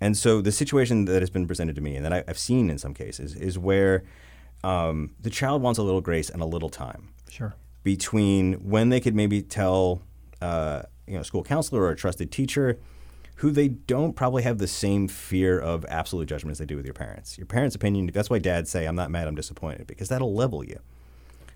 And 0.00 0.16
so 0.16 0.40
the 0.40 0.52
situation 0.52 1.04
that 1.06 1.22
has 1.22 1.30
been 1.30 1.46
presented 1.46 1.74
to 1.76 1.80
me 1.80 1.96
and 1.96 2.04
that 2.04 2.12
I, 2.12 2.24
I've 2.26 2.38
seen 2.38 2.70
in 2.70 2.78
some 2.78 2.94
cases 2.94 3.34
is 3.34 3.58
where 3.58 4.04
um, 4.64 5.10
the 5.20 5.30
child 5.30 5.62
wants 5.62 5.78
a 5.78 5.82
little 5.82 6.00
grace 6.00 6.30
and 6.30 6.42
a 6.42 6.46
little 6.46 6.70
time. 6.70 7.10
Sure. 7.28 7.54
Between 7.82 8.54
when 8.54 8.88
they 8.88 9.00
could 9.00 9.14
maybe 9.14 9.42
tell, 9.42 10.02
uh, 10.40 10.82
you 11.06 11.14
know, 11.14 11.20
a 11.20 11.24
school 11.24 11.44
counselor 11.44 11.82
or 11.82 11.90
a 11.90 11.96
trusted 11.96 12.32
teacher, 12.32 12.78
who 13.36 13.50
they 13.50 13.68
don't 13.68 14.14
probably 14.14 14.42
have 14.42 14.58
the 14.58 14.68
same 14.68 15.08
fear 15.08 15.58
of 15.58 15.84
absolute 15.88 16.26
judgment 16.26 16.52
as 16.52 16.58
they 16.58 16.64
do 16.64 16.76
with 16.76 16.86
your 16.86 16.94
parents. 16.94 17.36
Your 17.36 17.46
parents' 17.46 17.74
opinion. 17.74 18.10
That's 18.14 18.30
why 18.30 18.38
dads 18.38 18.70
say, 18.70 18.86
"I'm 18.86 18.96
not 18.96 19.10
mad, 19.10 19.28
I'm 19.28 19.34
disappointed," 19.34 19.86
because 19.86 20.08
that'll 20.08 20.34
level 20.34 20.64
you. 20.64 20.78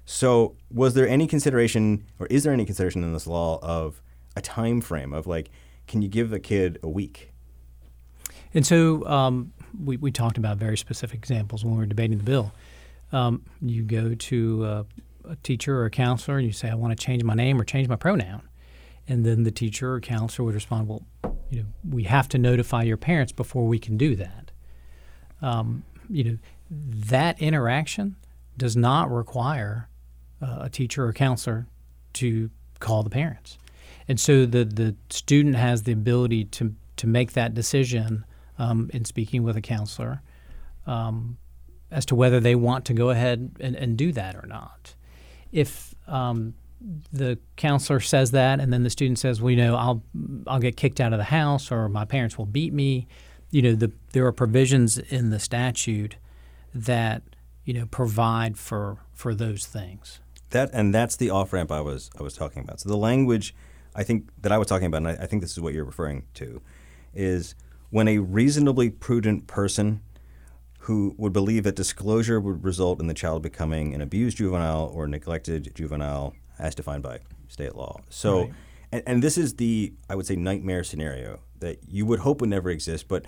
So, 0.05 0.57
was 0.71 0.95
there 0.95 1.09
any 1.09 1.27
consideration, 1.27 2.05
or 2.19 2.27
is 2.27 2.43
there 2.43 2.53
any 2.53 2.65
consideration 2.65 3.05
in 3.05 3.13
this 3.13 3.27
law 3.27 3.59
of 3.63 4.03
a 4.37 4.41
time 4.41 4.81
frame 4.81 5.13
of 5.13 5.27
like, 5.27 5.51
can 5.87 6.03
you 6.03 6.09
give 6.09 6.33
a 6.33 6.39
kid 6.39 6.79
a 6.83 6.89
week? 6.89 7.33
And 8.55 8.67
so 8.67 9.07
um, 9.07 9.53
we, 9.85 9.97
we 9.97 10.11
talked 10.11 10.39
about 10.39 10.57
very 10.57 10.77
specific 10.77 11.19
examples 11.19 11.65
when 11.65 11.75
we 11.75 11.79
were 11.79 11.87
debating 11.87 12.19
the 12.19 12.25
bill. 12.25 12.53
Um, 13.13 13.45
you 13.61 13.83
go 13.83 14.15
to 14.15 14.65
a, 14.65 14.87
a, 15.25 15.37
teacher 15.37 15.79
or 15.81 15.87
a 15.87 15.91
counselor 15.91 16.37
and 16.39 16.47
you 16.47 16.53
say, 16.53 16.69
I 16.69 16.75
want 16.75 16.99
to 16.99 17.05
change 17.05 17.25
my 17.25 17.35
name 17.35 17.61
or 17.61 17.65
change 17.65 17.89
my 17.89 17.97
pronoun. 17.97 18.43
And 19.07 19.25
then 19.25 19.45
the 19.45 19.51
teacher 19.51 19.95
or 19.95 20.01
counselor 20.01 20.45
would 20.45 20.55
respond, 20.55 20.89
Well, 20.89 21.07
you 21.51 21.63
know, 21.63 21.67
we 21.89 22.05
have 22.05 22.29
to 22.29 22.39
notify 22.39 22.83
your 22.83 22.99
parents 22.99 23.33
before 23.33 23.67
we 23.67 23.79
can 23.79 23.97
do 23.97 24.15
that. 24.17 24.51
Um, 25.41 25.85
you 26.11 26.25
know, 26.25 26.39
that 26.71 27.41
interaction 27.41 28.17
does 28.57 28.77
not 28.77 29.11
require 29.11 29.89
uh, 30.43 30.59
a 30.63 30.69
teacher 30.69 31.07
or 31.07 31.13
counselor 31.13 31.67
to 32.15 32.51
call 32.81 33.03
the 33.03 33.11
parents. 33.11 33.57
And 34.07 34.19
so 34.19 34.47
the, 34.47 34.65
the 34.65 34.97
student 35.11 35.57
has 35.57 35.83
the 35.83 35.93
ability 35.93 36.45
to, 36.47 36.75
to 36.97 37.07
make 37.07 37.33
that 37.33 37.55
decision 37.55 38.25
um, 38.59 38.91
in 38.93 39.05
speaking 39.05 39.43
with 39.43 39.57
a 39.57 39.61
counselor. 39.61 40.23
Um, 40.87 41.39
as 41.91 42.05
to 42.07 42.15
whether 42.15 42.41
they 42.41 42.55
want 42.55 42.85
to 42.87 42.95
go 42.95 43.11
ahead 43.11 43.57
and, 43.61 43.75
and 43.77 43.97
do 43.97 44.13
that 44.13 44.35
or 44.35 44.47
not. 44.47 44.95
If 45.53 45.95
um, 46.07 46.55
the 47.13 47.39
counselor 47.57 48.01
says 48.01 48.31
that, 48.33 48.61
and 48.61 48.73
then 48.73 48.83
the 48.83 48.91
student 48.91 49.19
says, 49.19 49.41
"Well, 49.41 49.51
you 49.51 49.57
know, 49.57 49.75
I'll 49.75 50.03
I'll 50.47 50.61
get 50.61 50.77
kicked 50.77 51.01
out 51.01 51.13
of 51.13 51.19
the 51.19 51.25
house, 51.25 51.73
or 51.73 51.89
my 51.89 52.05
parents 52.05 52.37
will 52.37 52.47
beat 52.47 52.73
me," 52.73 53.07
you 53.51 53.63
know, 53.63 53.75
the, 53.75 53.93
there 54.13 54.27
are 54.27 54.33
provisions 54.33 54.99
in 54.99 55.31
the 55.31 55.39
statute 55.39 56.17
that 56.75 57.23
you 57.65 57.75
know 57.75 57.87
provide 57.87 58.59
for 58.59 58.99
for 59.15 59.35
those 59.35 59.67
things. 59.67 60.21
That 60.51 60.71
and 60.73 60.95
that's 60.95 61.17
the 61.17 61.31
off 61.31 61.53
ramp 61.53 61.73
I 61.73 61.81
was 61.81 62.11
I 62.19 62.23
was 62.23 62.35
talking 62.35 62.63
about. 62.63 62.81
So 62.81 62.89
the 62.89 62.97
language 62.97 63.55
I 63.95 64.05
think 64.05 64.29
that 64.43 64.53
I 64.53 64.59
was 64.59 64.69
talking 64.69 64.87
about, 64.87 64.99
and 64.99 65.09
I, 65.09 65.25
I 65.25 65.27
think 65.27 65.43
this 65.43 65.53
is 65.53 65.61
what 65.61 65.75
you're 65.75 65.85
referring 65.85 66.25
to, 66.35 66.63
is 67.15 67.55
when 67.91 68.07
a 68.07 68.19
reasonably 68.19 68.91
prudent 68.91 69.47
person 69.47 70.03
who 70.89 71.15
would 71.19 71.35
believe 71.35 71.65
that 71.65 71.77
disclosure 71.77 72.41
would 72.41 72.65
result 72.65 72.99
in 72.99 73.09
the 73.09 73.15
child 73.15 73.43
becoming 73.43 73.95
an 73.95 74.01
abused 74.01 74.39
juvenile 74.39 74.91
or 74.95 75.07
neglected 75.07 75.71
juvenile 75.75 76.35
as 76.59 76.75
defined 76.75 77.03
by 77.03 77.19
state 77.47 77.75
law. 77.75 78.01
So, 78.09 78.41
right. 78.41 78.53
and, 78.91 79.03
and 79.07 79.23
this 79.23 79.37
is 79.37 79.57
the, 79.57 79.93
I 80.09 80.15
would 80.15 80.25
say, 80.25 80.35
nightmare 80.35 80.83
scenario 80.83 81.41
that 81.59 81.79
you 81.87 82.07
would 82.07 82.21
hope 82.21 82.41
would 82.41 82.49
never 82.49 82.71
exist, 82.71 83.07
but 83.07 83.27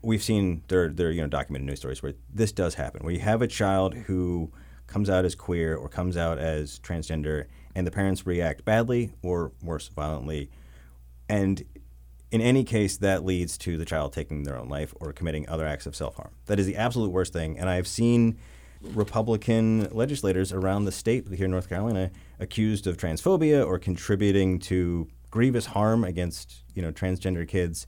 we've 0.00 0.22
seen 0.22 0.62
there, 0.68 0.88
there 0.88 1.10
you 1.10 1.20
know, 1.20 1.26
documented 1.26 1.66
news 1.66 1.80
stories 1.80 2.02
where 2.02 2.14
this 2.32 2.52
does 2.52 2.74
happen, 2.74 3.04
where 3.04 3.12
you 3.12 3.20
have 3.20 3.42
a 3.42 3.46
child 3.46 3.92
who 3.92 4.50
comes 4.86 5.10
out 5.10 5.26
as 5.26 5.34
queer 5.34 5.76
or 5.76 5.90
comes 5.90 6.16
out 6.16 6.38
as 6.38 6.78
transgender 6.78 7.48
and 7.74 7.86
the 7.86 7.90
parents 7.90 8.24
react 8.26 8.64
badly 8.64 9.12
or 9.22 9.52
worse, 9.62 9.88
violently. 9.88 10.48
And 11.28 11.62
in 12.30 12.40
any 12.40 12.64
case, 12.64 12.96
that 12.98 13.24
leads 13.24 13.58
to 13.58 13.76
the 13.76 13.84
child 13.84 14.12
taking 14.12 14.44
their 14.44 14.56
own 14.56 14.68
life 14.68 14.94
or 15.00 15.12
committing 15.12 15.48
other 15.48 15.66
acts 15.66 15.86
of 15.86 15.96
self 15.96 16.16
harm. 16.16 16.30
That 16.46 16.60
is 16.60 16.66
the 16.66 16.76
absolute 16.76 17.10
worst 17.10 17.32
thing. 17.32 17.58
And 17.58 17.68
I've 17.68 17.88
seen 17.88 18.38
Republican 18.82 19.88
legislators 19.90 20.52
around 20.52 20.84
the 20.84 20.92
state 20.92 21.26
here 21.28 21.44
in 21.44 21.50
North 21.50 21.68
Carolina 21.68 22.10
accused 22.38 22.86
of 22.86 22.96
transphobia 22.96 23.66
or 23.66 23.78
contributing 23.78 24.58
to 24.58 25.08
grievous 25.30 25.66
harm 25.66 26.02
against 26.02 26.62
you 26.74 26.82
know 26.82 26.90
transgender 26.90 27.46
kids 27.46 27.86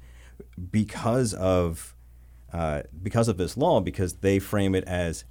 because 0.70 1.34
of 1.34 1.94
uh, 2.52 2.82
because 3.02 3.28
of 3.28 3.38
this 3.38 3.56
law 3.56 3.80
because 3.80 4.14
they 4.14 4.38
frame 4.38 4.74
it 4.74 4.84
as 4.84 5.24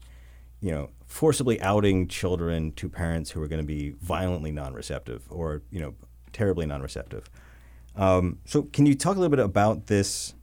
you 0.62 0.72
know 0.72 0.90
forcibly 1.06 1.62
outing 1.62 2.08
children 2.08 2.72
to 2.72 2.90
parents 2.90 3.32
who 3.32 3.42
are 3.42 3.48
going 3.48 3.62
to 3.62 3.68
be 3.68 3.92
violently 4.02 4.52
non-receptive 4.52 5.24
or 5.30 5.62
you 5.70 5.80
know 5.80 5.94
terribly 6.34 6.66
non-receptive. 6.66 7.30
Um, 7.96 8.40
so, 8.46 8.64
can 8.64 8.86
you 8.86 8.96
talk 8.96 9.18
a 9.18 9.20
little 9.20 9.36
bit 9.36 9.44
about 9.44 9.88
this 9.88 10.34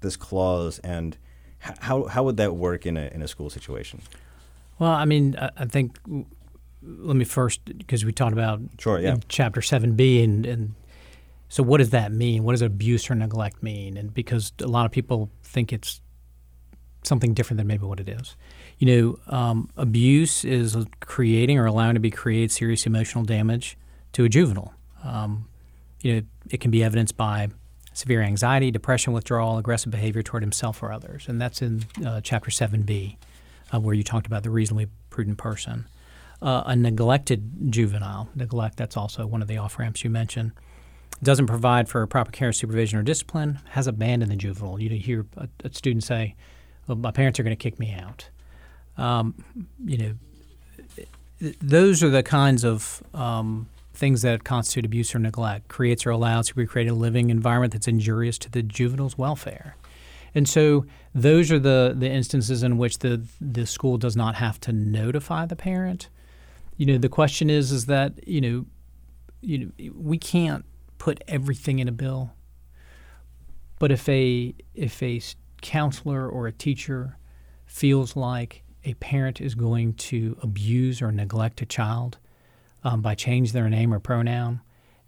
this 0.00 0.16
clause 0.16 0.78
and 0.80 1.16
how 1.58 2.04
how 2.04 2.22
would 2.24 2.36
that 2.36 2.54
work 2.54 2.86
in 2.86 2.96
a 2.96 3.10
in 3.12 3.22
a 3.22 3.28
school 3.28 3.50
situation? 3.50 4.00
Well, 4.78 4.90
I 4.90 5.04
mean, 5.04 5.36
I 5.38 5.64
think 5.66 5.98
let 6.82 7.16
me 7.16 7.24
first 7.24 7.64
because 7.64 8.04
we 8.04 8.12
talked 8.12 8.32
about 8.32 8.60
Sure, 8.78 9.00
yeah. 9.00 9.16
chapter 9.28 9.62
seven 9.62 9.94
B 9.94 10.22
and 10.22 10.44
and 10.44 10.74
so 11.48 11.62
what 11.62 11.78
does 11.78 11.90
that 11.90 12.12
mean? 12.12 12.44
What 12.44 12.52
does 12.52 12.62
abuse 12.62 13.10
or 13.10 13.14
neglect 13.14 13.62
mean? 13.62 13.96
And 13.96 14.12
because 14.12 14.52
a 14.60 14.66
lot 14.66 14.86
of 14.86 14.92
people 14.92 15.30
think 15.42 15.72
it's 15.72 16.00
something 17.02 17.34
different 17.34 17.58
than 17.58 17.66
maybe 17.66 17.84
what 17.84 18.00
it 18.00 18.08
is. 18.08 18.34
You 18.78 19.18
know, 19.28 19.34
um, 19.34 19.70
abuse 19.76 20.44
is 20.44 20.76
creating 21.00 21.58
or 21.58 21.66
allowing 21.66 21.94
to 21.94 22.00
be 22.00 22.10
create 22.10 22.50
serious 22.50 22.86
emotional 22.86 23.24
damage 23.24 23.76
to 24.12 24.24
a 24.24 24.28
juvenile. 24.28 24.74
Um, 25.04 25.48
you 26.04 26.14
know, 26.14 26.22
it 26.50 26.60
can 26.60 26.70
be 26.70 26.84
evidenced 26.84 27.16
by 27.16 27.48
severe 27.94 28.20
anxiety, 28.20 28.70
depression, 28.70 29.14
withdrawal, 29.14 29.56
aggressive 29.56 29.90
behavior 29.90 30.22
toward 30.22 30.42
himself 30.42 30.82
or 30.82 30.92
others, 30.92 31.26
and 31.28 31.40
that's 31.40 31.62
in 31.62 31.84
uh, 32.04 32.20
chapter 32.20 32.50
seven 32.50 32.82
B, 32.82 33.16
uh, 33.72 33.80
where 33.80 33.94
you 33.94 34.02
talked 34.02 34.26
about 34.26 34.42
the 34.42 34.50
reasonably 34.50 34.88
prudent 35.08 35.38
person. 35.38 35.86
Uh, 36.42 36.62
a 36.66 36.76
neglected 36.76 37.70
juvenile, 37.70 38.28
neglect, 38.34 38.76
that's 38.76 38.98
also 38.98 39.26
one 39.26 39.40
of 39.40 39.48
the 39.48 39.56
off 39.56 39.78
ramps 39.78 40.04
you 40.04 40.10
mentioned, 40.10 40.52
doesn't 41.22 41.46
provide 41.46 41.88
for 41.88 42.06
proper 42.06 42.30
care, 42.30 42.52
supervision, 42.52 42.98
or 42.98 43.02
discipline, 43.02 43.58
has 43.70 43.86
abandoned 43.86 44.30
the 44.30 44.36
juvenile. 44.36 44.78
You 44.78 44.90
hear 44.90 45.24
a, 45.38 45.48
a 45.64 45.72
student 45.72 46.04
say, 46.04 46.34
well, 46.86 46.98
my 46.98 47.12
parents 47.12 47.40
are 47.40 47.44
going 47.44 47.56
to 47.56 47.62
kick 47.62 47.78
me 47.78 47.94
out. 47.94 48.28
Um, 48.98 49.42
you 49.82 49.96
know, 49.96 50.14
th- 50.96 51.56
those 51.62 52.02
are 52.02 52.10
the 52.10 52.22
kinds 52.22 52.62
of 52.62 53.02
um, 53.14 53.68
things 53.94 54.22
that 54.22 54.44
constitute 54.44 54.84
abuse 54.84 55.14
or 55.14 55.18
neglect. 55.18 55.68
Creates 55.68 56.04
or 56.06 56.10
allows 56.10 56.48
to 56.48 56.54
recreate 56.56 56.88
a 56.88 56.94
living 56.94 57.30
environment 57.30 57.72
that's 57.72 57.88
injurious 57.88 58.38
to 58.38 58.50
the 58.50 58.62
juvenile's 58.62 59.16
welfare. 59.16 59.76
And 60.34 60.48
so 60.48 60.84
those 61.14 61.52
are 61.52 61.60
the, 61.60 61.94
the 61.96 62.10
instances 62.10 62.62
in 62.62 62.76
which 62.76 62.98
the 62.98 63.24
the 63.40 63.66
school 63.66 63.98
does 63.98 64.16
not 64.16 64.34
have 64.34 64.58
to 64.60 64.72
notify 64.72 65.46
the 65.46 65.56
parent. 65.56 66.08
You 66.76 66.86
know, 66.86 66.98
the 66.98 67.08
question 67.08 67.50
is 67.50 67.70
is 67.70 67.86
that, 67.86 68.26
you 68.26 68.40
know, 68.40 68.66
you 69.40 69.58
know, 69.58 69.92
we 69.94 70.18
can't 70.18 70.64
put 70.98 71.22
everything 71.28 71.78
in 71.78 71.86
a 71.86 71.92
bill. 71.92 72.32
But 73.78 73.92
if 73.92 74.08
a 74.08 74.54
if 74.74 75.02
a 75.02 75.20
counselor 75.62 76.28
or 76.28 76.46
a 76.46 76.52
teacher 76.52 77.16
feels 77.64 78.16
like 78.16 78.64
a 78.84 78.94
parent 78.94 79.40
is 79.40 79.54
going 79.54 79.94
to 79.94 80.36
abuse 80.42 81.00
or 81.00 81.10
neglect 81.12 81.62
a 81.62 81.66
child 81.66 82.18
um, 82.84 83.00
by 83.00 83.14
change 83.14 83.52
their 83.52 83.68
name 83.68 83.92
or 83.92 83.98
pronoun, 83.98 84.60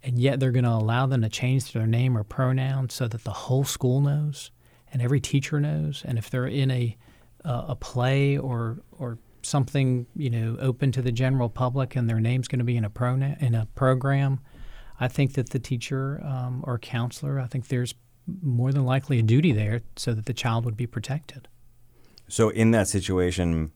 and 0.03 0.19
yet 0.19 0.39
they're 0.39 0.51
going 0.51 0.65
to 0.65 0.71
allow 0.71 1.05
them 1.05 1.21
to 1.21 1.29
change 1.29 1.71
their 1.71 1.87
name 1.87 2.17
or 2.17 2.23
pronoun 2.23 2.89
so 2.89 3.07
that 3.07 3.23
the 3.23 3.31
whole 3.31 3.63
school 3.63 4.01
knows 4.01 4.51
and 4.91 5.01
every 5.01 5.19
teacher 5.19 5.59
knows, 5.59 6.03
and 6.05 6.17
if 6.17 6.29
they're 6.29 6.47
in 6.47 6.71
a 6.71 6.97
uh, 7.45 7.65
a 7.69 7.75
play 7.75 8.37
or 8.37 8.79
or 8.91 9.17
something 9.43 10.05
you 10.15 10.29
know 10.29 10.57
open 10.59 10.91
to 10.91 11.01
the 11.01 11.11
general 11.11 11.49
public 11.49 11.95
and 11.95 12.09
their 12.09 12.19
name's 12.19 12.47
going 12.47 12.59
to 12.59 12.65
be 12.65 12.75
in 12.75 12.83
a 12.83 12.89
pronoun 12.89 13.37
in 13.39 13.53
a 13.55 13.65
program, 13.75 14.39
I 14.99 15.07
think 15.07 15.33
that 15.33 15.49
the 15.49 15.59
teacher 15.59 16.21
um, 16.23 16.63
or 16.65 16.79
counselor, 16.79 17.39
I 17.39 17.47
think 17.47 17.67
there's 17.67 17.95
more 18.41 18.71
than 18.71 18.85
likely 18.85 19.19
a 19.19 19.23
duty 19.23 19.51
there 19.51 19.81
so 19.95 20.13
that 20.13 20.25
the 20.25 20.33
child 20.33 20.65
would 20.65 20.75
be 20.75 20.87
protected. 20.87 21.47
So 22.27 22.49
in 22.49 22.71
that 22.71 22.89
situation, 22.89 23.71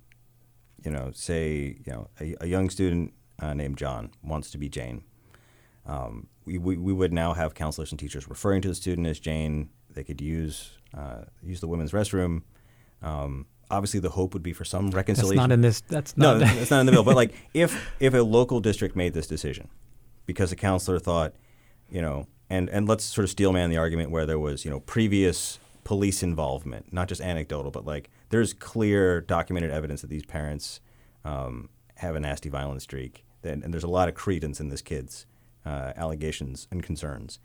you 0.83 0.91
know, 0.91 1.11
say 1.13 1.77
you 1.85 1.91
know 1.91 2.09
a, 2.19 2.35
a 2.41 2.47
young 2.47 2.69
student 2.69 3.13
uh, 3.41 3.53
named 3.53 3.77
John 3.77 4.11
wants 4.23 4.51
to 4.51 4.57
be 4.57 4.69
Jane. 4.69 5.03
Um, 5.85 6.27
we, 6.45 6.57
we, 6.57 6.77
we 6.77 6.93
would 6.93 7.11
now 7.11 7.33
have 7.33 7.53
counselors 7.53 7.91
and 7.91 7.99
teachers 7.99 8.29
referring 8.29 8.61
to 8.61 8.67
the 8.67 8.75
student 8.75 9.07
as 9.07 9.19
Jane. 9.19 9.69
They 9.89 10.03
could 10.03 10.21
use 10.21 10.77
uh, 10.95 11.23
use 11.43 11.59
the 11.59 11.67
women's 11.67 11.91
restroom. 11.91 12.43
Um, 13.01 13.47
obviously, 13.69 13.99
the 13.99 14.09
hope 14.09 14.33
would 14.33 14.43
be 14.43 14.53
for 14.53 14.63
some 14.65 14.91
reconciliation. 14.91 15.37
That's 15.37 15.47
not 15.47 15.53
in 15.53 15.61
this. 15.61 15.81
That's 15.81 16.17
no, 16.17 16.37
not. 16.37 16.55
that's 16.55 16.71
not 16.71 16.81
in 16.81 16.85
the 16.85 16.91
bill. 16.91 17.03
But 17.03 17.15
like, 17.15 17.33
if 17.53 17.91
if 17.99 18.13
a 18.13 18.19
local 18.19 18.59
district 18.59 18.95
made 18.95 19.13
this 19.13 19.27
decision 19.27 19.69
because 20.25 20.51
a 20.51 20.55
counselor 20.55 20.99
thought, 20.99 21.33
you 21.89 22.01
know, 22.01 22.27
and 22.49 22.69
and 22.69 22.87
let's 22.87 23.03
sort 23.03 23.23
of 23.23 23.31
steelman 23.31 23.69
the 23.69 23.77
argument 23.77 24.11
where 24.11 24.25
there 24.25 24.39
was 24.39 24.63
you 24.65 24.71
know 24.71 24.81
previous 24.81 25.59
police 25.83 26.21
involvement, 26.21 26.93
not 26.93 27.07
just 27.07 27.21
anecdotal, 27.21 27.71
but 27.71 27.85
like 27.85 28.09
there's 28.29 28.53
clear 28.53 29.21
documented 29.21 29.71
evidence 29.71 30.01
that 30.01 30.09
these 30.09 30.25
parents 30.25 30.79
um, 31.25 31.69
have 31.95 32.15
a 32.15 32.19
nasty 32.19 32.49
violent 32.49 32.81
streak, 32.81 33.25
and, 33.43 33.63
and, 33.63 33.73
there's 33.73 33.83
a 33.83 33.89
lot 33.89 34.07
of 34.07 34.15
credence 34.15 34.59
in 34.59 34.69
this 34.69 34.81
kid's 34.81 35.25
uh, 35.65 35.93
allegations 35.95 36.67
and 36.71 36.83
concerns. 36.83 37.39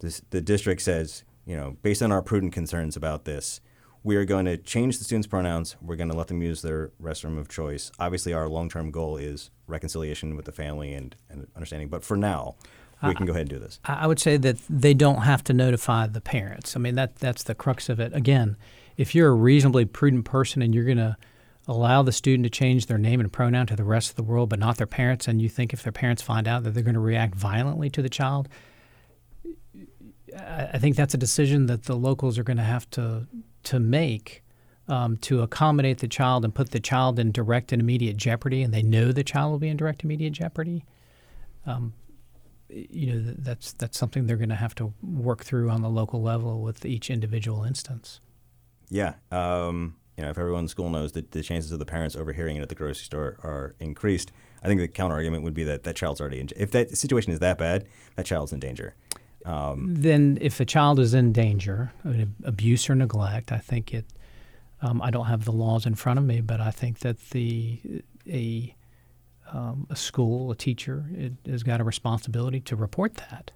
This, 0.00 0.22
the 0.30 0.40
district 0.40 0.82
says, 0.82 1.24
you 1.46 1.56
know, 1.56 1.76
based 1.82 2.02
on 2.02 2.12
our 2.12 2.22
prudent 2.22 2.52
concerns 2.52 2.96
about 2.96 3.24
this, 3.24 3.60
we 4.02 4.16
are 4.16 4.24
going 4.24 4.44
to 4.44 4.56
change 4.56 4.98
the 4.98 5.04
students' 5.04 5.26
pronouns. 5.26 5.76
We're 5.80 5.96
going 5.96 6.10
to 6.10 6.16
let 6.16 6.28
them 6.28 6.42
use 6.42 6.60
their 6.62 6.92
restroom 7.02 7.38
of 7.38 7.48
choice. 7.48 7.90
Obviously, 7.98 8.34
our 8.34 8.48
long-term 8.48 8.90
goal 8.90 9.16
is 9.16 9.50
reconciliation 9.66 10.36
with 10.36 10.44
the 10.44 10.52
family 10.52 10.92
and, 10.92 11.16
and 11.30 11.46
understanding. 11.56 11.88
But 11.88 12.04
for 12.04 12.16
now, 12.16 12.56
we 13.02 13.14
can 13.14 13.26
go 13.26 13.32
ahead 13.32 13.42
and 13.42 13.50
do 13.50 13.58
this. 13.58 13.80
I 13.84 14.06
would 14.06 14.18
say 14.18 14.36
that 14.38 14.56
they 14.68 14.94
don't 14.94 15.22
have 15.22 15.44
to 15.44 15.52
notify 15.52 16.06
the 16.06 16.20
parents. 16.20 16.76
I 16.76 16.80
mean, 16.80 16.94
that 16.94 17.16
that's 17.16 17.42
the 17.42 17.54
crux 17.54 17.88
of 17.88 18.00
it. 18.00 18.14
Again, 18.14 18.56
if 18.96 19.14
you're 19.14 19.28
a 19.28 19.34
reasonably 19.34 19.84
prudent 19.84 20.24
person 20.24 20.62
and 20.62 20.74
you're 20.74 20.84
going 20.84 20.98
to 20.98 21.16
allow 21.66 22.02
the 22.02 22.12
student 22.12 22.44
to 22.44 22.50
change 22.50 22.86
their 22.86 22.98
name 22.98 23.20
and 23.20 23.32
pronoun 23.32 23.66
to 23.66 23.76
the 23.76 23.84
rest 23.84 24.10
of 24.10 24.16
the 24.16 24.22
world, 24.22 24.50
but 24.50 24.58
not 24.58 24.76
their 24.76 24.86
parents, 24.86 25.26
and 25.26 25.40
you 25.40 25.48
think 25.48 25.72
if 25.72 25.82
their 25.82 25.92
parents 25.92 26.22
find 26.22 26.46
out 26.46 26.62
that 26.62 26.70
they're 26.70 26.82
going 26.82 26.94
to 26.94 27.00
react 27.00 27.34
violently 27.34 27.88
to 27.90 28.02
the 28.02 28.08
child, 28.08 28.48
I 30.36 30.78
think 30.78 30.96
that's 30.96 31.14
a 31.14 31.18
decision 31.18 31.66
that 31.66 31.84
the 31.84 31.94
locals 31.94 32.38
are 32.38 32.44
going 32.44 32.56
to 32.56 32.62
have 32.64 32.88
to 32.90 33.26
to 33.64 33.80
make 33.80 34.42
um, 34.88 35.16
to 35.18 35.40
accommodate 35.40 35.98
the 35.98 36.08
child 36.08 36.44
and 36.44 36.54
put 36.54 36.70
the 36.70 36.80
child 36.80 37.18
in 37.18 37.32
direct 37.32 37.72
and 37.72 37.80
immediate 37.80 38.16
jeopardy, 38.16 38.62
and 38.62 38.74
they 38.74 38.82
know 38.82 39.12
the 39.12 39.24
child 39.24 39.52
will 39.52 39.58
be 39.58 39.68
in 39.68 39.76
direct 39.76 40.04
immediate 40.04 40.32
jeopardy. 40.32 40.84
Um, 41.66 41.94
you 42.68 43.14
know 43.14 43.34
that's 43.38 43.72
that's 43.74 43.98
something 43.98 44.26
they're 44.26 44.36
going 44.36 44.48
to 44.48 44.54
have 44.54 44.74
to 44.76 44.92
work 45.02 45.44
through 45.44 45.70
on 45.70 45.82
the 45.82 45.88
local 45.88 46.20
level 46.20 46.60
with 46.62 46.84
each 46.84 47.10
individual 47.10 47.64
instance. 47.64 48.20
Yeah, 48.90 49.14
um, 49.30 49.96
you 50.16 50.24
know, 50.24 50.30
if 50.30 50.38
everyone 50.38 50.64
in 50.64 50.68
school 50.68 50.90
knows 50.90 51.12
that 51.12 51.32
the 51.32 51.42
chances 51.42 51.72
of 51.72 51.78
the 51.78 51.86
parents 51.86 52.14
overhearing 52.14 52.56
it 52.56 52.62
at 52.62 52.68
the 52.68 52.74
grocery 52.74 53.04
store 53.04 53.36
are 53.42 53.74
increased, 53.80 54.32
I 54.62 54.68
think 54.68 54.80
the 54.80 54.88
counter 54.88 55.14
argument 55.14 55.42
would 55.42 55.54
be 55.54 55.64
that 55.64 55.82
that 55.84 55.96
child's 55.96 56.20
already 56.20 56.40
in. 56.40 56.48
If 56.56 56.70
that 56.70 56.96
situation 56.96 57.32
is 57.32 57.40
that 57.40 57.58
bad, 57.58 57.86
that 58.16 58.26
child's 58.26 58.52
in 58.52 58.60
danger. 58.60 58.94
Um, 59.44 59.94
then, 59.94 60.38
if 60.40 60.58
a 60.60 60.64
child 60.64 60.98
is 60.98 61.12
in 61.12 61.32
danger, 61.32 61.92
abuse 62.44 62.88
or 62.88 62.94
neglect, 62.94 63.52
I 63.52 63.58
think 63.58 63.92
it. 63.92 64.06
Um, 64.80 65.00
I 65.00 65.10
don't 65.10 65.26
have 65.26 65.44
the 65.44 65.52
laws 65.52 65.86
in 65.86 65.94
front 65.94 66.18
of 66.18 66.24
me, 66.24 66.40
but 66.40 66.60
I 66.60 66.70
think 66.70 67.00
that 67.00 67.18
the 67.30 68.02
a 68.28 68.74
um, 69.52 69.86
a 69.90 69.96
school, 69.96 70.50
a 70.50 70.56
teacher, 70.56 71.04
it, 71.12 71.32
has 71.46 71.62
got 71.62 71.80
a 71.80 71.84
responsibility 71.84 72.60
to 72.60 72.76
report 72.76 73.14
that. 73.16 73.50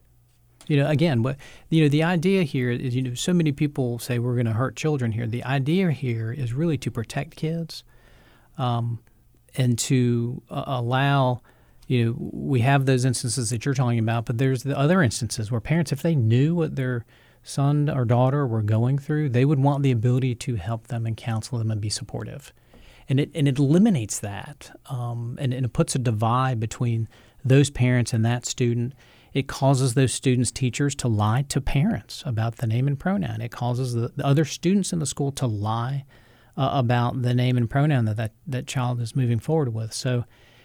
You 0.69 0.77
know, 0.77 0.89
again, 0.89 1.23
but 1.23 1.37
you 1.71 1.83
know, 1.83 1.89
the 1.89 2.05
idea 2.05 2.45
here 2.45 2.71
is, 2.71 2.95
you 2.95 3.03
know, 3.03 3.15
so 3.15 3.33
many 3.33 3.53
people 3.53 3.99
say 3.99 4.19
we're 4.19 4.35
going 4.35 4.47
to 4.47 4.53
hurt 4.53 4.77
children 4.77 5.13
here. 5.13 5.27
The 5.27 5.43
idea 5.43 5.91
here 5.91 6.31
is 6.31 6.53
really 6.53 6.79
to 6.79 6.91
protect 6.91 7.37
kids, 7.37 7.83
um, 8.57 9.01
and 9.57 9.79
to 9.81 10.43
uh, 10.51 10.65
allow. 10.67 11.41
You 11.87 12.05
know, 12.05 12.15
we 12.19 12.61
have 12.61 12.85
those 12.85 13.07
instances 13.07 13.49
that 13.49 13.65
you're 13.65 13.75
talking 13.75 13.99
about, 13.99 14.27
but 14.27 14.37
there's 14.37 14.63
the 14.63 14.79
other 14.79 15.03
instances 15.03 15.51
where 15.51 15.61
parents, 15.61 15.91
if 15.91 16.03
they 16.03 16.15
knew 16.15 16.55
what 16.55 16.77
their 16.77 17.07
son 17.43 17.89
or 17.89 18.05
daughter 18.05 18.47
were 18.47 18.61
going 18.61 18.99
through, 18.99 19.31
they 19.31 19.47
would 19.47 19.59
want 19.59 19.83
the 19.83 19.91
ability 19.91 20.35
to 20.35 20.57
help 20.57 20.89
them 20.89 21.07
and 21.07 21.17
counsel 21.17 21.57
them 21.57 21.71
and 21.71 21.81
be 21.81 21.89
supportive 21.89 22.53
and 23.09 23.19
it 23.19 23.31
and 23.35 23.49
it 23.49 23.59
eliminates 23.59 24.19
that, 24.21 24.71
um, 24.91 25.37
and, 25.41 25.55
and 25.55 25.65
it 25.65 25.73
puts 25.73 25.95
a 25.95 25.99
divide 25.99 26.61
between 26.61 27.09
those 27.45 27.71
parents 27.71 28.13
and 28.13 28.25
that 28.25 28.45
student. 28.45 28.93
It 29.35 29.47
causes 29.47 29.95
those 29.95 30.13
students' 30.13 30.51
teachers 30.51 30.95
to 30.97 31.09
lie 31.09 31.43
to 31.49 31.61
parents 31.61 32.23
about 32.27 32.57
the 32.57 32.67
name 32.67 32.87
and 32.87 32.99
pronoun. 32.99 33.41
It 33.41 33.51
causes 33.51 33.95
the, 33.95 34.13
the 34.17 34.27
other 34.27 34.45
students 34.45 34.93
in 34.93 34.99
the 34.99 35.07
school 35.07 35.33
to 35.33 35.47
lie 35.47 36.05
uh, 36.57 36.71
about 36.73 37.23
the 37.23 37.35
name 37.35 37.57
and 37.57 37.69
pronoun 37.69 38.05
that, 38.07 38.17
that 38.17 38.33
that 38.47 38.67
child 38.67 39.01
is 39.01 39.15
moving 39.15 39.39
forward 39.39 39.73
with. 39.73 39.93
So, 39.93 40.25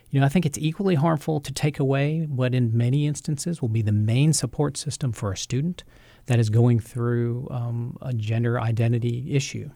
you 0.09 0.19
know, 0.19 0.25
I 0.25 0.29
think 0.29 0.45
it's 0.45 0.57
equally 0.57 0.95
harmful 0.95 1.39
to 1.41 1.51
take 1.51 1.79
away 1.79 2.25
what, 2.29 2.55
in 2.55 2.75
many 2.75 3.05
instances, 3.05 3.61
will 3.61 3.69
be 3.69 3.81
the 3.81 3.91
main 3.91 4.33
support 4.33 4.77
system 4.77 5.11
for 5.11 5.31
a 5.31 5.37
student 5.37 5.83
that 6.25 6.39
is 6.39 6.49
going 6.49 6.79
through 6.79 7.47
um, 7.51 7.97
a 8.01 8.13
gender 8.13 8.59
identity 8.59 9.35
issue. 9.35 9.69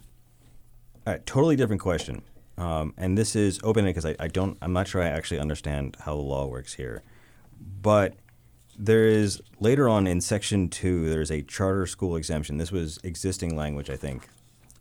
All 1.05 1.13
right, 1.13 1.25
totally 1.25 1.55
different 1.55 1.81
question. 1.81 2.21
Um, 2.57 2.93
and 2.97 3.17
this 3.17 3.35
is 3.35 3.59
open 3.63 3.85
because 3.85 4.05
I, 4.05 4.15
I 4.19 4.27
don't 4.27 4.57
I'm 4.61 4.73
not 4.73 4.87
sure 4.87 5.01
I 5.01 5.07
actually 5.07 5.39
understand 5.39 5.95
how 5.99 6.15
the 6.15 6.21
law 6.21 6.47
works 6.47 6.73
here, 6.73 7.03
but 7.81 8.15
there 8.77 9.05
is 9.05 9.41
later 9.59 9.89
on 9.89 10.07
in 10.07 10.21
section 10.21 10.69
two 10.69 11.09
there's 11.09 11.31
a 11.31 11.41
charter 11.41 11.85
school 11.85 12.15
exemption. 12.15 12.57
This 12.57 12.71
was 12.71 12.99
existing 13.03 13.55
language 13.55 13.89
I 13.89 13.97
think 13.97 14.27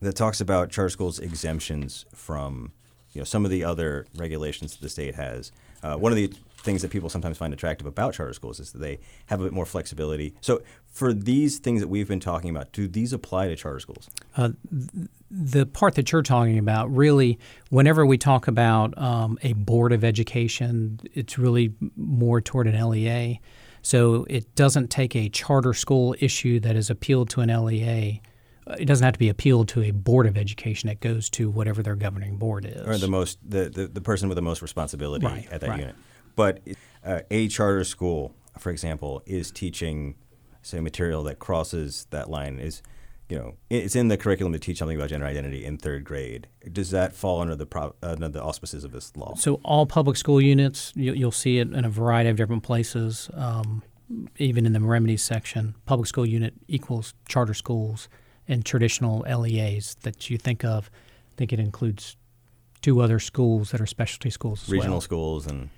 that 0.01 0.14
talks 0.14 0.40
about 0.40 0.70
charter 0.70 0.90
schools 0.90 1.18
exemptions 1.18 2.05
from 2.14 2.72
you 3.12 3.20
know 3.20 3.24
some 3.24 3.44
of 3.44 3.51
the 3.51 3.64
other 3.64 4.07
regulations 4.16 4.72
that 4.72 4.82
the 4.82 4.88
state 4.88 5.14
has. 5.14 5.53
Uh, 5.82 5.97
one 5.97 6.12
of 6.12 6.16
the 6.16 6.32
things 6.66 6.82
that 6.82 6.90
people 6.90 7.09
sometimes 7.09 7.38
find 7.38 7.55
attractive 7.55 7.86
about 7.86 8.12
charter 8.12 8.34
schools 8.34 8.61
is 8.61 8.72
that 8.72 8.80
they 8.80 8.99
have 9.26 9.40
a 9.40 9.44
bit 9.44 9.53
more 9.53 9.64
flexibility. 9.64 10.34
So, 10.40 10.61
for 10.88 11.12
these 11.12 11.59
things 11.59 11.80
that 11.80 11.88
we've 11.88 12.09
been 12.09 12.20
talking 12.20 12.51
about, 12.51 12.72
do 12.72 12.88
these 12.88 13.12
apply 13.12 13.49
to 13.49 13.57
charter 13.57 13.80
schools? 13.80 14.09
Uh, 14.36 14.51
the 15.30 15.64
part 15.64 15.94
that 15.94 16.11
you're 16.12 16.22
talking 16.22 16.59
about, 16.59 16.94
really, 16.94 17.38
whenever 17.70 18.05
we 18.05 18.18
talk 18.18 18.49
about 18.49 18.97
um, 18.99 19.38
a 19.42 19.53
board 19.55 19.92
of 19.92 20.05
education, 20.05 21.01
it's 21.14 21.38
really 21.38 21.74
more 21.97 22.40
toward 22.40 22.66
an 22.66 22.88
LEA. 22.88 23.40
So 23.87 24.26
it 24.28 24.53
doesn't 24.57 24.91
take 24.91 25.14
a 25.14 25.28
charter 25.28 25.72
school 25.72 26.16
issue 26.18 26.59
that 26.59 26.74
is 26.74 26.91
appealed 26.91 27.30
to 27.30 27.41
an 27.41 27.51
LEA 27.51 28.20
it 28.80 28.87
doesn't 28.87 29.05
have 29.05 29.12
to 29.12 29.18
be 29.20 29.28
appealed 29.28 29.68
to 29.68 29.82
a 29.84 29.93
board 29.93 30.26
of 30.26 30.37
education. 30.37 30.89
It 30.89 30.99
goes 30.99 31.30
to 31.30 31.49
whatever 31.49 31.84
their 31.84 31.95
governing 31.95 32.37
board 32.37 32.64
is, 32.64 32.84
or 32.84 32.99
the 32.99 33.07
most 33.07 33.39
the, 33.49 33.68
the, 33.68 33.87
the 33.87 34.01
person 34.01 34.28
with 34.28 34.34
the 34.34 34.43
most 34.43 34.61
responsibility 34.61 35.24
right, 35.24 35.47
at 35.53 35.61
that 35.61 35.70
right. 35.70 35.78
unit. 35.78 35.95
But 36.34 36.66
uh, 37.05 37.20
a 37.30 37.47
charter 37.47 37.84
school, 37.84 38.34
for 38.59 38.70
example, 38.70 39.22
is 39.24 39.53
teaching 39.53 40.16
say 40.62 40.80
material 40.80 41.22
that 41.22 41.39
crosses 41.39 42.09
that 42.11 42.28
line 42.28 42.59
is 42.59 42.82
you 43.29 43.39
know 43.39 43.55
it's 43.70 43.97
in 43.97 44.09
the 44.09 44.16
curriculum 44.16 44.53
to 44.53 44.59
teach 44.59 44.79
something 44.79 44.97
about 44.97 45.09
gender 45.11 45.27
identity 45.27 45.64
in 45.64 45.79
third 45.79 46.05
grade. 46.05 46.49
Does 46.72 46.91
that 46.91 47.14
fall 47.14 47.41
under 47.41 47.57
the 47.57 47.66
pro, 47.66 47.95
uh, 48.03 48.12
under 48.12 48.29
the 48.29 48.43
auspices 48.43 48.85
of 48.85 48.93
this 48.93 49.16
law? 49.16 49.35
So 49.35 49.61
all 49.64 49.87
public 49.87 50.16
school 50.16 50.41
units, 50.41 50.93
you, 50.95 51.24
will 51.24 51.33
see 51.33 51.59
it 51.59 51.72
in 51.72 51.85
a 51.85 51.91
variety 51.91 52.31
of 52.31 52.37
different 52.37 52.62
places. 52.62 53.31
Um, 53.35 53.83
even 54.39 54.66
in 54.66 54.72
the 54.72 54.81
remedies 54.81 55.22
section, 55.22 55.74
public 55.85 56.07
school 56.07 56.27
unit 56.27 56.55
equals 56.68 57.14
charter 57.27 57.55
schools 57.55 58.09
and 58.47 58.64
traditional 58.64 59.24
LEAs 59.29 59.97
that 60.03 60.31
you 60.31 60.39
think 60.39 60.64
of. 60.64 60.91
I 60.95 61.37
think 61.37 61.53
it 61.53 61.59
includes 61.59 62.16
two 62.83 63.01
other 63.01 63.18
schools 63.18 63.72
that 63.72 63.81
are 63.81 63.87
specialty 63.87 64.31
schools 64.31 64.68
Regional 64.68 64.93
well. 64.93 65.01
schools 65.01 65.47
and 65.47 65.70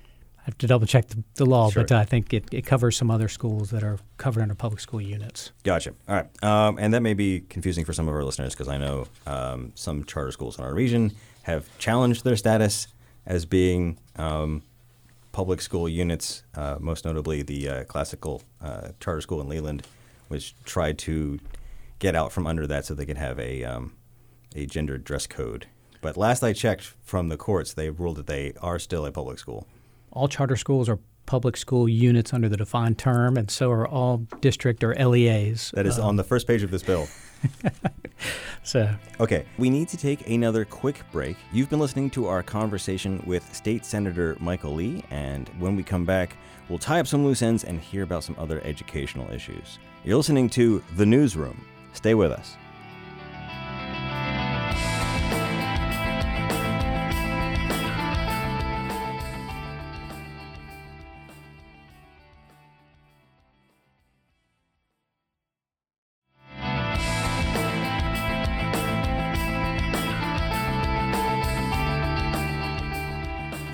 have 0.49 0.57
to 0.57 0.67
double 0.67 0.87
check 0.87 1.07
the, 1.07 1.23
the 1.35 1.45
law, 1.45 1.69
sure. 1.69 1.83
but 1.83 1.91
I 1.91 2.05
think 2.05 2.33
it, 2.33 2.45
it 2.51 2.65
covers 2.65 2.97
some 2.97 3.09
other 3.09 3.27
schools 3.27 3.69
that 3.71 3.83
are 3.83 3.99
covered 4.17 4.41
under 4.41 4.55
public 4.55 4.79
school 4.79 5.01
units. 5.01 5.51
Gotcha. 5.63 5.93
All 6.07 6.15
right. 6.15 6.43
Um, 6.43 6.77
and 6.79 6.93
that 6.93 7.01
may 7.01 7.13
be 7.13 7.41
confusing 7.41 7.85
for 7.85 7.93
some 7.93 8.07
of 8.07 8.13
our 8.13 8.23
listeners 8.23 8.53
because 8.53 8.67
I 8.67 8.77
know 8.77 9.07
um, 9.25 9.71
some 9.75 10.03
charter 10.03 10.31
schools 10.31 10.57
in 10.57 10.63
our 10.63 10.73
region 10.73 11.13
have 11.43 11.65
challenged 11.77 12.23
their 12.23 12.35
status 12.35 12.87
as 13.25 13.45
being 13.45 13.97
um, 14.15 14.63
public 15.31 15.61
school 15.61 15.87
units, 15.87 16.43
uh, 16.55 16.77
most 16.79 17.05
notably 17.05 17.43
the 17.43 17.69
uh, 17.69 17.83
classical 17.85 18.41
uh, 18.61 18.89
charter 18.99 19.21
school 19.21 19.41
in 19.41 19.47
Leland, 19.47 19.85
which 20.27 20.55
tried 20.65 20.97
to 20.99 21.39
get 21.99 22.15
out 22.15 22.31
from 22.31 22.47
under 22.47 22.65
that 22.65 22.85
so 22.85 22.93
they 22.93 23.05
could 23.05 23.17
have 23.17 23.39
a 23.39 23.63
um, 23.63 23.93
a 24.55 24.65
gendered 24.65 25.03
dress 25.03 25.27
code. 25.27 25.67
But 26.01 26.17
last 26.17 26.43
I 26.43 26.53
checked 26.53 26.93
from 27.03 27.27
the 27.27 27.37
courts, 27.37 27.73
they 27.73 27.89
ruled 27.89 28.17
that 28.17 28.27
they 28.27 28.53
are 28.61 28.79
still 28.79 29.05
a 29.05 29.11
public 29.11 29.37
school. 29.37 29.67
All 30.11 30.27
charter 30.27 30.55
schools 30.55 30.89
are 30.89 30.99
public 31.25 31.55
school 31.55 31.87
units 31.87 32.33
under 32.33 32.49
the 32.49 32.57
defined 32.57 32.97
term, 32.97 33.37
and 33.37 33.51
so 33.51 33.69
are 33.71 33.87
all 33.87 34.17
district 34.41 34.83
or 34.83 34.95
LEAs. 34.95 35.71
That 35.75 35.85
is 35.85 35.99
uh, 35.99 36.05
on 36.05 36.15
the 36.15 36.23
first 36.23 36.47
page 36.47 36.63
of 36.63 36.71
this 36.71 36.81
bill. 36.81 37.07
so 38.63 38.89
okay, 39.19 39.45
we 39.57 39.69
need 39.69 39.87
to 39.89 39.97
take 39.97 40.27
another 40.27 40.65
quick 40.65 41.03
break. 41.11 41.37
You've 41.53 41.69
been 41.69 41.79
listening 41.79 42.09
to 42.11 42.27
our 42.27 42.43
conversation 42.43 43.23
with 43.25 43.55
State 43.55 43.85
Senator 43.85 44.35
Michael 44.39 44.73
Lee, 44.73 45.03
and 45.11 45.47
when 45.59 45.75
we 45.75 45.83
come 45.83 46.05
back, 46.05 46.35
we'll 46.67 46.79
tie 46.79 46.99
up 46.99 47.07
some 47.07 47.23
loose 47.23 47.41
ends 47.41 47.63
and 47.63 47.79
hear 47.79 48.03
about 48.03 48.23
some 48.23 48.35
other 48.39 48.61
educational 48.63 49.29
issues. 49.31 49.79
You're 50.03 50.17
listening 50.17 50.49
to 50.51 50.83
The 50.95 51.05
Newsroom 51.05 51.65
Stay 51.93 52.13
with 52.13 52.31
us. 52.31 52.55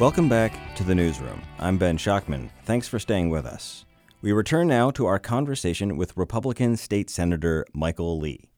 Welcome 0.06 0.30
back 0.30 0.76
to 0.76 0.84
the 0.84 0.94
newsroom. 0.94 1.42
I'm 1.58 1.80
Ben 1.80 1.98
Schachtman. 1.98 2.52
Thanks 2.64 2.88
for 2.88 3.00
staying 3.00 3.32
with 3.32 3.44
us. 3.44 3.86
We 4.22 4.34
return 4.34 4.68
now 4.68 4.92
to 4.92 5.08
our 5.08 5.18
conversation 5.18 5.98
with 5.98 6.16
Republican 6.16 6.78
State 6.78 7.10
Senator 7.10 7.66
Michael 7.74 8.20
Lee. 8.20 8.52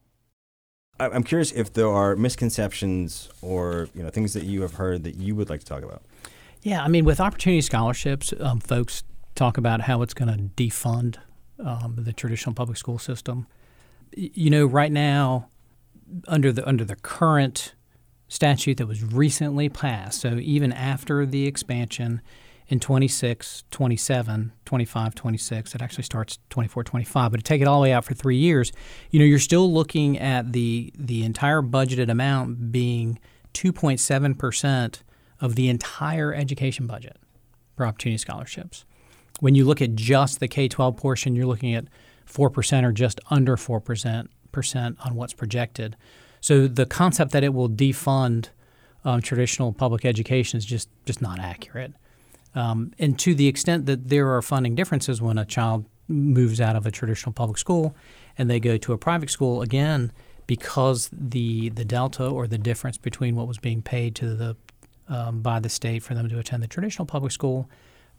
I'm 1.00 1.24
curious 1.24 1.54
if 1.54 1.72
there 1.72 1.88
are 1.88 2.18
misconceptions 2.18 3.30
or 3.42 3.88
you 3.96 4.04
know 4.04 4.10
things 4.10 4.34
that 4.34 4.44
you 4.44 4.62
have 4.64 4.74
heard 4.74 5.06
that 5.06 5.16
you 5.16 5.36
would 5.36 5.50
like 5.50 5.62
to 5.62 5.66
talk 5.66 5.84
about. 5.84 6.02
Yeah, 6.64 6.84
I 6.84 6.90
mean, 6.90 7.06
with 7.06 7.22
opportunity 7.22 7.62
scholarships, 7.62 8.34
um, 8.42 8.60
folks 8.60 9.06
talk 9.34 9.58
about 9.58 9.80
how 9.80 10.02
it's 10.02 10.14
going 10.14 10.28
to 10.28 10.44
defund 10.62 11.16
um, 11.66 11.96
the 11.98 12.12
traditional 12.12 12.56
public 12.56 12.78
school 12.78 13.00
system. 13.00 13.48
You 14.12 14.50
know, 14.50 14.66
right 14.66 14.92
now, 14.92 15.48
under 16.28 16.52
the 16.52 16.68
under 16.68 16.84
the 16.84 16.98
current 16.98 17.74
statute 18.28 18.78
that 18.78 18.88
was 18.88 19.04
recently 19.04 19.70
passed, 19.70 20.22
so 20.22 20.36
even 20.36 20.72
after 20.74 21.26
the 21.26 21.48
expansion, 21.48 22.22
in 22.70 22.80
26, 22.80 23.64
27, 23.72 24.52
25, 24.66 25.16
26. 25.16 25.76
It 25.76 25.82
actually 25.82 26.04
starts 26.04 26.40
24, 26.50 26.84
25. 26.84 27.32
But 27.32 27.38
to 27.38 27.44
take 27.44 27.62
it 27.62 27.68
all 27.68 27.80
the 27.80 27.84
way 27.84 27.94
out 27.94 28.06
for 28.06 28.14
three 28.14 28.36
years, 28.36 28.72
you 29.10 29.20
know, 29.20 29.26
you're 29.26 29.40
still 29.40 29.72
looking 29.72 30.18
at 30.18 30.52
the 30.52 30.92
the 30.98 31.24
entire 31.24 31.62
budgeted 31.62 32.10
amount 32.10 32.72
being 32.72 33.20
2.7 33.54 34.38
percent 34.38 35.04
of 35.40 35.56
the 35.56 35.70
entire 35.70 36.34
education 36.34 36.88
budget 36.88 37.18
for 37.76 37.86
opportunity 37.86 38.18
scholarships. 38.18 38.86
When 39.40 39.56
you 39.56 39.66
look 39.66 39.82
at 39.82 39.96
just 39.96 40.40
the 40.40 40.48
K-12 40.48 40.98
portion, 40.98 41.36
you're 41.36 41.46
looking 41.46 41.74
at 41.76 41.86
four 42.26 42.50
percent 42.50 42.86
or 42.86 42.92
just 42.92 43.22
under 43.30 43.56
four 43.56 43.80
percent 43.80 44.30
percent 44.52 44.98
on 45.06 45.16
what's 45.16 45.34
projected. 45.34 45.96
So 46.42 46.68
the 46.68 46.86
concept 46.86 47.32
that 47.32 47.44
it 47.44 47.54
will 47.54 47.70
defund 47.70 48.50
um, 49.06 49.22
traditional 49.22 49.74
public 49.74 50.06
education 50.06 50.58
is 50.58 50.66
just 50.66 50.90
just 51.06 51.22
not 51.22 51.40
accurate. 51.40 51.94
Um, 52.56 52.92
and 52.98 53.18
to 53.20 53.36
the 53.36 53.48
extent 53.48 53.86
that 53.86 54.10
there 54.10 54.34
are 54.36 54.42
funding 54.42 54.76
differences 54.76 55.22
when 55.22 55.38
a 55.38 55.46
child 55.46 55.86
moves 56.08 56.60
out 56.60 56.76
of 56.76 56.86
a 56.86 56.92
traditional 56.92 57.34
public 57.34 57.58
school 57.58 57.96
and 58.38 58.50
they 58.50 58.60
go 58.60 58.78
to 58.78 58.94
a 58.94 58.98
private 58.98 59.30
school, 59.30 59.62
again, 59.62 60.12
because 60.48 61.10
the 61.12 61.70
the 61.70 61.86
delta 61.86 62.26
or 62.26 62.48
the 62.48 62.58
difference 62.58 62.98
between 62.98 63.36
what 63.36 63.48
was 63.48 63.58
being 63.58 63.82
paid 63.82 64.16
to 64.16 64.36
the 64.36 64.56
um, 65.10 65.42
by 65.42 65.60
the 65.60 65.70
state 65.70 66.04
for 66.04 66.14
them 66.14 66.28
to 66.30 66.40
attend 66.40 66.64
the 66.64 66.68
traditional 66.68 67.06
public 67.06 67.32
school 67.32 67.70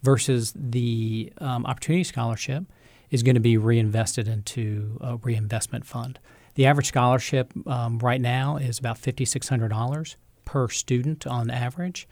versus 0.02 0.54
the 0.54 1.32
um, 1.38 1.66
opportunity 1.66 2.04
scholarship 2.04 2.64
is 3.10 3.22
going 3.22 3.34
to 3.34 3.40
be 3.40 3.56
reinvested 3.56 4.28
into 4.28 4.98
a 5.00 5.16
reinvestment 5.16 5.86
fund. 5.86 6.18
The 6.58 6.66
average 6.66 6.88
scholarship 6.88 7.52
um, 7.68 8.00
right 8.00 8.20
now 8.20 8.56
is 8.56 8.80
about 8.80 8.98
fifty 8.98 9.24
six 9.24 9.48
hundred 9.48 9.68
dollars 9.68 10.16
per 10.44 10.68
student 10.68 11.24
on 11.24 11.50
average. 11.50 12.08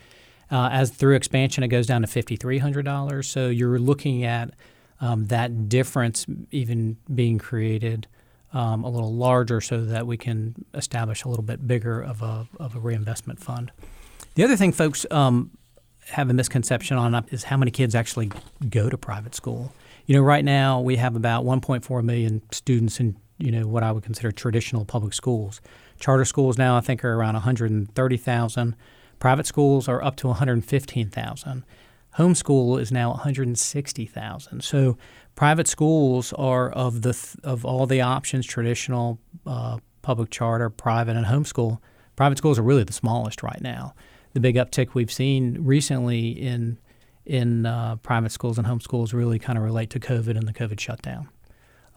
Uh, 0.52 0.68
as 0.70 0.90
through 0.90 1.16
expansion, 1.16 1.64
it 1.64 1.68
goes 1.68 1.88
down 1.88 2.02
to 2.02 2.06
$5,300. 2.06 3.24
So 3.24 3.48
you're 3.48 3.80
looking 3.80 4.22
at 4.22 4.54
um, 5.00 5.26
that 5.26 5.68
difference 5.68 6.26
even 6.52 6.96
being 7.12 7.38
created 7.38 8.06
um, 8.52 8.84
a 8.84 8.88
little 8.88 9.12
larger 9.12 9.60
so 9.60 9.84
that 9.84 10.06
we 10.06 10.16
can 10.16 10.54
establish 10.74 11.24
a 11.24 11.28
little 11.28 11.42
bit 11.42 11.66
bigger 11.66 12.00
of 12.00 12.22
a, 12.22 12.46
of 12.60 12.76
a 12.76 12.78
reinvestment 12.78 13.40
fund. 13.40 13.72
The 14.36 14.44
other 14.44 14.56
thing 14.56 14.70
folks 14.70 15.04
um, 15.10 15.50
have 16.10 16.30
a 16.30 16.32
misconception 16.32 16.96
on 16.96 17.26
is 17.32 17.42
how 17.42 17.56
many 17.56 17.72
kids 17.72 17.96
actually 17.96 18.30
go 18.70 18.88
to 18.88 18.96
private 18.96 19.34
school. 19.34 19.72
You 20.06 20.14
know, 20.14 20.22
right 20.22 20.44
now 20.44 20.80
we 20.80 20.94
have 20.94 21.16
about 21.16 21.44
1.4 21.44 22.04
million 22.04 22.42
students 22.52 23.00
in 23.00 23.16
you 23.38 23.50
know 23.50 23.66
what 23.66 23.82
I 23.82 23.92
would 23.92 24.02
consider 24.02 24.32
traditional 24.32 24.84
public 24.84 25.12
schools. 25.12 25.60
Charter 26.00 26.24
schools 26.24 26.58
now 26.58 26.76
I 26.76 26.80
think 26.80 27.04
are 27.04 27.14
around 27.14 27.34
130,000. 27.34 28.76
Private 29.18 29.46
schools 29.46 29.88
are 29.88 30.02
up 30.02 30.16
to 30.16 30.28
115,000. 30.28 31.64
Homeschool 32.18 32.80
is 32.80 32.90
now 32.90 33.10
160,000. 33.10 34.64
So 34.64 34.96
private 35.34 35.68
schools 35.68 36.32
are 36.34 36.70
of 36.70 37.02
the 37.02 37.12
th- 37.12 37.36
of 37.44 37.64
all 37.64 37.86
the 37.86 38.00
options, 38.00 38.46
traditional, 38.46 39.18
uh, 39.46 39.78
public 40.00 40.30
charter, 40.30 40.70
private, 40.70 41.16
and 41.16 41.26
homeschool. 41.26 41.78
Private 42.14 42.38
schools 42.38 42.58
are 42.58 42.62
really 42.62 42.84
the 42.84 42.92
smallest 42.92 43.42
right 43.42 43.60
now. 43.60 43.94
The 44.32 44.40
big 44.40 44.56
uptick 44.56 44.94
we've 44.94 45.12
seen 45.12 45.58
recently 45.64 46.30
in 46.30 46.78
in 47.26 47.66
uh, 47.66 47.96
private 47.96 48.30
schools 48.30 48.56
and 48.56 48.66
homeschools 48.66 49.12
really 49.12 49.38
kind 49.38 49.58
of 49.58 49.64
relate 49.64 49.90
to 49.90 50.00
COVID 50.00 50.38
and 50.38 50.46
the 50.46 50.52
COVID 50.52 50.78
shutdown. 50.78 51.28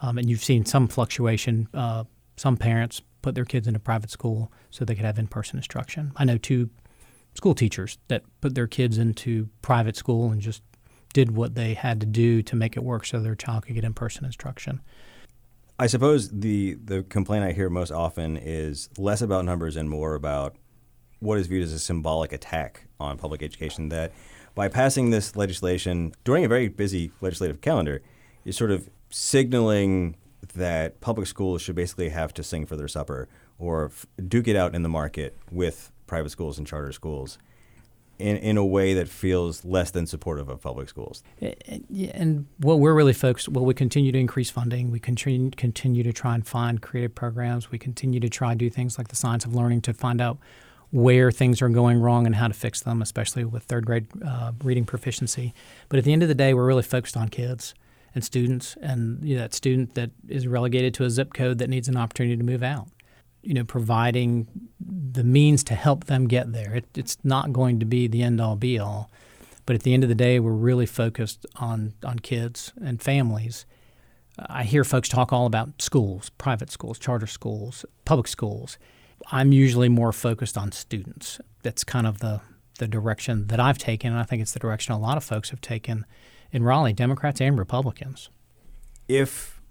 Um, 0.01 0.17
and 0.17 0.29
you've 0.29 0.43
seen 0.43 0.65
some 0.65 0.87
fluctuation. 0.87 1.67
Uh, 1.73 2.05
some 2.37 2.57
parents 2.57 3.01
put 3.21 3.35
their 3.35 3.45
kids 3.45 3.67
into 3.67 3.79
private 3.79 4.09
school 4.09 4.51
so 4.69 4.85
they 4.85 4.95
could 4.95 5.05
have 5.05 5.19
in-person 5.19 5.57
instruction. 5.57 6.11
I 6.15 6.25
know 6.25 6.37
two 6.37 6.69
school 7.33 7.53
teachers 7.53 7.97
that 8.07 8.23
put 8.41 8.55
their 8.55 8.67
kids 8.67 8.97
into 8.97 9.49
private 9.61 9.95
school 9.95 10.31
and 10.31 10.41
just 10.41 10.63
did 11.13 11.35
what 11.35 11.55
they 11.55 11.73
had 11.73 11.99
to 12.01 12.05
do 12.05 12.41
to 12.43 12.55
make 12.55 12.77
it 12.77 12.83
work 12.83 13.05
so 13.05 13.19
their 13.19 13.35
child 13.35 13.65
could 13.65 13.75
get 13.75 13.83
in 13.83 13.93
person 13.93 14.25
instruction. 14.25 14.81
I 15.77 15.87
suppose 15.87 16.29
the 16.29 16.73
the 16.83 17.03
complaint 17.03 17.45
I 17.45 17.53
hear 17.53 17.69
most 17.69 17.91
often 17.91 18.35
is 18.35 18.89
less 18.97 19.21
about 19.21 19.45
numbers 19.45 19.77
and 19.77 19.89
more 19.89 20.13
about 20.15 20.55
what 21.19 21.37
is 21.37 21.47
viewed 21.47 21.63
as 21.63 21.73
a 21.73 21.79
symbolic 21.79 22.33
attack 22.33 22.87
on 22.99 23.17
public 23.17 23.41
education 23.41 23.89
that 23.89 24.11
by 24.55 24.67
passing 24.67 25.09
this 25.09 25.35
legislation 25.35 26.13
during 26.23 26.43
a 26.43 26.47
very 26.47 26.67
busy 26.67 27.11
legislative 27.21 27.61
calendar, 27.61 28.01
you're 28.43 28.53
sort 28.53 28.71
of 28.71 28.89
signaling 29.09 30.15
that 30.55 31.01
public 31.01 31.27
schools 31.27 31.61
should 31.61 31.75
basically 31.75 32.09
have 32.09 32.33
to 32.33 32.43
sing 32.43 32.65
for 32.65 32.75
their 32.75 32.87
supper 32.87 33.27
or 33.57 33.85
f- 33.85 34.05
duke 34.27 34.47
it 34.47 34.55
out 34.55 34.73
in 34.73 34.83
the 34.83 34.89
market 34.89 35.37
with 35.51 35.91
private 36.07 36.29
schools 36.29 36.57
and 36.57 36.65
charter 36.65 36.91
schools 36.91 37.37
in, 38.17 38.37
in 38.37 38.57
a 38.57 38.65
way 38.65 38.93
that 38.93 39.07
feels 39.07 39.63
less 39.63 39.91
than 39.91 40.05
supportive 40.05 40.49
of 40.49 40.61
public 40.61 40.89
schools. 40.89 41.23
And 41.41 42.47
what 42.57 42.79
we're 42.79 42.93
really 42.93 43.13
focused, 43.13 43.49
well, 43.49 43.65
we 43.65 43.73
continue 43.73 44.11
to 44.11 44.19
increase 44.19 44.49
funding. 44.49 44.91
We 44.91 44.99
continue, 44.99 45.51
continue 45.51 46.03
to 46.03 46.11
try 46.11 46.35
and 46.35 46.45
find 46.45 46.81
creative 46.81 47.15
programs. 47.15 47.71
We 47.71 47.77
continue 47.77 48.19
to 48.19 48.29
try 48.29 48.51
and 48.51 48.59
do 48.59 48.69
things 48.69 48.97
like 48.97 49.07
the 49.07 49.15
science 49.15 49.45
of 49.45 49.55
learning 49.55 49.81
to 49.81 49.93
find 49.93 50.19
out 50.19 50.37
where 50.91 51.31
things 51.31 51.61
are 51.61 51.69
going 51.69 51.99
wrong 51.99 52.25
and 52.25 52.35
how 52.35 52.47
to 52.47 52.53
fix 52.53 52.81
them, 52.81 53.01
especially 53.01 53.45
with 53.45 53.63
third 53.63 53.85
grade 53.85 54.07
uh, 54.25 54.51
reading 54.63 54.85
proficiency. 54.85 55.53
But 55.87 55.99
at 55.99 56.05
the 56.05 56.11
end 56.11 56.23
of 56.23 56.29
the 56.29 56.35
day, 56.35 56.53
we're 56.53 56.65
really 56.65 56.83
focused 56.83 57.15
on 57.15 57.29
kids 57.29 57.73
and 58.15 58.23
students, 58.23 58.75
and 58.81 59.23
you 59.23 59.35
know, 59.35 59.41
that 59.41 59.53
student 59.53 59.95
that 59.95 60.11
is 60.27 60.47
relegated 60.47 60.93
to 60.95 61.05
a 61.05 61.09
zip 61.09 61.33
code 61.33 61.59
that 61.59 61.69
needs 61.69 61.87
an 61.87 61.97
opportunity 61.97 62.37
to 62.37 62.43
move 62.43 62.63
out. 62.63 62.87
You 63.41 63.53
know, 63.53 63.63
providing 63.63 64.47
the 64.79 65.23
means 65.23 65.63
to 65.65 65.75
help 65.75 66.05
them 66.05 66.27
get 66.27 66.51
there. 66.51 66.75
It, 66.75 66.85
it's 66.95 67.17
not 67.23 67.53
going 67.53 67.79
to 67.79 67.85
be 67.85 68.07
the 68.07 68.21
end 68.21 68.41
all 68.41 68.55
be 68.55 68.77
all, 68.77 69.09
but 69.65 69.75
at 69.75 69.83
the 69.83 69.93
end 69.93 70.03
of 70.03 70.09
the 70.09 70.15
day, 70.15 70.39
we're 70.39 70.51
really 70.51 70.85
focused 70.85 71.45
on 71.55 71.93
on 72.03 72.19
kids 72.19 72.73
and 72.81 73.01
families. 73.01 73.65
I 74.47 74.63
hear 74.63 74.83
folks 74.83 75.09
talk 75.09 75.33
all 75.33 75.45
about 75.45 75.81
schools, 75.81 76.29
private 76.31 76.71
schools, 76.71 76.97
charter 76.97 77.27
schools, 77.27 77.85
public 78.05 78.27
schools. 78.27 78.77
I'm 79.31 79.51
usually 79.51 79.89
more 79.89 80.13
focused 80.13 80.57
on 80.57 80.71
students. 80.71 81.39
That's 81.61 81.83
kind 81.83 82.07
of 82.07 82.19
the 82.19 82.41
the 82.79 82.87
direction 82.87 83.47
that 83.47 83.59
I've 83.59 83.77
taken, 83.77 84.11
and 84.11 84.19
I 84.19 84.23
think 84.23 84.41
it's 84.41 84.53
the 84.53 84.59
direction 84.59 84.93
a 84.93 84.99
lot 84.99 85.17
of 85.17 85.23
folks 85.23 85.49
have 85.49 85.61
taken 85.61 86.05
in 86.51 86.63
Raleigh, 86.63 86.93
Democrats 86.93 87.41
and 87.41 87.57
Republicans. 87.57 88.29
If 89.07 89.61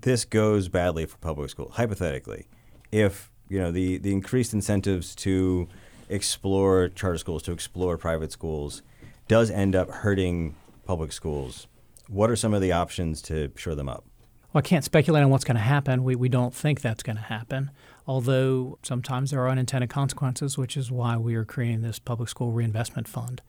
this 0.00 0.24
goes 0.24 0.68
badly 0.68 1.06
for 1.06 1.18
public 1.18 1.50
school, 1.50 1.70
hypothetically, 1.70 2.48
if 2.92 3.30
you 3.48 3.58
know 3.58 3.72
the 3.72 3.98
the 3.98 4.12
increased 4.12 4.52
incentives 4.52 5.14
to 5.16 5.68
explore 6.08 6.88
charter 6.88 7.18
schools, 7.18 7.42
to 7.44 7.52
explore 7.52 7.96
private 7.98 8.32
schools, 8.32 8.82
does 9.26 9.50
end 9.50 9.76
up 9.76 9.90
hurting 9.90 10.54
public 10.84 11.12
schools, 11.12 11.66
what 12.08 12.30
are 12.30 12.36
some 12.36 12.54
of 12.54 12.62
the 12.62 12.72
options 12.72 13.20
to 13.22 13.50
shore 13.56 13.74
them 13.74 13.88
up? 13.88 14.04
Well, 14.52 14.60
I 14.60 14.62
can't 14.62 14.84
speculate 14.84 15.22
on 15.22 15.28
what's 15.28 15.44
going 15.44 15.56
to 15.56 15.62
happen. 15.62 16.02
We, 16.02 16.16
we 16.16 16.30
don't 16.30 16.54
think 16.54 16.80
that's 16.80 17.02
going 17.02 17.16
to 17.16 17.22
happen, 17.22 17.70
although 18.06 18.78
sometimes 18.82 19.30
there 19.30 19.42
are 19.42 19.50
unintended 19.50 19.90
consequences, 19.90 20.56
which 20.56 20.74
is 20.74 20.90
why 20.90 21.18
we 21.18 21.34
are 21.34 21.44
creating 21.44 21.82
this 21.82 21.98
public 21.98 22.30
school 22.30 22.52
reinvestment 22.52 23.06
fund 23.06 23.42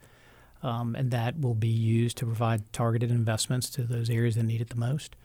um, 0.62 0.94
and 0.94 1.10
that 1.10 1.40
will 1.40 1.54
be 1.54 1.68
used 1.68 2.16
to 2.18 2.26
provide 2.26 2.72
targeted 2.72 3.10
investments 3.10 3.70
to 3.70 3.82
those 3.82 4.10
areas 4.10 4.34
that 4.34 4.44
need 4.44 4.60
it 4.60 4.70
the 4.70 4.76
most. 4.76 5.16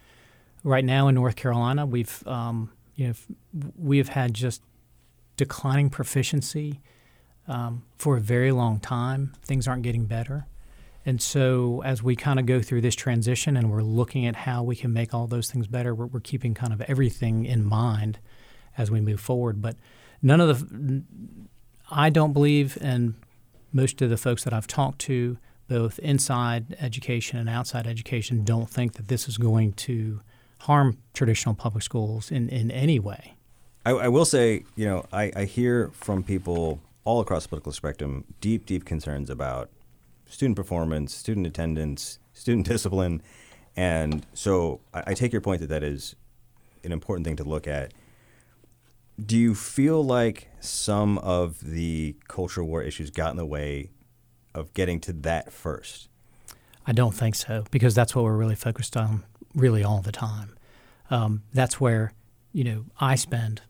Right 0.63 0.85
now 0.85 1.07
in 1.07 1.15
North 1.15 1.35
Carolina, 1.35 1.85
we've 1.85 2.25
um, 2.27 2.71
you 2.95 3.07
know 3.07 3.13
we 3.77 3.97
have 3.97 4.09
had 4.09 4.33
just 4.33 4.61
declining 5.37 5.89
proficiency 5.89 6.79
um, 7.47 7.83
for 7.97 8.17
a 8.17 8.21
very 8.21 8.51
long 8.51 8.79
time. 8.79 9.33
Things 9.43 9.67
aren't 9.67 9.83
getting 9.83 10.05
better. 10.05 10.47
And 11.05 11.21
so, 11.21 11.83
as 11.85 12.01
we 12.01 12.15
kind 12.15 12.39
of 12.39 12.47
go 12.47 12.61
through 12.61 12.81
this 12.81 12.95
transition 12.95 13.55
and 13.55 13.71
we're 13.71 13.83
looking 13.83 14.25
at 14.25 14.35
how 14.35 14.63
we 14.63 14.75
can 14.75 14.91
make 14.91 15.13
all 15.13 15.27
those 15.27 15.51
things 15.51 15.67
better, 15.67 15.93
we're, 15.93 16.07
we're, 16.07 16.19
keeping 16.19 16.55
kind 16.55 16.73
of 16.73 16.81
everything 16.81 17.45
in 17.45 17.63
mind 17.63 18.17
as 18.75 18.89
we 18.89 18.99
move 18.99 19.19
forward. 19.19 19.61
But 19.61 19.75
none 20.23 20.41
of 20.41 20.67
the, 20.69 21.03
I 21.91 22.09
don't 22.09 22.33
believe, 22.33 22.75
and 22.81 23.13
most 23.75 24.01
of 24.01 24.09
the 24.09 24.17
folks 24.17 24.45
that 24.45 24.53
I've 24.53 24.67
talked 24.67 24.99
to, 24.99 25.37
both 25.67 25.99
inside 25.99 26.77
education 26.79 27.37
and 27.37 27.49
outside 27.49 27.85
education, 27.85 28.45
don't 28.45 28.69
think 28.69 28.93
that 28.93 29.09
this 29.09 29.27
is 29.27 29.37
going 29.37 29.73
to 29.73 30.21
harm 30.59 30.97
traditional 31.13 31.53
public 31.53 31.83
schools 31.83 32.31
in, 32.31 32.47
in 32.47 32.71
any 32.71 32.99
way. 32.99 33.35
I, 33.85 33.91
I 33.91 34.07
will 34.07 34.23
say, 34.23 34.63
you 34.77 34.85
know, 34.85 35.05
I, 35.11 35.31
I 35.35 35.43
hear 35.43 35.91
from 35.93 36.23
people 36.23 36.79
all 37.03 37.19
across 37.19 37.43
the 37.43 37.49
political 37.49 37.73
spectrum 37.73 38.23
deep, 38.39 38.65
deep 38.65 38.85
concerns 38.85 39.29
about 39.29 39.69
student 40.25 40.55
performance, 40.55 41.13
student 41.13 41.45
attendance, 41.45 42.17
student 42.33 42.65
discipline. 42.69 43.21
And 43.75 44.25
so 44.33 44.79
I, 44.93 45.03
I 45.07 45.13
take 45.13 45.33
your 45.33 45.41
point 45.41 45.59
that 45.59 45.67
that 45.67 45.83
is 45.83 46.15
an 46.85 46.93
important 46.93 47.25
thing 47.27 47.35
to 47.35 47.43
look 47.43 47.67
at 47.67 47.91
do 49.23 49.37
you 49.37 49.55
feel 49.55 50.03
like 50.03 50.49
some 50.59 51.17
of 51.19 51.59
the 51.61 52.15
culture 52.27 52.63
war 52.63 52.81
issues 52.81 53.11
got 53.11 53.31
in 53.31 53.37
the 53.37 53.45
way 53.45 53.91
of 54.53 54.73
getting 54.73 54.99
to 55.01 55.13
that 55.13 55.51
first? 55.53 56.09
I 56.87 56.91
don't 56.91 57.13
think 57.13 57.35
so 57.35 57.65
because 57.71 57.95
that's 57.95 58.15
what 58.15 58.25
we're 58.25 58.37
really 58.37 58.55
focused 58.55 58.95
on, 58.95 59.23
really 59.53 59.83
all 59.83 60.01
the 60.01 60.11
time. 60.11 60.55
Um, 61.09 61.43
that's 61.53 61.79
where 61.79 62.13
you 62.51 62.63
know 62.63 62.85
I 62.99 63.15
spend 63.15 63.61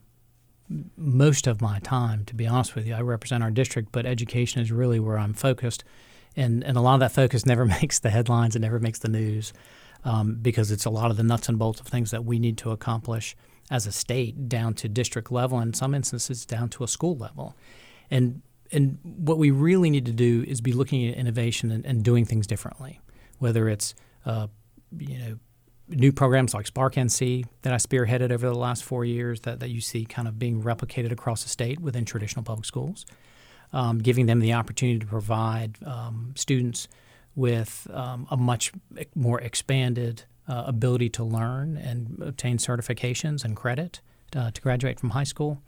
most 0.97 1.47
of 1.47 1.61
my 1.61 1.79
time. 1.79 2.25
To 2.25 2.35
be 2.35 2.47
honest 2.47 2.75
with 2.75 2.87
you, 2.87 2.95
I 2.95 3.01
represent 3.01 3.43
our 3.43 3.51
district, 3.51 3.91
but 3.91 4.05
education 4.05 4.61
is 4.61 4.71
really 4.71 4.99
where 4.99 5.17
I'm 5.17 5.33
focused, 5.33 5.83
and 6.35 6.63
and 6.63 6.75
a 6.75 6.81
lot 6.81 6.95
of 6.95 6.99
that 7.01 7.11
focus 7.11 7.45
never 7.45 7.65
makes 7.65 7.99
the 7.99 8.09
headlines. 8.09 8.55
and 8.55 8.63
never 8.63 8.79
makes 8.79 8.99
the 8.99 9.09
news 9.09 9.53
um, 10.03 10.39
because 10.41 10.71
it's 10.71 10.85
a 10.85 10.89
lot 10.89 11.11
of 11.11 11.17
the 11.17 11.23
nuts 11.23 11.49
and 11.49 11.59
bolts 11.59 11.79
of 11.79 11.87
things 11.87 12.11
that 12.11 12.25
we 12.25 12.39
need 12.39 12.57
to 12.59 12.71
accomplish 12.71 13.35
as 13.69 13.87
a 13.87 13.91
state 13.91 14.47
down 14.47 14.73
to 14.75 14.87
district 14.87 15.31
level, 15.31 15.57
and 15.57 15.69
in 15.69 15.73
some 15.73 15.93
instances 15.95 16.45
down 16.45 16.69
to 16.69 16.83
a 16.83 16.87
school 16.87 17.17
level. 17.17 17.55
And 18.11 18.41
and 18.71 18.97
what 19.03 19.37
we 19.37 19.51
really 19.51 19.89
need 19.89 20.05
to 20.05 20.11
do 20.11 20.43
is 20.47 20.59
be 20.59 20.73
looking 20.73 21.07
at 21.07 21.15
innovation 21.15 21.71
and, 21.71 21.85
and 21.85 22.03
doing 22.03 22.25
things 22.25 22.47
differently, 22.47 22.99
whether 23.39 23.69
it's 23.69 23.93
uh, 24.25 24.47
you 24.97 25.17
know 25.17 25.39
new 25.87 26.11
programs 26.11 26.53
like 26.53 26.67
Spark 26.67 26.95
NC 26.95 27.45
that 27.61 27.73
I 27.73 27.77
spearheaded 27.77 28.31
over 28.31 28.47
the 28.47 28.55
last 28.55 28.83
four 28.83 29.05
years 29.05 29.41
that, 29.41 29.59
that 29.59 29.69
you 29.69 29.81
see 29.81 30.05
kind 30.05 30.27
of 30.27 30.39
being 30.39 30.63
replicated 30.63 31.11
across 31.11 31.43
the 31.43 31.49
state 31.49 31.79
within 31.79 32.05
traditional 32.05 32.43
public 32.43 32.65
schools, 32.65 33.05
um, 33.71 33.99
giving 33.99 34.25
them 34.25 34.39
the 34.39 34.53
opportunity 34.53 34.99
to 34.99 35.05
provide 35.05 35.77
um, 35.85 36.33
students 36.35 36.87
with 37.35 37.87
um, 37.93 38.25
a 38.31 38.37
much 38.37 38.71
more 39.13 39.39
expanded 39.41 40.23
uh, 40.47 40.63
ability 40.67 41.09
to 41.09 41.23
learn 41.23 41.77
and 41.77 42.21
obtain 42.21 42.57
certifications 42.57 43.43
and 43.43 43.55
credit 43.55 44.01
uh, 44.35 44.51
to 44.51 44.61
graduate 44.61 44.99
from 44.99 45.11
high 45.11 45.23
school, 45.23 45.61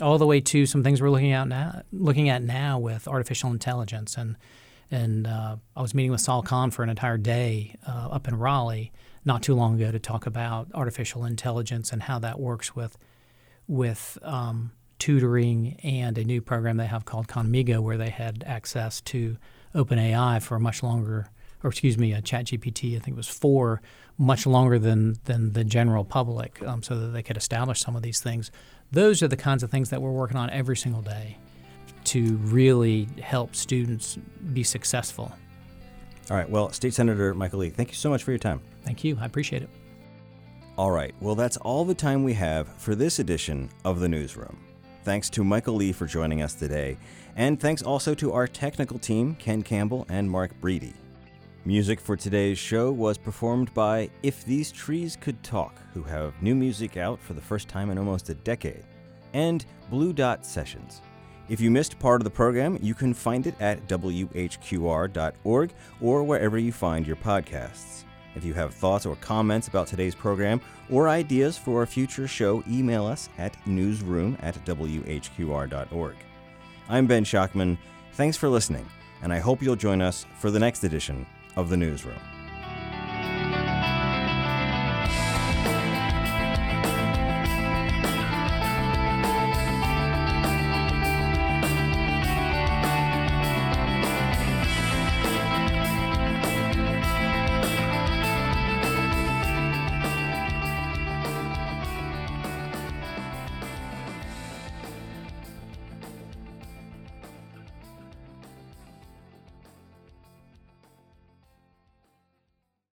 all 0.00 0.18
the 0.18 0.26
way 0.26 0.40
to 0.40 0.66
some 0.66 0.82
things 0.82 1.02
we're 1.02 1.10
looking 1.10 1.32
at 1.32 1.48
now, 1.48 1.82
looking 1.92 2.28
at 2.28 2.42
now 2.42 2.78
with 2.78 3.06
artificial 3.08 3.50
intelligence. 3.50 4.16
And 4.16 4.36
and 4.90 5.26
uh, 5.26 5.56
I 5.74 5.80
was 5.80 5.94
meeting 5.94 6.10
with 6.10 6.20
Sal 6.20 6.42
Khan 6.42 6.70
for 6.70 6.82
an 6.82 6.90
entire 6.90 7.16
day 7.16 7.76
uh, 7.88 8.08
up 8.10 8.28
in 8.28 8.36
Raleigh 8.36 8.92
not 9.24 9.42
too 9.42 9.54
long 9.54 9.80
ago 9.80 9.90
to 9.90 9.98
talk 9.98 10.26
about 10.26 10.68
artificial 10.74 11.24
intelligence 11.24 11.92
and 11.92 12.02
how 12.02 12.18
that 12.18 12.38
works 12.38 12.76
with 12.76 12.98
with 13.66 14.18
um, 14.22 14.72
tutoring 14.98 15.78
and 15.82 16.18
a 16.18 16.24
new 16.24 16.40
program 16.40 16.76
they 16.76 16.86
have 16.86 17.04
called 17.04 17.28
Khanmigo, 17.28 17.80
where 17.80 17.96
they 17.96 18.10
had 18.10 18.44
access 18.46 19.00
to 19.02 19.36
OpenAI 19.74 20.42
for 20.42 20.56
a 20.56 20.60
much 20.60 20.82
longer 20.82 21.28
or 21.62 21.70
excuse 21.70 21.96
me, 21.98 22.12
a 22.12 22.22
ChatGPT, 22.22 22.96
I 22.96 22.98
think 22.98 23.14
it 23.14 23.16
was 23.16 23.28
four, 23.28 23.80
much 24.18 24.46
longer 24.46 24.78
than 24.78 25.16
than 25.24 25.52
the 25.52 25.64
general 25.64 26.04
public, 26.04 26.62
um, 26.62 26.82
so 26.82 26.98
that 26.98 27.08
they 27.08 27.22
could 27.22 27.36
establish 27.36 27.80
some 27.80 27.96
of 27.96 28.02
these 28.02 28.20
things. 28.20 28.50
Those 28.90 29.22
are 29.22 29.28
the 29.28 29.36
kinds 29.36 29.62
of 29.62 29.70
things 29.70 29.90
that 29.90 30.02
we're 30.02 30.10
working 30.10 30.36
on 30.36 30.50
every 30.50 30.76
single 30.76 31.02
day 31.02 31.38
to 32.04 32.36
really 32.36 33.08
help 33.22 33.54
students 33.54 34.18
be 34.52 34.62
successful. 34.62 35.32
All 36.30 36.36
right. 36.36 36.48
Well, 36.48 36.70
State 36.72 36.94
Senator 36.94 37.34
Michael 37.34 37.60
Lee, 37.60 37.70
thank 37.70 37.88
you 37.88 37.94
so 37.94 38.10
much 38.10 38.22
for 38.22 38.30
your 38.32 38.38
time. 38.38 38.60
Thank 38.84 39.04
you. 39.04 39.18
I 39.20 39.26
appreciate 39.26 39.62
it. 39.62 39.70
All 40.76 40.90
right. 40.90 41.14
Well, 41.20 41.34
that's 41.34 41.56
all 41.58 41.84
the 41.84 41.94
time 41.94 42.24
we 42.24 42.32
have 42.34 42.68
for 42.76 42.94
this 42.94 43.18
edition 43.18 43.70
of 43.84 44.00
the 44.00 44.08
Newsroom. 44.08 44.58
Thanks 45.04 45.28
to 45.30 45.44
Michael 45.44 45.74
Lee 45.74 45.92
for 45.92 46.06
joining 46.06 46.42
us 46.42 46.54
today, 46.54 46.96
and 47.36 47.58
thanks 47.58 47.82
also 47.82 48.14
to 48.14 48.32
our 48.32 48.46
technical 48.46 48.98
team, 48.98 49.34
Ken 49.34 49.62
Campbell 49.62 50.06
and 50.08 50.30
Mark 50.30 50.58
Breedy. 50.60 50.94
Music 51.64 52.00
for 52.00 52.16
today's 52.16 52.58
show 52.58 52.90
was 52.90 53.16
performed 53.16 53.72
by 53.72 54.10
If 54.24 54.44
These 54.44 54.72
Trees 54.72 55.14
Could 55.14 55.40
Talk, 55.44 55.80
who 55.94 56.02
have 56.02 56.42
new 56.42 56.56
music 56.56 56.96
out 56.96 57.20
for 57.20 57.34
the 57.34 57.40
first 57.40 57.68
time 57.68 57.90
in 57.90 57.98
almost 57.98 58.30
a 58.30 58.34
decade, 58.34 58.82
and 59.32 59.64
Blue 59.88 60.12
Dot 60.12 60.44
Sessions. 60.44 61.02
If 61.48 61.60
you 61.60 61.70
missed 61.70 62.00
part 62.00 62.20
of 62.20 62.24
the 62.24 62.30
program, 62.30 62.80
you 62.82 62.94
can 62.94 63.14
find 63.14 63.46
it 63.46 63.54
at 63.60 63.86
whqr.org 63.86 65.72
or 66.00 66.24
wherever 66.24 66.58
you 66.58 66.72
find 66.72 67.06
your 67.06 67.14
podcasts. 67.14 68.02
If 68.34 68.44
you 68.44 68.54
have 68.54 68.74
thoughts 68.74 69.06
or 69.06 69.14
comments 69.16 69.68
about 69.68 69.86
today's 69.86 70.16
program 70.16 70.60
or 70.90 71.08
ideas 71.08 71.56
for 71.56 71.84
a 71.84 71.86
future 71.86 72.26
show, 72.26 72.64
email 72.68 73.06
us 73.06 73.28
at 73.38 73.56
newsroom 73.68 74.36
at 74.40 74.56
whqr.org. 74.64 76.16
I'm 76.88 77.06
Ben 77.06 77.24
Schachtman. 77.24 77.78
Thanks 78.14 78.36
for 78.36 78.48
listening, 78.48 78.88
and 79.22 79.32
I 79.32 79.38
hope 79.38 79.62
you'll 79.62 79.76
join 79.76 80.02
us 80.02 80.26
for 80.40 80.50
the 80.50 80.58
next 80.58 80.82
edition 80.82 81.24
of 81.56 81.68
the 81.68 81.76
newsroom. 81.76 82.31